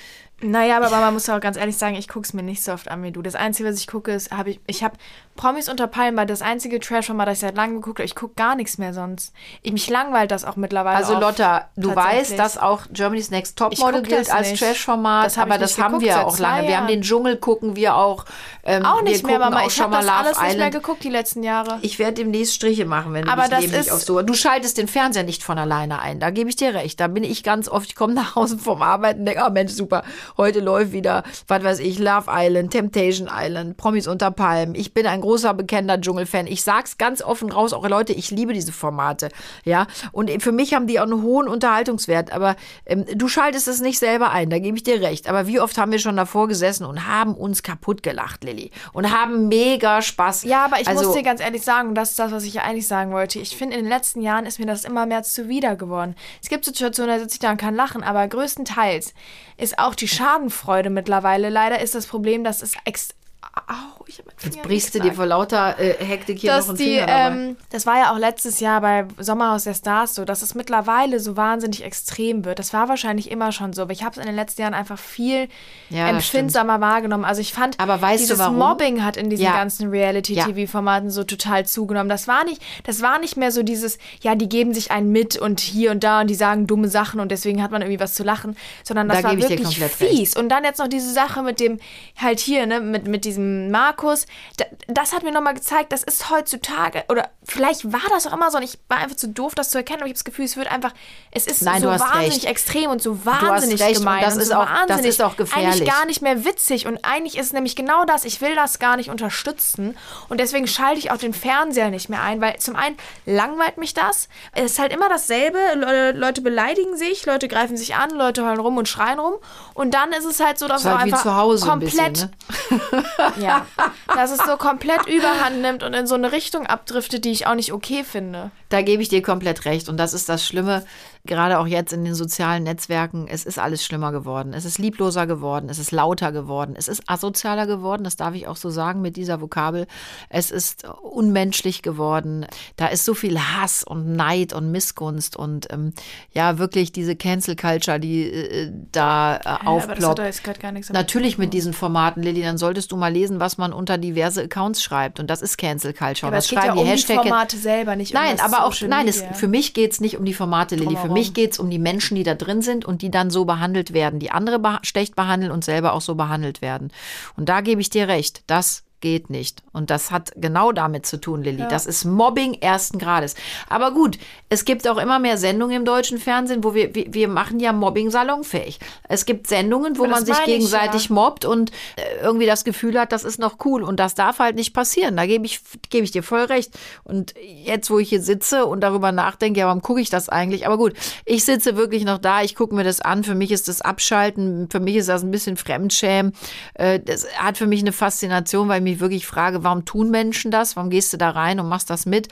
Naja, 0.42 0.76
aber 0.76 0.90
man 0.90 1.14
muss 1.14 1.28
auch 1.30 1.40
ganz 1.40 1.56
ehrlich 1.56 1.78
sagen, 1.78 1.96
ich 1.96 2.08
gucke 2.08 2.26
es 2.26 2.34
mir 2.34 2.42
nicht 2.42 2.62
so 2.62 2.72
oft 2.72 2.88
an 2.88 3.02
wie 3.02 3.12
du. 3.12 3.22
Das 3.22 3.34
Einzige, 3.34 3.68
was 3.68 3.78
ich 3.78 3.86
gucke, 3.86 4.12
ist, 4.12 4.30
habe 4.32 4.50
ich, 4.50 4.60
ich 4.66 4.84
habe 4.84 4.96
Promis 5.36 5.68
unter 5.68 5.86
Palmen, 5.86 6.16
weil 6.16 6.26
das 6.26 6.42
einzige 6.42 6.80
Trash-Format, 6.80 7.28
das 7.28 7.34
ich 7.34 7.40
seit 7.40 7.56
langem 7.56 7.76
geguckt 7.76 7.98
habe. 7.98 8.04
Ich 8.06 8.14
gucke 8.14 8.34
gar 8.34 8.56
nichts 8.56 8.78
mehr 8.78 8.92
sonst. 8.94 9.32
Ich, 9.62 9.72
mich 9.72 9.88
langweilt 9.88 10.30
das 10.30 10.44
auch 10.44 10.56
mittlerweile. 10.56 10.96
Also 10.96 11.14
auf, 11.14 11.20
Lotta, 11.20 11.68
du 11.76 11.94
weißt, 11.94 12.38
dass 12.38 12.58
auch 12.58 12.82
Germany's 12.90 13.30
Next 13.30 13.58
Topmodel 13.58 14.02
gilt 14.02 14.32
als. 14.32 14.54
Trash-Format, 14.54 15.36
aber 15.38 15.58
das 15.58 15.78
haben 15.78 16.00
wir 16.00 16.26
auch 16.26 16.38
lange. 16.38 16.68
Wir 16.68 16.78
haben 16.78 16.86
den 16.88 17.02
Dschungel 17.02 17.36
gucken 17.36 17.76
wir 17.76 17.96
auch. 17.96 18.24
Ähm, 18.64 18.84
auch 18.84 19.02
nicht 19.02 19.24
mehr, 19.26 19.38
Mama. 19.38 19.64
Ich 19.66 19.80
habe 19.80 19.94
das 19.96 20.08
alles 20.08 20.30
nicht 20.30 20.40
mehr 20.40 20.50
Island. 20.50 20.72
geguckt 20.74 21.04
die 21.04 21.10
letzten 21.10 21.42
Jahre. 21.42 21.78
Ich 21.82 21.98
werde 21.98 22.14
demnächst 22.14 22.54
Striche 22.54 22.84
machen, 22.84 23.12
wenn 23.12 23.24
du 23.24 23.30
Aber 23.30 23.48
das 23.48 23.64
ist- 23.66 23.92
aufs 23.92 24.06
Sofa. 24.06 24.22
Du 24.22 24.34
schaltest 24.34 24.78
den 24.78 24.88
Fernseher 24.88 25.22
nicht 25.22 25.42
von 25.42 25.58
alleine 25.58 26.00
ein. 26.00 26.18
Da 26.20 26.30
gebe 26.30 26.48
ich 26.50 26.56
dir 26.56 26.74
recht. 26.74 26.98
Da 27.00 27.06
bin 27.08 27.22
ich 27.24 27.42
ganz 27.42 27.68
oft. 27.68 27.86
Ich 27.88 27.94
komme 27.94 28.14
nach 28.14 28.34
Hause 28.34 28.58
vom 28.58 28.82
Arbeiten 28.82 29.20
und 29.20 29.26
denke, 29.26 29.44
oh 29.46 29.50
Mensch, 29.50 29.72
super. 29.72 30.02
Heute 30.36 30.60
läuft 30.60 30.92
wieder, 30.92 31.22
was 31.48 31.62
weiß 31.62 31.78
ich, 31.80 31.98
Love 31.98 32.26
Island, 32.30 32.72
Temptation 32.72 33.28
Island, 33.32 33.76
Promis 33.76 34.06
unter 34.06 34.30
Palmen. 34.30 34.74
Ich 34.74 34.94
bin 34.94 35.06
ein 35.06 35.20
großer, 35.26 35.54
bekennender 35.54 36.00
Dschungelfan. 36.00 36.46
Ich 36.46 36.62
sag's 36.62 36.98
ganz 36.98 37.20
offen 37.20 37.50
raus, 37.50 37.72
auch 37.72 37.86
Leute, 37.88 38.12
ich 38.12 38.30
liebe 38.30 38.52
diese 38.52 38.70
Formate. 38.70 39.28
Ja. 39.64 39.88
Und 40.12 40.30
für 40.40 40.52
mich 40.52 40.72
haben 40.72 40.86
die 40.86 41.00
auch 41.00 41.04
einen 41.04 41.22
hohen 41.22 41.48
Unterhaltungswert. 41.48 42.32
Aber 42.32 42.54
ähm, 42.84 43.04
du 43.12 43.26
schaltest 43.26 43.66
es 43.66 43.80
nicht 43.80 43.98
selber 43.98 44.30
ein. 44.30 44.50
Da 44.50 44.60
gebe 44.60 44.76
ich 44.76 44.84
dir 44.84 45.00
recht. 45.00 45.28
Aber 45.28 45.48
wie 45.48 45.58
oft 45.58 45.78
haben 45.78 45.90
wir 45.90 45.98
schon 45.98 46.16
davor 46.16 46.46
gesessen 46.46 46.84
und 46.84 47.08
haben 47.08 47.34
uns 47.34 47.64
kaputt 47.64 48.04
gelacht, 48.04 48.44
Lilly. 48.44 48.70
Und 48.92 49.10
haben 49.12 49.48
mega 49.48 50.00
Spaß. 50.00 50.44
Ja, 50.44 50.64
aber 50.64 50.80
ich 50.80 50.86
also, 50.86 51.04
muss 51.04 51.16
dir 51.16 51.24
ganz 51.24 51.40
ehrlich 51.40 51.62
sagen, 51.62 51.88
und 51.88 51.96
das 51.96 52.10
ist 52.10 52.20
das, 52.20 52.30
was 52.30 52.44
ich 52.44 52.60
eigentlich 52.60 52.86
sagen 52.86 53.10
wollte. 53.10 53.40
Ich 53.40 53.56
finde, 53.56 53.76
in 53.76 53.82
den 53.82 53.90
letzten 53.90 54.22
Jahren 54.22 54.46
ist 54.46 54.60
mir 54.60 54.66
das 54.66 54.84
immer 54.84 55.06
mehr 55.06 55.24
zuwider 55.24 55.74
geworden. 55.74 56.14
Es 56.40 56.48
gibt 56.48 56.64
Situationen, 56.64 57.16
da 57.16 57.20
sitze 57.20 57.34
ich 57.34 57.40
da 57.40 57.50
und 57.50 57.56
kann 57.56 57.74
lachen, 57.74 58.04
aber 58.04 58.28
größtenteils 58.28 59.12
ist 59.56 59.78
auch 59.80 59.96
die 59.96 60.06
Schadenfreude 60.06 60.90
mittlerweile. 60.90 61.48
Leider 61.48 61.80
ist 61.80 61.96
das 61.96 62.06
Problem, 62.06 62.44
dass 62.44 62.62
es 62.62 62.74
ex 62.84 63.08
Au, 63.54 64.04
ich 64.06 64.18
habe 64.18 64.28
Jetzt 64.44 64.62
brichst 64.62 64.94
du 64.94 65.00
dir 65.00 65.12
vor 65.12 65.26
lauter 65.26 65.78
äh, 65.78 65.94
Hektik 66.04 66.38
hier 66.38 66.50
dass 66.52 66.66
noch 66.66 66.74
einen 66.74 66.78
die, 66.78 66.96
ähm, 66.98 67.56
das 67.70 67.86
war 67.86 67.96
ja 67.98 68.12
auch 68.12 68.18
letztes 68.18 68.60
Jahr 68.60 68.80
bei 68.80 69.06
Sommerhaus 69.18 69.64
der 69.64 69.74
Stars 69.74 70.14
so, 70.14 70.24
dass 70.24 70.42
es 70.42 70.54
mittlerweile 70.54 71.18
so 71.20 71.36
wahnsinnig 71.36 71.82
extrem 71.82 72.44
wird. 72.44 72.58
Das 72.58 72.72
war 72.72 72.88
wahrscheinlich 72.88 73.30
immer 73.30 73.52
schon 73.52 73.72
so, 73.72 73.82
aber 73.82 73.92
ich 73.92 74.02
habe 74.04 74.12
es 74.12 74.18
in 74.18 74.26
den 74.26 74.36
letzten 74.36 74.62
Jahren 74.62 74.74
einfach 74.74 74.98
viel 74.98 75.48
Ja, 75.90 76.08
empfindsamer 76.08 76.80
wahrgenommen. 76.80 77.24
Also 77.24 77.40
ich 77.40 77.52
fand, 77.52 77.80
Aber 77.80 78.00
weißt 78.00 78.22
du 78.22 78.26
dieses 78.26 78.38
warum? 78.38 78.58
Mobbing 78.58 79.02
hat 79.04 79.16
in 79.16 79.30
diesen 79.30 79.44
Ja. 79.44 79.54
ganzen 79.54 79.88
Reality-TV-Formaten 79.90 81.10
so 81.10 81.24
total 81.24 81.66
zugenommen. 81.66 82.08
Das 82.08 82.28
war 82.28 82.44
nicht, 82.44 82.62
das 82.84 83.02
war 83.02 83.18
nicht 83.18 83.36
mehr 83.36 83.50
so 83.52 83.62
dieses, 83.62 83.98
ja, 84.20 84.34
die 84.34 84.48
geben 84.48 84.74
sich 84.74 84.90
einen 84.90 85.10
mit 85.10 85.36
und 85.36 85.60
hier 85.60 85.90
und 85.90 86.04
da 86.04 86.20
und 86.20 86.28
die 86.28 86.34
sagen 86.34 86.66
dumme 86.66 86.88
Sachen 86.88 87.20
und 87.20 87.30
deswegen 87.30 87.62
hat 87.62 87.70
man 87.70 87.82
irgendwie 87.82 88.00
was 88.00 88.14
zu 88.14 88.22
lachen, 88.22 88.56
sondern 88.84 89.08
das 89.08 89.18
Da 89.18 89.24
war 89.24 89.30
gebe 89.30 89.42
ich 89.42 89.48
dir 89.58 89.66
wirklich 89.68 89.84
fies. 89.92 90.36
Und 90.36 90.48
dann 90.50 90.64
jetzt 90.64 90.78
noch 90.78 90.88
diese 90.88 91.12
Sache 91.12 91.42
mit 91.42 91.60
dem, 91.60 91.78
halt 92.20 92.40
hier, 92.40 92.66
ne, 92.66 92.80
mit, 92.80 93.06
mit 93.06 93.24
diesem 93.24 93.35
Markus, 93.36 94.26
da, 94.56 94.64
das 94.88 95.12
hat 95.12 95.22
mir 95.22 95.32
nochmal 95.32 95.54
gezeigt, 95.54 95.92
das 95.92 96.02
ist 96.02 96.30
heutzutage, 96.30 97.04
oder 97.08 97.28
vielleicht 97.44 97.92
war 97.92 98.00
das 98.10 98.26
auch 98.26 98.32
immer 98.32 98.50
so 98.50 98.58
und 98.58 98.64
ich 98.64 98.78
war 98.88 98.98
einfach 98.98 99.16
zu 99.16 99.28
doof, 99.28 99.54
das 99.54 99.70
zu 99.70 99.78
erkennen, 99.78 100.00
aber 100.00 100.06
ich 100.06 100.10
habe 100.12 100.14
das 100.18 100.24
Gefühl, 100.24 100.44
es 100.44 100.56
wird 100.56 100.70
einfach, 100.70 100.92
es 101.30 101.46
ist 101.46 101.62
Nein, 101.62 101.80
so 101.82 101.88
wahnsinnig 101.88 102.34
recht. 102.34 102.44
extrem 102.44 102.90
und 102.90 103.02
so 103.02 103.24
wahnsinnig 103.24 103.80
recht 103.80 103.96
und 103.98 104.04
gemein 104.04 104.22
das 104.22 104.34
und 104.34 104.40
ist 104.40 104.48
so 104.48 104.54
auch- 104.54 104.66
das 104.66 104.78
wahnsinnig, 104.88 105.06
ist 105.10 105.22
auch 105.22 105.36
gefährlich. 105.36 105.68
eigentlich 105.82 105.88
gar 105.88 106.06
nicht 106.06 106.22
mehr 106.22 106.44
witzig 106.44 106.86
und 106.86 106.98
eigentlich 107.04 107.36
ist 107.38 107.46
es 107.46 107.52
nämlich 107.52 107.76
genau 107.76 108.04
das, 108.04 108.24
ich 108.24 108.40
will 108.40 108.54
das 108.54 108.78
gar 108.78 108.96
nicht 108.96 109.10
unterstützen 109.10 109.96
und 110.28 110.38
deswegen 110.40 110.66
schalte 110.66 110.98
ich 110.98 111.10
auch 111.10 111.16
den 111.18 111.34
Fernseher 111.34 111.90
nicht 111.90 112.08
mehr 112.08 112.22
ein, 112.22 112.40
weil 112.40 112.56
zum 112.58 112.76
einen 112.76 112.96
langweilt 113.26 113.78
mich 113.78 113.94
das, 113.94 114.28
es 114.52 114.72
ist 114.72 114.78
halt 114.78 114.92
immer 114.92 115.08
dasselbe, 115.08 115.58
Le 115.74 116.12
Leute 116.12 116.40
beleidigen 116.40 116.96
sich, 116.96 117.26
Leute 117.26 117.48
greifen 117.48 117.76
sich 117.76 117.94
an, 117.94 118.10
Leute 118.10 118.44
heulen 118.44 118.60
rum 118.60 118.76
und 118.78 118.88
schreien 118.88 119.18
rum 119.18 119.34
und 119.74 119.92
dann 119.94 120.12
ist 120.12 120.24
es 120.24 120.40
halt 120.40 120.58
so, 120.58 120.68
dass 120.68 120.82
ist 120.82 120.86
halt 120.90 121.00
einfach 121.00 121.22
zu 121.22 121.36
Hause 121.36 121.64
ein 121.64 121.68
komplett 121.70 122.12
bisschen, 122.12 122.30
ne? 122.70 123.04
ja, 123.40 123.66
dass 124.14 124.30
es 124.30 124.38
so 124.38 124.56
komplett 124.56 125.06
überhand 125.06 125.60
nimmt 125.60 125.82
und 125.82 125.94
in 125.94 126.06
so 126.06 126.14
eine 126.14 126.32
Richtung 126.32 126.66
abdriftet, 126.66 127.24
die 127.24 127.30
ich 127.30 127.46
auch 127.46 127.54
nicht 127.54 127.72
okay 127.72 128.04
finde. 128.04 128.50
Da 128.68 128.82
gebe 128.82 129.02
ich 129.02 129.08
dir 129.08 129.22
komplett 129.22 129.64
recht. 129.64 129.88
Und 129.88 129.96
das 129.96 130.14
ist 130.14 130.28
das 130.28 130.44
Schlimme, 130.44 130.84
gerade 131.24 131.58
auch 131.58 131.66
jetzt 131.66 131.92
in 131.92 132.04
den 132.04 132.14
sozialen 132.14 132.64
Netzwerken. 132.64 133.26
Es 133.28 133.44
ist 133.44 133.58
alles 133.58 133.84
schlimmer 133.84 134.12
geworden. 134.12 134.54
Es 134.54 134.64
ist 134.64 134.78
liebloser 134.78 135.26
geworden. 135.26 135.68
Es 135.68 135.78
ist 135.78 135.92
lauter 135.92 136.32
geworden. 136.32 136.74
Es 136.76 136.88
ist 136.88 137.02
asozialer 137.06 137.66
geworden. 137.66 138.04
Das 138.04 138.16
darf 138.16 138.34
ich 138.34 138.46
auch 138.46 138.56
so 138.56 138.70
sagen 138.70 139.02
mit 139.02 139.16
dieser 139.16 139.40
Vokabel. 139.40 139.86
Es 140.28 140.50
ist 140.50 140.84
unmenschlich 141.02 141.82
geworden. 141.82 142.46
Da 142.76 142.86
ist 142.88 143.04
so 143.04 143.14
viel 143.14 143.38
Hass 143.38 143.84
und 143.84 144.12
Neid 144.12 144.52
und 144.52 144.70
Missgunst 144.70 145.36
und 145.36 145.72
ähm, 145.72 145.92
ja, 146.32 146.58
wirklich 146.58 146.92
diese 146.92 147.16
Cancel 147.16 147.56
Culture, 147.56 148.00
die 148.00 148.22
äh, 148.30 148.72
da 148.92 149.36
äh, 149.36 149.40
aber 149.44 149.94
das 149.94 150.06
hat 150.06 150.20
aufploppt. 150.20 150.90
Natürlich 150.90 151.38
mit 151.38 151.52
diesen 151.52 151.72
Formaten, 151.72 152.22
Lilly, 152.22 152.42
dann 152.42 152.58
solltest 152.58 152.92
du 152.92 152.96
mal 152.96 153.12
lesen, 153.12 153.40
was 153.40 153.58
man 153.58 153.72
unter 153.72 153.98
diverse 153.98 154.42
Accounts 154.42 154.82
schreibt. 154.82 155.20
Und 155.20 155.28
das 155.28 155.42
ist 155.42 155.56
Cancel 155.58 155.92
Culture. 155.92 156.26
Und 156.26 156.28
Aber 156.28 156.36
das 156.36 156.44
es 156.46 156.50
geht 156.50 156.58
ja 156.58 156.64
schreiben 156.66 156.78
um 156.78 156.84
die 156.84 156.90
Hashtag 156.90 157.16
Formate 157.16 157.56
selber, 157.56 157.96
nicht 157.96 158.14
Nein, 158.14 158.36
das 158.36 158.52
aber 158.56 158.66
auch, 158.66 158.72
Social 158.72 158.88
nein, 158.88 159.08
es, 159.08 159.22
für 159.34 159.48
mich 159.48 159.74
geht 159.74 159.92
es 159.92 160.00
nicht 160.00 160.16
um 160.16 160.24
die 160.24 160.34
Formate, 160.34 160.76
Lilly. 160.76 160.96
Für 160.96 161.08
mich 161.08 161.34
geht 161.34 161.52
es 161.52 161.58
um 161.58 161.70
die 161.70 161.78
Menschen, 161.78 162.14
die 162.14 162.22
da 162.22 162.34
drin 162.34 162.62
sind 162.62 162.84
und 162.84 163.02
die 163.02 163.10
dann 163.10 163.30
so 163.30 163.44
behandelt 163.44 163.92
werden, 163.92 164.18
die 164.18 164.30
andere 164.30 164.58
beha 164.58 164.80
schlecht 164.82 165.16
behandeln 165.16 165.52
und 165.52 165.64
selber 165.64 165.92
auch 165.92 166.00
so 166.00 166.14
behandelt 166.14 166.62
werden. 166.62 166.90
Und 167.36 167.48
da 167.48 167.60
gebe 167.60 167.80
ich 167.80 167.90
dir 167.90 168.08
recht. 168.08 168.42
Das 168.46 168.85
geht 169.06 169.30
nicht. 169.30 169.62
Und 169.72 169.90
das 169.90 170.10
hat 170.10 170.32
genau 170.34 170.72
damit 170.72 171.06
zu 171.06 171.20
tun, 171.20 171.44
Lilly. 171.44 171.64
Das 171.70 171.86
ist 171.86 172.04
Mobbing 172.04 172.54
ersten 172.54 172.98
Grades. 172.98 173.36
Aber 173.68 173.92
gut, 173.92 174.18
es 174.48 174.64
gibt 174.64 174.88
auch 174.88 174.96
immer 174.98 175.20
mehr 175.20 175.38
Sendungen 175.38 175.76
im 175.76 175.84
deutschen 175.84 176.18
Fernsehen, 176.18 176.64
wo 176.64 176.74
wir, 176.74 176.92
wir, 176.96 177.14
wir 177.14 177.28
machen 177.28 177.60
ja 177.60 177.72
Mobbing 177.72 178.10
salonfähig. 178.10 178.80
Es 179.08 179.24
gibt 179.24 179.46
Sendungen, 179.46 179.96
wo 179.96 180.06
das 180.06 180.10
man 180.10 180.26
sich 180.26 180.34
meine 180.34 180.46
ich, 180.46 180.54
gegenseitig 180.54 181.08
ja. 181.08 181.14
mobbt 181.14 181.44
und 181.44 181.70
äh, 181.70 182.20
irgendwie 182.20 182.46
das 182.46 182.64
Gefühl 182.64 182.98
hat, 182.98 183.12
das 183.12 183.22
ist 183.22 183.38
noch 183.38 183.64
cool. 183.64 183.84
Und 183.84 184.00
das 184.00 184.16
darf 184.16 184.40
halt 184.40 184.56
nicht 184.56 184.74
passieren. 184.74 185.16
Da 185.16 185.24
gebe 185.24 185.46
ich, 185.46 185.60
gebe 185.88 186.02
ich 186.02 186.10
dir 186.10 186.24
voll 186.24 186.42
recht. 186.42 186.76
Und 187.04 187.34
jetzt, 187.40 187.88
wo 187.88 188.00
ich 188.00 188.08
hier 188.08 188.22
sitze 188.22 188.66
und 188.66 188.80
darüber 188.80 189.12
nachdenke, 189.12 189.60
ja, 189.60 189.66
warum 189.66 189.82
gucke 189.82 190.00
ich 190.00 190.10
das 190.10 190.28
eigentlich? 190.28 190.66
Aber 190.66 190.78
gut, 190.78 190.94
ich 191.24 191.44
sitze 191.44 191.76
wirklich 191.76 192.04
noch 192.04 192.18
da, 192.18 192.42
ich 192.42 192.56
gucke 192.56 192.74
mir 192.74 192.82
das 192.82 193.00
an. 193.00 193.22
Für 193.22 193.36
mich 193.36 193.52
ist 193.52 193.68
das 193.68 193.82
Abschalten, 193.82 194.68
für 194.68 194.80
mich 194.80 194.96
ist 194.96 195.08
das 195.08 195.22
ein 195.22 195.30
bisschen 195.30 195.56
Fremdschämen. 195.56 196.32
Äh, 196.74 196.98
Das 196.98 197.24
hat 197.36 197.56
für 197.56 197.68
mich 197.68 197.82
eine 197.82 197.92
Faszination, 197.92 198.68
weil 198.68 198.78
ich 198.78 198.95
mich 198.96 199.00
wirklich 199.00 199.26
frage, 199.26 199.62
warum 199.62 199.84
tun 199.84 200.10
Menschen 200.10 200.50
das? 200.50 200.76
Warum 200.76 200.90
gehst 200.90 201.12
du 201.12 201.16
da 201.16 201.30
rein 201.30 201.60
und 201.60 201.68
machst 201.68 201.90
das 201.90 202.06
mit? 202.06 202.28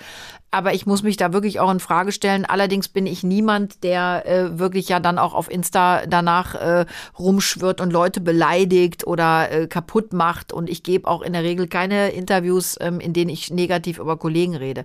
Aber 0.50 0.72
ich 0.72 0.86
muss 0.86 1.02
mich 1.02 1.16
da 1.16 1.32
wirklich 1.32 1.60
auch 1.60 1.70
in 1.70 1.80
Frage 1.80 2.12
stellen. 2.12 2.44
Allerdings 2.44 2.88
bin 2.88 3.06
ich 3.06 3.22
niemand, 3.22 3.82
der 3.82 4.24
äh, 4.26 4.58
wirklich 4.58 4.88
ja 4.88 5.00
dann 5.00 5.18
auch 5.18 5.34
auf 5.34 5.50
Insta 5.50 6.06
danach 6.06 6.54
äh, 6.54 6.86
rumschwirrt 7.18 7.80
und 7.80 7.92
Leute 7.92 8.20
beleidigt 8.20 9.06
oder 9.06 9.50
äh, 9.50 9.66
kaputt 9.66 10.12
macht. 10.12 10.52
Und 10.52 10.70
ich 10.70 10.82
gebe 10.82 11.08
auch 11.08 11.22
in 11.22 11.32
der 11.32 11.42
Regel 11.42 11.66
keine 11.66 12.10
Interviews, 12.10 12.76
ähm, 12.80 13.00
in 13.00 13.12
denen 13.12 13.30
ich 13.30 13.50
negativ 13.50 13.98
über 13.98 14.16
Kollegen 14.16 14.56
rede. 14.56 14.84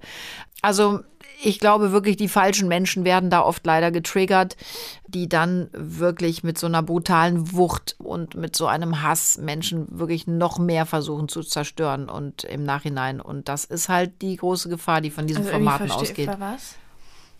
Also 0.61 1.01
ich 1.41 1.59
glaube 1.59 1.91
wirklich, 1.91 2.17
die 2.17 2.27
falschen 2.27 2.67
Menschen 2.67 3.05
werden 3.05 3.29
da 3.29 3.41
oft 3.41 3.65
leider 3.65 3.91
getriggert, 3.91 4.57
die 5.07 5.29
dann 5.29 5.69
wirklich 5.71 6.43
mit 6.43 6.57
so 6.57 6.67
einer 6.67 6.83
brutalen 6.83 7.53
Wucht 7.53 7.95
und 7.97 8.35
mit 8.35 8.55
so 8.55 8.67
einem 8.67 9.01
Hass 9.01 9.37
Menschen 9.37 9.87
wirklich 9.89 10.27
noch 10.27 10.59
mehr 10.59 10.85
versuchen 10.85 11.29
zu 11.29 11.41
zerstören 11.41 12.09
und 12.09 12.43
im 12.43 12.63
Nachhinein. 12.63 13.21
Und 13.21 13.47
das 13.47 13.65
ist 13.65 13.89
halt 13.89 14.21
die 14.21 14.35
große 14.35 14.69
Gefahr, 14.69 15.01
die 15.01 15.11
von 15.11 15.27
diesen 15.27 15.43
also 15.43 15.53
Formaten 15.53 15.91
ausgeht. 15.91 16.29
Was? 16.39 16.75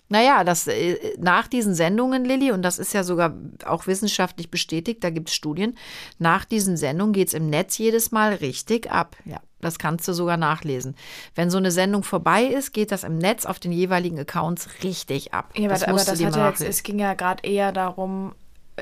Naja, 0.07 0.43
das 0.43 0.67
äh, 0.67 0.97
nach 1.19 1.47
diesen 1.47 1.75
Sendungen, 1.75 2.25
Lilly, 2.25 2.51
und 2.51 2.63
das 2.63 2.79
ist 2.79 2.93
ja 2.93 3.03
sogar 3.03 3.35
auch 3.65 3.85
wissenschaftlich 3.85 4.49
bestätigt, 4.49 5.03
da 5.03 5.12
gibt 5.12 5.29
es 5.29 5.35
Studien, 5.35 5.77
nach 6.17 6.45
diesen 6.45 6.77
Sendungen 6.77 7.13
geht 7.13 7.27
es 7.27 7.33
im 7.35 7.49
Netz 7.49 7.77
jedes 7.77 8.12
Mal 8.12 8.33
richtig 8.33 8.91
ab. 8.91 9.15
Ja, 9.25 9.39
das 9.62 9.80
kannst 9.80 10.08
du 10.08 10.13
sogar 10.13 10.38
nachlesen. 10.38 10.95
Wenn 11.36 11.50
so 11.50 11.58
eine 11.58 11.72
Sendung 11.72 12.04
vorbei 12.04 12.43
ist, 12.43 12.74
geht 12.74 12.91
das 12.91 13.04
im 13.04 13.17
Netz 13.17 13.45
auf 13.45 13.60
den 13.60 13.72
jeweiligen 13.72 14.19
Accounts 14.19 14.67
richtig 14.84 15.34
ab. 15.34 15.52
Ja, 15.56 15.65
aber 15.65 15.74
das 15.74 15.84
aber 15.84 15.91
musst 15.93 16.08
du 16.08 16.12
das 16.12 16.24
hat 16.26 16.36
ja 16.36 16.50
jetzt, 16.50 16.62
es 16.62 16.84
ging 16.84 17.00
ja 17.00 17.13
gerade 17.13 17.43
eher 17.48 17.72
darum, 17.72 18.34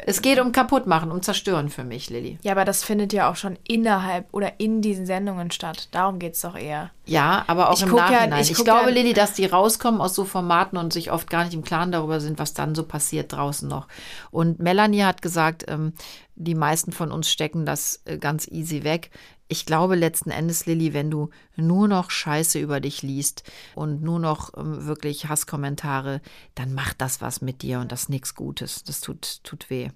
Es 0.06 0.22
geht 0.22 0.40
um 0.40 0.52
kaputtmachen, 0.52 1.10
um 1.12 1.24
zerstören 1.24 1.70
für 1.70 1.84
mich, 1.84 2.12
Lilly. 2.12 2.38
ja, 2.44 2.52
aber 2.52 2.66
das 2.66 2.84
findet 2.84 3.14
ja 3.14 3.32
auch 3.32 3.36
schon 3.36 3.58
innerhalb 3.68 4.28
oder 4.32 4.60
in 4.60 4.84
diesen 4.84 5.08
Sendungen 5.08 5.50
statt. 5.50 5.88
Darum 5.92 6.20
geht 6.20 6.34
es 6.36 6.42
doch 6.42 6.56
eher. 6.56 6.92
Ja, 7.06 7.44
aber 7.48 7.70
auch 7.72 7.78
Ich 7.78 7.82
im 7.82 7.90
guck 7.90 8.00
ja- 8.02 8.12
Nachhinein. 8.12 8.42
ich 8.44 8.52
ich 8.52 8.64
glaube, 8.64 8.90
ja- 8.90 8.96
Lilly, 8.96 9.14
dass 9.14 9.34
die 9.34 9.46
rauskommen 9.48 10.00
aus 10.00 10.14
so 10.14 10.24
Formaten 10.26 10.78
und 10.78 10.94
sich 10.94 11.12
oft 11.12 11.30
gar 11.32 11.44
nicht 11.46 11.56
im 11.56 11.64
Klaren 11.64 11.92
darüber 11.92 12.20
sind, 12.20 12.38
was 12.38 12.54
dann 12.54 12.76
so 12.76 12.84
passiert 12.84 13.34
draußen 13.34 13.68
noch. 13.68 13.88
Und 14.30 14.60
Melanie 14.60 15.02
hat 15.04 15.24
gesagt, 15.24 15.66
ähm, 15.68 15.94
die 16.36 16.54
meisten 16.54 16.92
von 16.92 17.12
uns 17.12 17.32
stecken 17.32 17.66
das 17.66 18.02
äh, 18.06 18.20
ganz 18.20 18.48
easy 18.48 18.84
weg. 18.84 19.10
Ich 19.50 19.66
glaube 19.66 19.96
letzten 19.96 20.30
Endes, 20.30 20.66
Lilly, 20.66 20.94
wenn 20.94 21.10
du 21.10 21.30
nur 21.56 21.88
noch 21.88 22.12
Scheiße 22.12 22.60
über 22.60 22.80
dich 22.80 23.02
liest 23.02 23.44
und 23.76 24.02
nur 24.02 24.20
noch 24.20 24.52
ähm, 24.58 24.86
wirklich 24.86 25.30
Hasskommentare, 25.30 26.22
dann 26.56 26.74
macht 26.74 27.00
das 27.00 27.22
was 27.22 27.42
mit 27.42 27.62
dir 27.62 27.80
und 27.80 27.92
das 27.92 28.10
nichts 28.10 28.36
Gutes. 28.36 28.84
Das 28.84 29.00
tut, 29.00 29.44
tut 29.44 29.70
weh. 29.70 29.90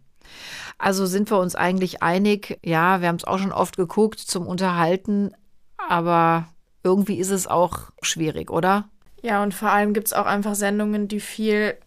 Also 0.78 1.06
sind 1.06 1.30
wir 1.30 1.40
uns 1.40 1.56
eigentlich 1.56 2.02
einig, 2.02 2.60
ja, 2.64 3.02
wir 3.02 3.10
haben 3.10 3.18
es 3.18 3.26
auch 3.26 3.40
schon 3.40 3.52
oft 3.52 3.76
geguckt 3.76 4.20
zum 4.20 4.48
Unterhalten, 4.48 5.32
aber 5.78 6.48
irgendwie 6.84 7.18
ist 7.18 7.32
es 7.32 7.48
auch 7.48 7.92
schwierig, 8.02 8.50
oder? 8.50 8.88
Ja, 9.22 9.44
und 9.44 9.54
vor 9.54 9.70
allem 9.70 9.94
gibt 9.94 10.08
es 10.08 10.14
auch 10.14 10.26
einfach 10.26 10.56
Sendungen, 10.56 11.08
die 11.08 11.20
viel. 11.20 11.78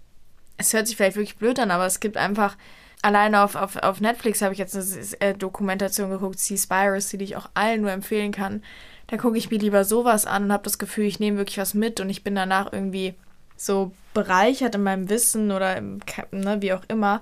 Es 0.57 0.73
hört 0.73 0.87
sich 0.87 0.97
vielleicht 0.97 1.17
wirklich 1.17 1.37
blöd 1.37 1.59
an, 1.59 1.71
aber 1.71 1.87
es 1.87 2.01
gibt 2.01 2.17
einfach. 2.17 2.57
Alleine 3.05 3.43
auf, 3.43 3.55
auf, 3.55 3.77
auf 3.77 4.01
Netflix 4.01 4.41
habe 4.41 4.55
ich 4.55 4.59
jetzt 4.59 4.75
eine 4.75 5.21
äh, 5.21 5.35
Dokumentation 5.35 6.09
geguckt, 6.09 6.39
Seaspiracy, 6.39 7.19
die 7.19 7.25
ich 7.25 7.37
auch 7.37 7.51
allen 7.53 7.83
nur 7.83 7.91
empfehlen 7.91 8.33
kann. 8.33 8.63
Da 9.09 9.19
gucke 9.19 9.37
ich 9.37 9.51
mir 9.51 9.59
lieber 9.59 9.85
sowas 9.85 10.25
an 10.25 10.45
und 10.45 10.53
habe 10.55 10.63
das 10.63 10.79
Gefühl, 10.79 11.05
ich 11.05 11.21
nehme 11.21 11.37
wirklich 11.37 11.59
was 11.59 11.75
mit 11.75 12.01
und 12.01 12.09
ich 12.09 12.25
bin 12.25 12.35
danach 12.35 12.73
irgendwie 12.73 13.13
so 13.59 13.93
bereichert 14.15 14.75
in 14.75 14.85
meinem 14.85 15.11
Wissen 15.11 15.53
oder 15.53 15.77
im, 15.77 16.01
ne, 16.31 16.63
wie 16.63 16.73
auch 16.73 16.81
immer, 16.89 17.21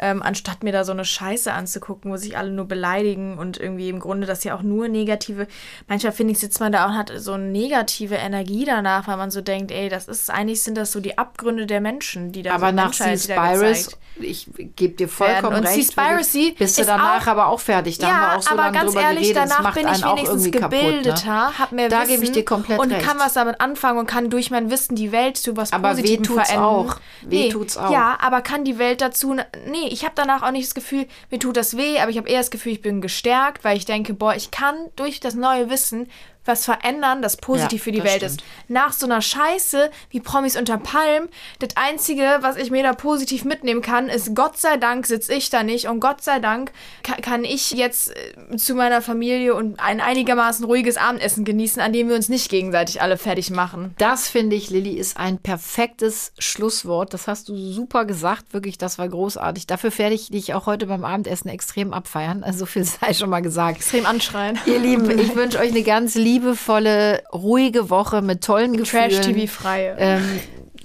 ähm, 0.00 0.22
anstatt 0.22 0.62
mir 0.64 0.72
da 0.72 0.84
so 0.84 0.92
eine 0.92 1.04
Scheiße 1.04 1.52
anzugucken, 1.52 2.10
wo 2.10 2.16
sich 2.16 2.36
alle 2.36 2.50
nur 2.50 2.64
beleidigen 2.66 3.38
und 3.38 3.58
irgendwie 3.58 3.88
im 3.88 4.00
Grunde 4.00 4.26
das 4.26 4.42
ja 4.44 4.56
auch 4.56 4.62
nur 4.62 4.88
negative. 4.88 5.46
Manchmal 5.88 6.12
finde 6.12 6.32
ich, 6.32 6.38
sitzt 6.38 6.58
man 6.60 6.72
da 6.72 6.86
und 6.86 6.96
hat 6.96 7.12
so 7.16 7.32
eine 7.34 7.44
negative 7.44 8.14
Energie 8.16 8.64
danach, 8.64 9.06
weil 9.08 9.16
man 9.16 9.30
so 9.30 9.40
denkt, 9.40 9.70
ey, 9.70 9.88
das 9.88 10.08
ist 10.08 10.30
eigentlich 10.30 10.62
sind 10.62 10.76
das 10.76 10.92
so 10.92 11.00
die 11.00 11.18
Abgründe 11.18 11.66
der 11.66 11.80
Menschen, 11.80 12.32
die 12.32 12.42
da 12.42 12.54
Aber 12.54 12.68
so 12.70 12.74
nach 12.74 12.84
Menschheit 12.86 13.18
Seaspiracy, 13.18 13.84
gezeigt. 13.84 13.98
ich 14.20 14.48
gebe 14.76 14.94
dir 14.96 15.08
vollkommen. 15.08 15.56
Und 15.58 15.64
recht. 15.66 15.74
Seaspiracy 15.74 16.54
bist 16.58 16.78
du 16.78 16.84
danach 16.84 17.22
auch- 17.22 17.26
aber 17.26 17.46
auch 17.48 17.60
fertig. 17.60 17.98
Da 17.98 18.08
haben 18.08 18.20
wir 18.32 18.38
auch 18.38 18.42
so 18.42 18.50
aber 18.52 18.62
lange 18.62 18.78
ganz 18.78 18.92
drüber 18.92 19.02
ehrlich, 19.04 19.32
geredet. 19.34 19.50
danach 19.56 19.74
bin 19.74 19.86
ich 19.88 20.04
wenigstens 20.04 20.44
gebildeter, 20.50 21.10
kaputt, 21.12 21.26
ne? 21.26 21.58
hab 21.58 21.72
mehr 21.72 21.88
Da 21.88 22.00
Wissen 22.02 22.10
gebe 22.12 22.24
ich 22.24 22.32
dir 22.32 22.44
komplett 22.44 22.78
und 22.80 22.90
recht. 22.92 23.06
kann 23.06 23.18
was 23.18 23.34
damit 23.34 23.60
anfangen 23.60 23.98
und 23.98 24.06
kann 24.06 24.30
durch 24.30 24.50
mein 24.50 24.70
Wissen 24.70 24.96
die 24.96 25.12
Welt 25.12 25.36
zu 25.36 25.56
was 25.56 25.72
Aber 25.72 25.90
Positivem 25.90 26.24
verändern. 26.24 26.62
auch. 26.64 26.96
Weh 27.22 27.44
nee, 27.44 27.48
tut's 27.50 27.76
auch. 27.76 27.90
Ja, 27.90 28.18
aber 28.20 28.40
kann 28.40 28.64
die 28.64 28.78
Welt 28.78 29.00
dazu... 29.00 29.36
Nee, 29.68 29.88
ich 29.90 30.04
habe 30.04 30.14
danach 30.14 30.42
auch 30.42 30.50
nicht 30.50 30.66
das 30.66 30.74
Gefühl, 30.74 31.06
mir 31.30 31.38
tut 31.38 31.56
das 31.56 31.76
weh, 31.76 31.98
aber 31.98 32.10
ich 32.10 32.16
habe 32.16 32.28
eher 32.28 32.38
das 32.38 32.50
Gefühl, 32.50 32.72
ich 32.72 32.82
bin 32.82 33.00
gestärkt, 33.00 33.64
weil 33.64 33.76
ich 33.76 33.84
denke, 33.84 34.14
boah, 34.14 34.34
ich 34.34 34.50
kann 34.50 34.76
durch 34.96 35.20
das 35.20 35.34
neue 35.34 35.70
Wissen 35.70 36.08
was 36.44 36.64
verändern, 36.64 37.22
das 37.22 37.36
positiv 37.36 37.80
Ja, 37.80 37.84
für 37.84 37.92
die 37.92 38.02
Welt 38.04 38.16
stimmt. 38.16 38.32
ist. 38.32 38.44
Nach 38.68 38.92
so 38.92 39.06
einer 39.06 39.22
Scheiße 39.22 39.90
wie 40.10 40.20
Promis 40.20 40.56
unter 40.56 40.78
Palm, 40.78 41.28
das 41.58 41.76
Einzige, 41.76 42.38
was 42.40 42.56
ich 42.56 42.70
mir 42.70 42.82
da 42.82 42.92
positiv 42.92 43.44
mitnehmen 43.44 43.82
kann, 43.82 44.08
ist, 44.08 44.34
Gott 44.34 44.58
sei 44.58 44.76
Dank 44.76 45.06
sitze 45.06 45.34
ich 45.34 45.50
da 45.50 45.62
nicht 45.62 45.88
und 45.88 46.00
Gott 46.00 46.22
sei 46.22 46.38
Dank 46.38 46.72
kann, 47.02 47.44
ich 47.44 47.72
jetzt 47.72 48.14
äh, 48.14 48.56
zu 48.56 48.74
meiner 48.74 49.02
Familie 49.02 49.54
und 49.54 49.80
ein 49.80 50.00
einigermaßen 50.00 50.64
ruhiges 50.64 50.96
Abendessen 50.96 51.44
genießen, 51.44 51.80
an 51.80 51.92
dem 51.92 52.08
wir 52.08 52.16
uns 52.16 52.28
nicht 52.28 52.50
gegenseitig 52.50 53.02
alle 53.02 53.16
fertig 53.18 53.50
machen. 53.50 53.94
Das 53.98 54.28
finde 54.28 54.56
ich, 54.56 54.70
Lilly, 54.70 54.92
ist 54.94 55.16
ein 55.16 55.38
perfektes 55.38 56.32
Schlusswort. 56.38 57.14
Das 57.14 57.28
hast 57.28 57.48
du 57.48 57.56
super 57.56 58.04
gesagt. 58.04 58.52
Wirklich, 58.52 58.78
das 58.78 58.98
war 58.98 59.08
großartig. 59.08 59.66
Dafür 59.66 59.96
werde 59.98 60.14
ich 60.14 60.30
dich 60.30 60.54
auch 60.54 60.66
heute 60.66 60.86
beim 60.86 61.04
Abendessen 61.04 61.48
extrem 61.48 61.92
abfeiern. 61.92 62.42
Also 62.44 62.60
so 62.60 62.66
viel 62.66 62.84
sei 62.84 63.14
schon 63.14 63.30
mal 63.30 63.40
gesagt. 63.40 63.76
Extrem 63.78 64.06
anschreien. 64.06 64.58
Ihr 64.66 64.78
Lieben, 64.78 65.10
ich 65.18 65.34
wünsche 65.34 65.58
euch 65.58 65.70
eine 65.70 65.82
ganz 65.82 66.14
liebevolle, 66.32 67.22
ruhige 67.32 67.90
Woche 67.90 68.22
mit 68.22 68.42
tollen 68.42 68.76
Gefühlen. 68.76 69.10
Trash-TV-freie. 69.10 69.96
Ähm, 69.98 70.40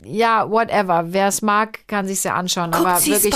ja, 0.05 0.49
whatever. 0.49 1.05
Wer 1.09 1.27
es 1.27 1.41
mag, 1.41 1.87
kann 1.87 2.07
sich 2.07 2.23
ja 2.23 2.35
anschauen. 2.35 2.73
aber 2.73 3.03
wirklich 3.03 3.33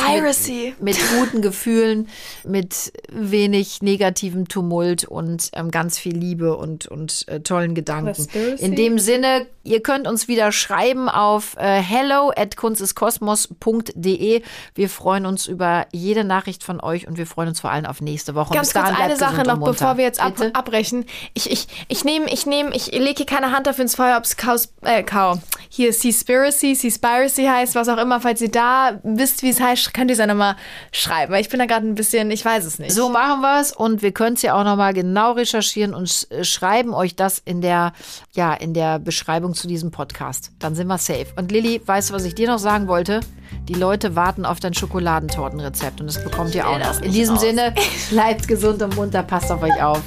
mit, 0.78 0.82
mit 0.82 0.98
guten 1.18 1.42
Gefühlen, 1.42 2.08
mit 2.44 2.94
wenig 3.12 3.82
negativem 3.82 4.48
Tumult 4.48 5.04
und 5.04 5.50
ähm, 5.54 5.72
ganz 5.72 5.98
viel 5.98 6.16
Liebe 6.16 6.56
und, 6.56 6.88
und 6.88 7.28
äh, 7.28 7.40
tollen 7.40 7.74
Gedanken. 7.74 8.14
Conspiracy. 8.14 8.64
In 8.64 8.76
dem 8.76 9.00
Sinne, 9.00 9.48
ihr 9.70 9.82
könnt 9.82 10.08
uns 10.08 10.28
wieder 10.28 10.52
schreiben 10.52 11.10
auf 11.10 11.56
äh, 11.58 11.82
hello 11.82 12.32
at 12.36 12.58
kunsteskosmos.de. 12.58 14.42
Wir 14.74 14.90
freuen 14.90 15.26
uns 15.28 15.46
über 15.48 15.86
jede 15.92 16.24
Nachricht 16.24 16.64
von 16.64 16.82
euch 16.82 17.08
und 17.08 17.18
wir 17.18 17.28
freuen 17.28 17.50
uns 17.50 17.60
vor 17.60 17.72
allem 17.72 17.86
auf 17.86 18.02
nächste 18.02 18.34
Woche. 18.34 18.54
Ganz 18.54 18.74
kurz 18.74 18.90
eine 18.90 19.16
Sache 19.16 19.44
noch, 19.44 19.60
bevor 19.60 19.98
wir 19.98 20.04
jetzt 20.04 20.20
ab, 20.20 20.36
Bitte? 20.38 20.56
abbrechen. 20.56 21.06
Ich, 21.36 21.52
ich, 21.52 21.68
ich 21.88 22.04
nehme, 22.04 22.32
ich 22.32 22.48
nehme, 22.48 22.76
ich 22.76 22.88
lege 22.92 23.18
hier 23.18 23.26
keine 23.28 23.52
Hand 23.52 23.68
dafür 23.68 23.84
ins 23.84 23.96
Feuer, 23.96 24.18
ob 24.18 24.24
es 24.24 24.36
Chaos, 24.36 24.74
äh, 24.82 25.04
Kau. 25.04 25.38
Hier 25.70 25.94
Seaspiracy, 25.94 26.74
Seaspiracy 26.74 27.46
heißt, 27.46 27.76
was 27.76 27.90
auch 27.90 27.98
immer. 27.98 28.20
Falls 28.22 28.42
ihr 28.42 28.50
da 28.50 29.00
wisst, 29.04 29.44
wie 29.44 29.50
es 29.50 29.62
heißt, 29.62 29.94
könnt 29.94 30.10
ihr 30.10 30.14
es 30.14 30.20
ja 30.20 30.26
nochmal 30.26 30.56
schreiben. 30.92 31.32
Weil 31.32 31.42
ich 31.42 31.50
bin 31.50 31.60
da 31.60 31.68
gerade 31.68 31.86
ein 31.86 31.96
bisschen, 31.96 32.32
ich 32.32 32.44
weiß 32.44 32.66
es 32.66 32.80
nicht. 32.80 32.92
So 32.92 33.10
machen 33.10 33.42
wir 33.42 33.62
es 33.62 33.72
und 33.72 34.02
wir 34.02 34.14
können 34.14 34.36
es 34.36 34.42
ja 34.42 34.60
auch 34.60 34.64
nochmal 34.64 34.94
genau 34.94 35.34
recherchieren 35.34 35.94
und 35.94 36.28
äh, 36.32 36.44
schreiben 36.44 36.96
euch 36.96 37.16
das 37.16 37.38
in 37.38 37.62
der, 37.62 37.94
ja, 38.32 38.54
in 38.56 38.74
der 38.74 38.98
Beschreibung 38.98 39.54
zu 39.60 39.68
diesem 39.68 39.92
Podcast. 39.92 40.52
Dann 40.60 40.76
sind 40.76 40.88
wir 40.88 40.98
safe. 40.98 41.28
Und 41.36 41.52
Lilly, 41.52 41.82
weißt 41.86 42.10
du, 42.10 42.14
was 42.14 42.24
ich 42.24 42.36
dir 42.36 42.48
noch 42.48 42.60
sagen 42.60 42.88
wollte? 42.88 43.20
Die 43.68 43.74
Leute 43.74 44.16
warten 44.16 44.46
auf 44.46 44.60
dein 44.60 44.74
Schokoladentortenrezept 44.74 46.02
und 46.02 46.08
das 46.08 46.24
bekommt 46.24 46.56
ihr 46.56 46.68
auch 46.68 46.80
noch. 46.80 47.02
In 47.02 47.12
diesem 47.12 47.36
raus. 47.36 47.44
Sinne, 47.44 47.74
bleibt 48.10 48.48
gesund 48.48 48.82
und 48.82 48.96
munter, 48.96 49.24
passt 49.24 49.52
auf 49.52 49.62
euch 49.62 49.82
auf. 49.82 50.02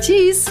Tschüss! 0.00 0.46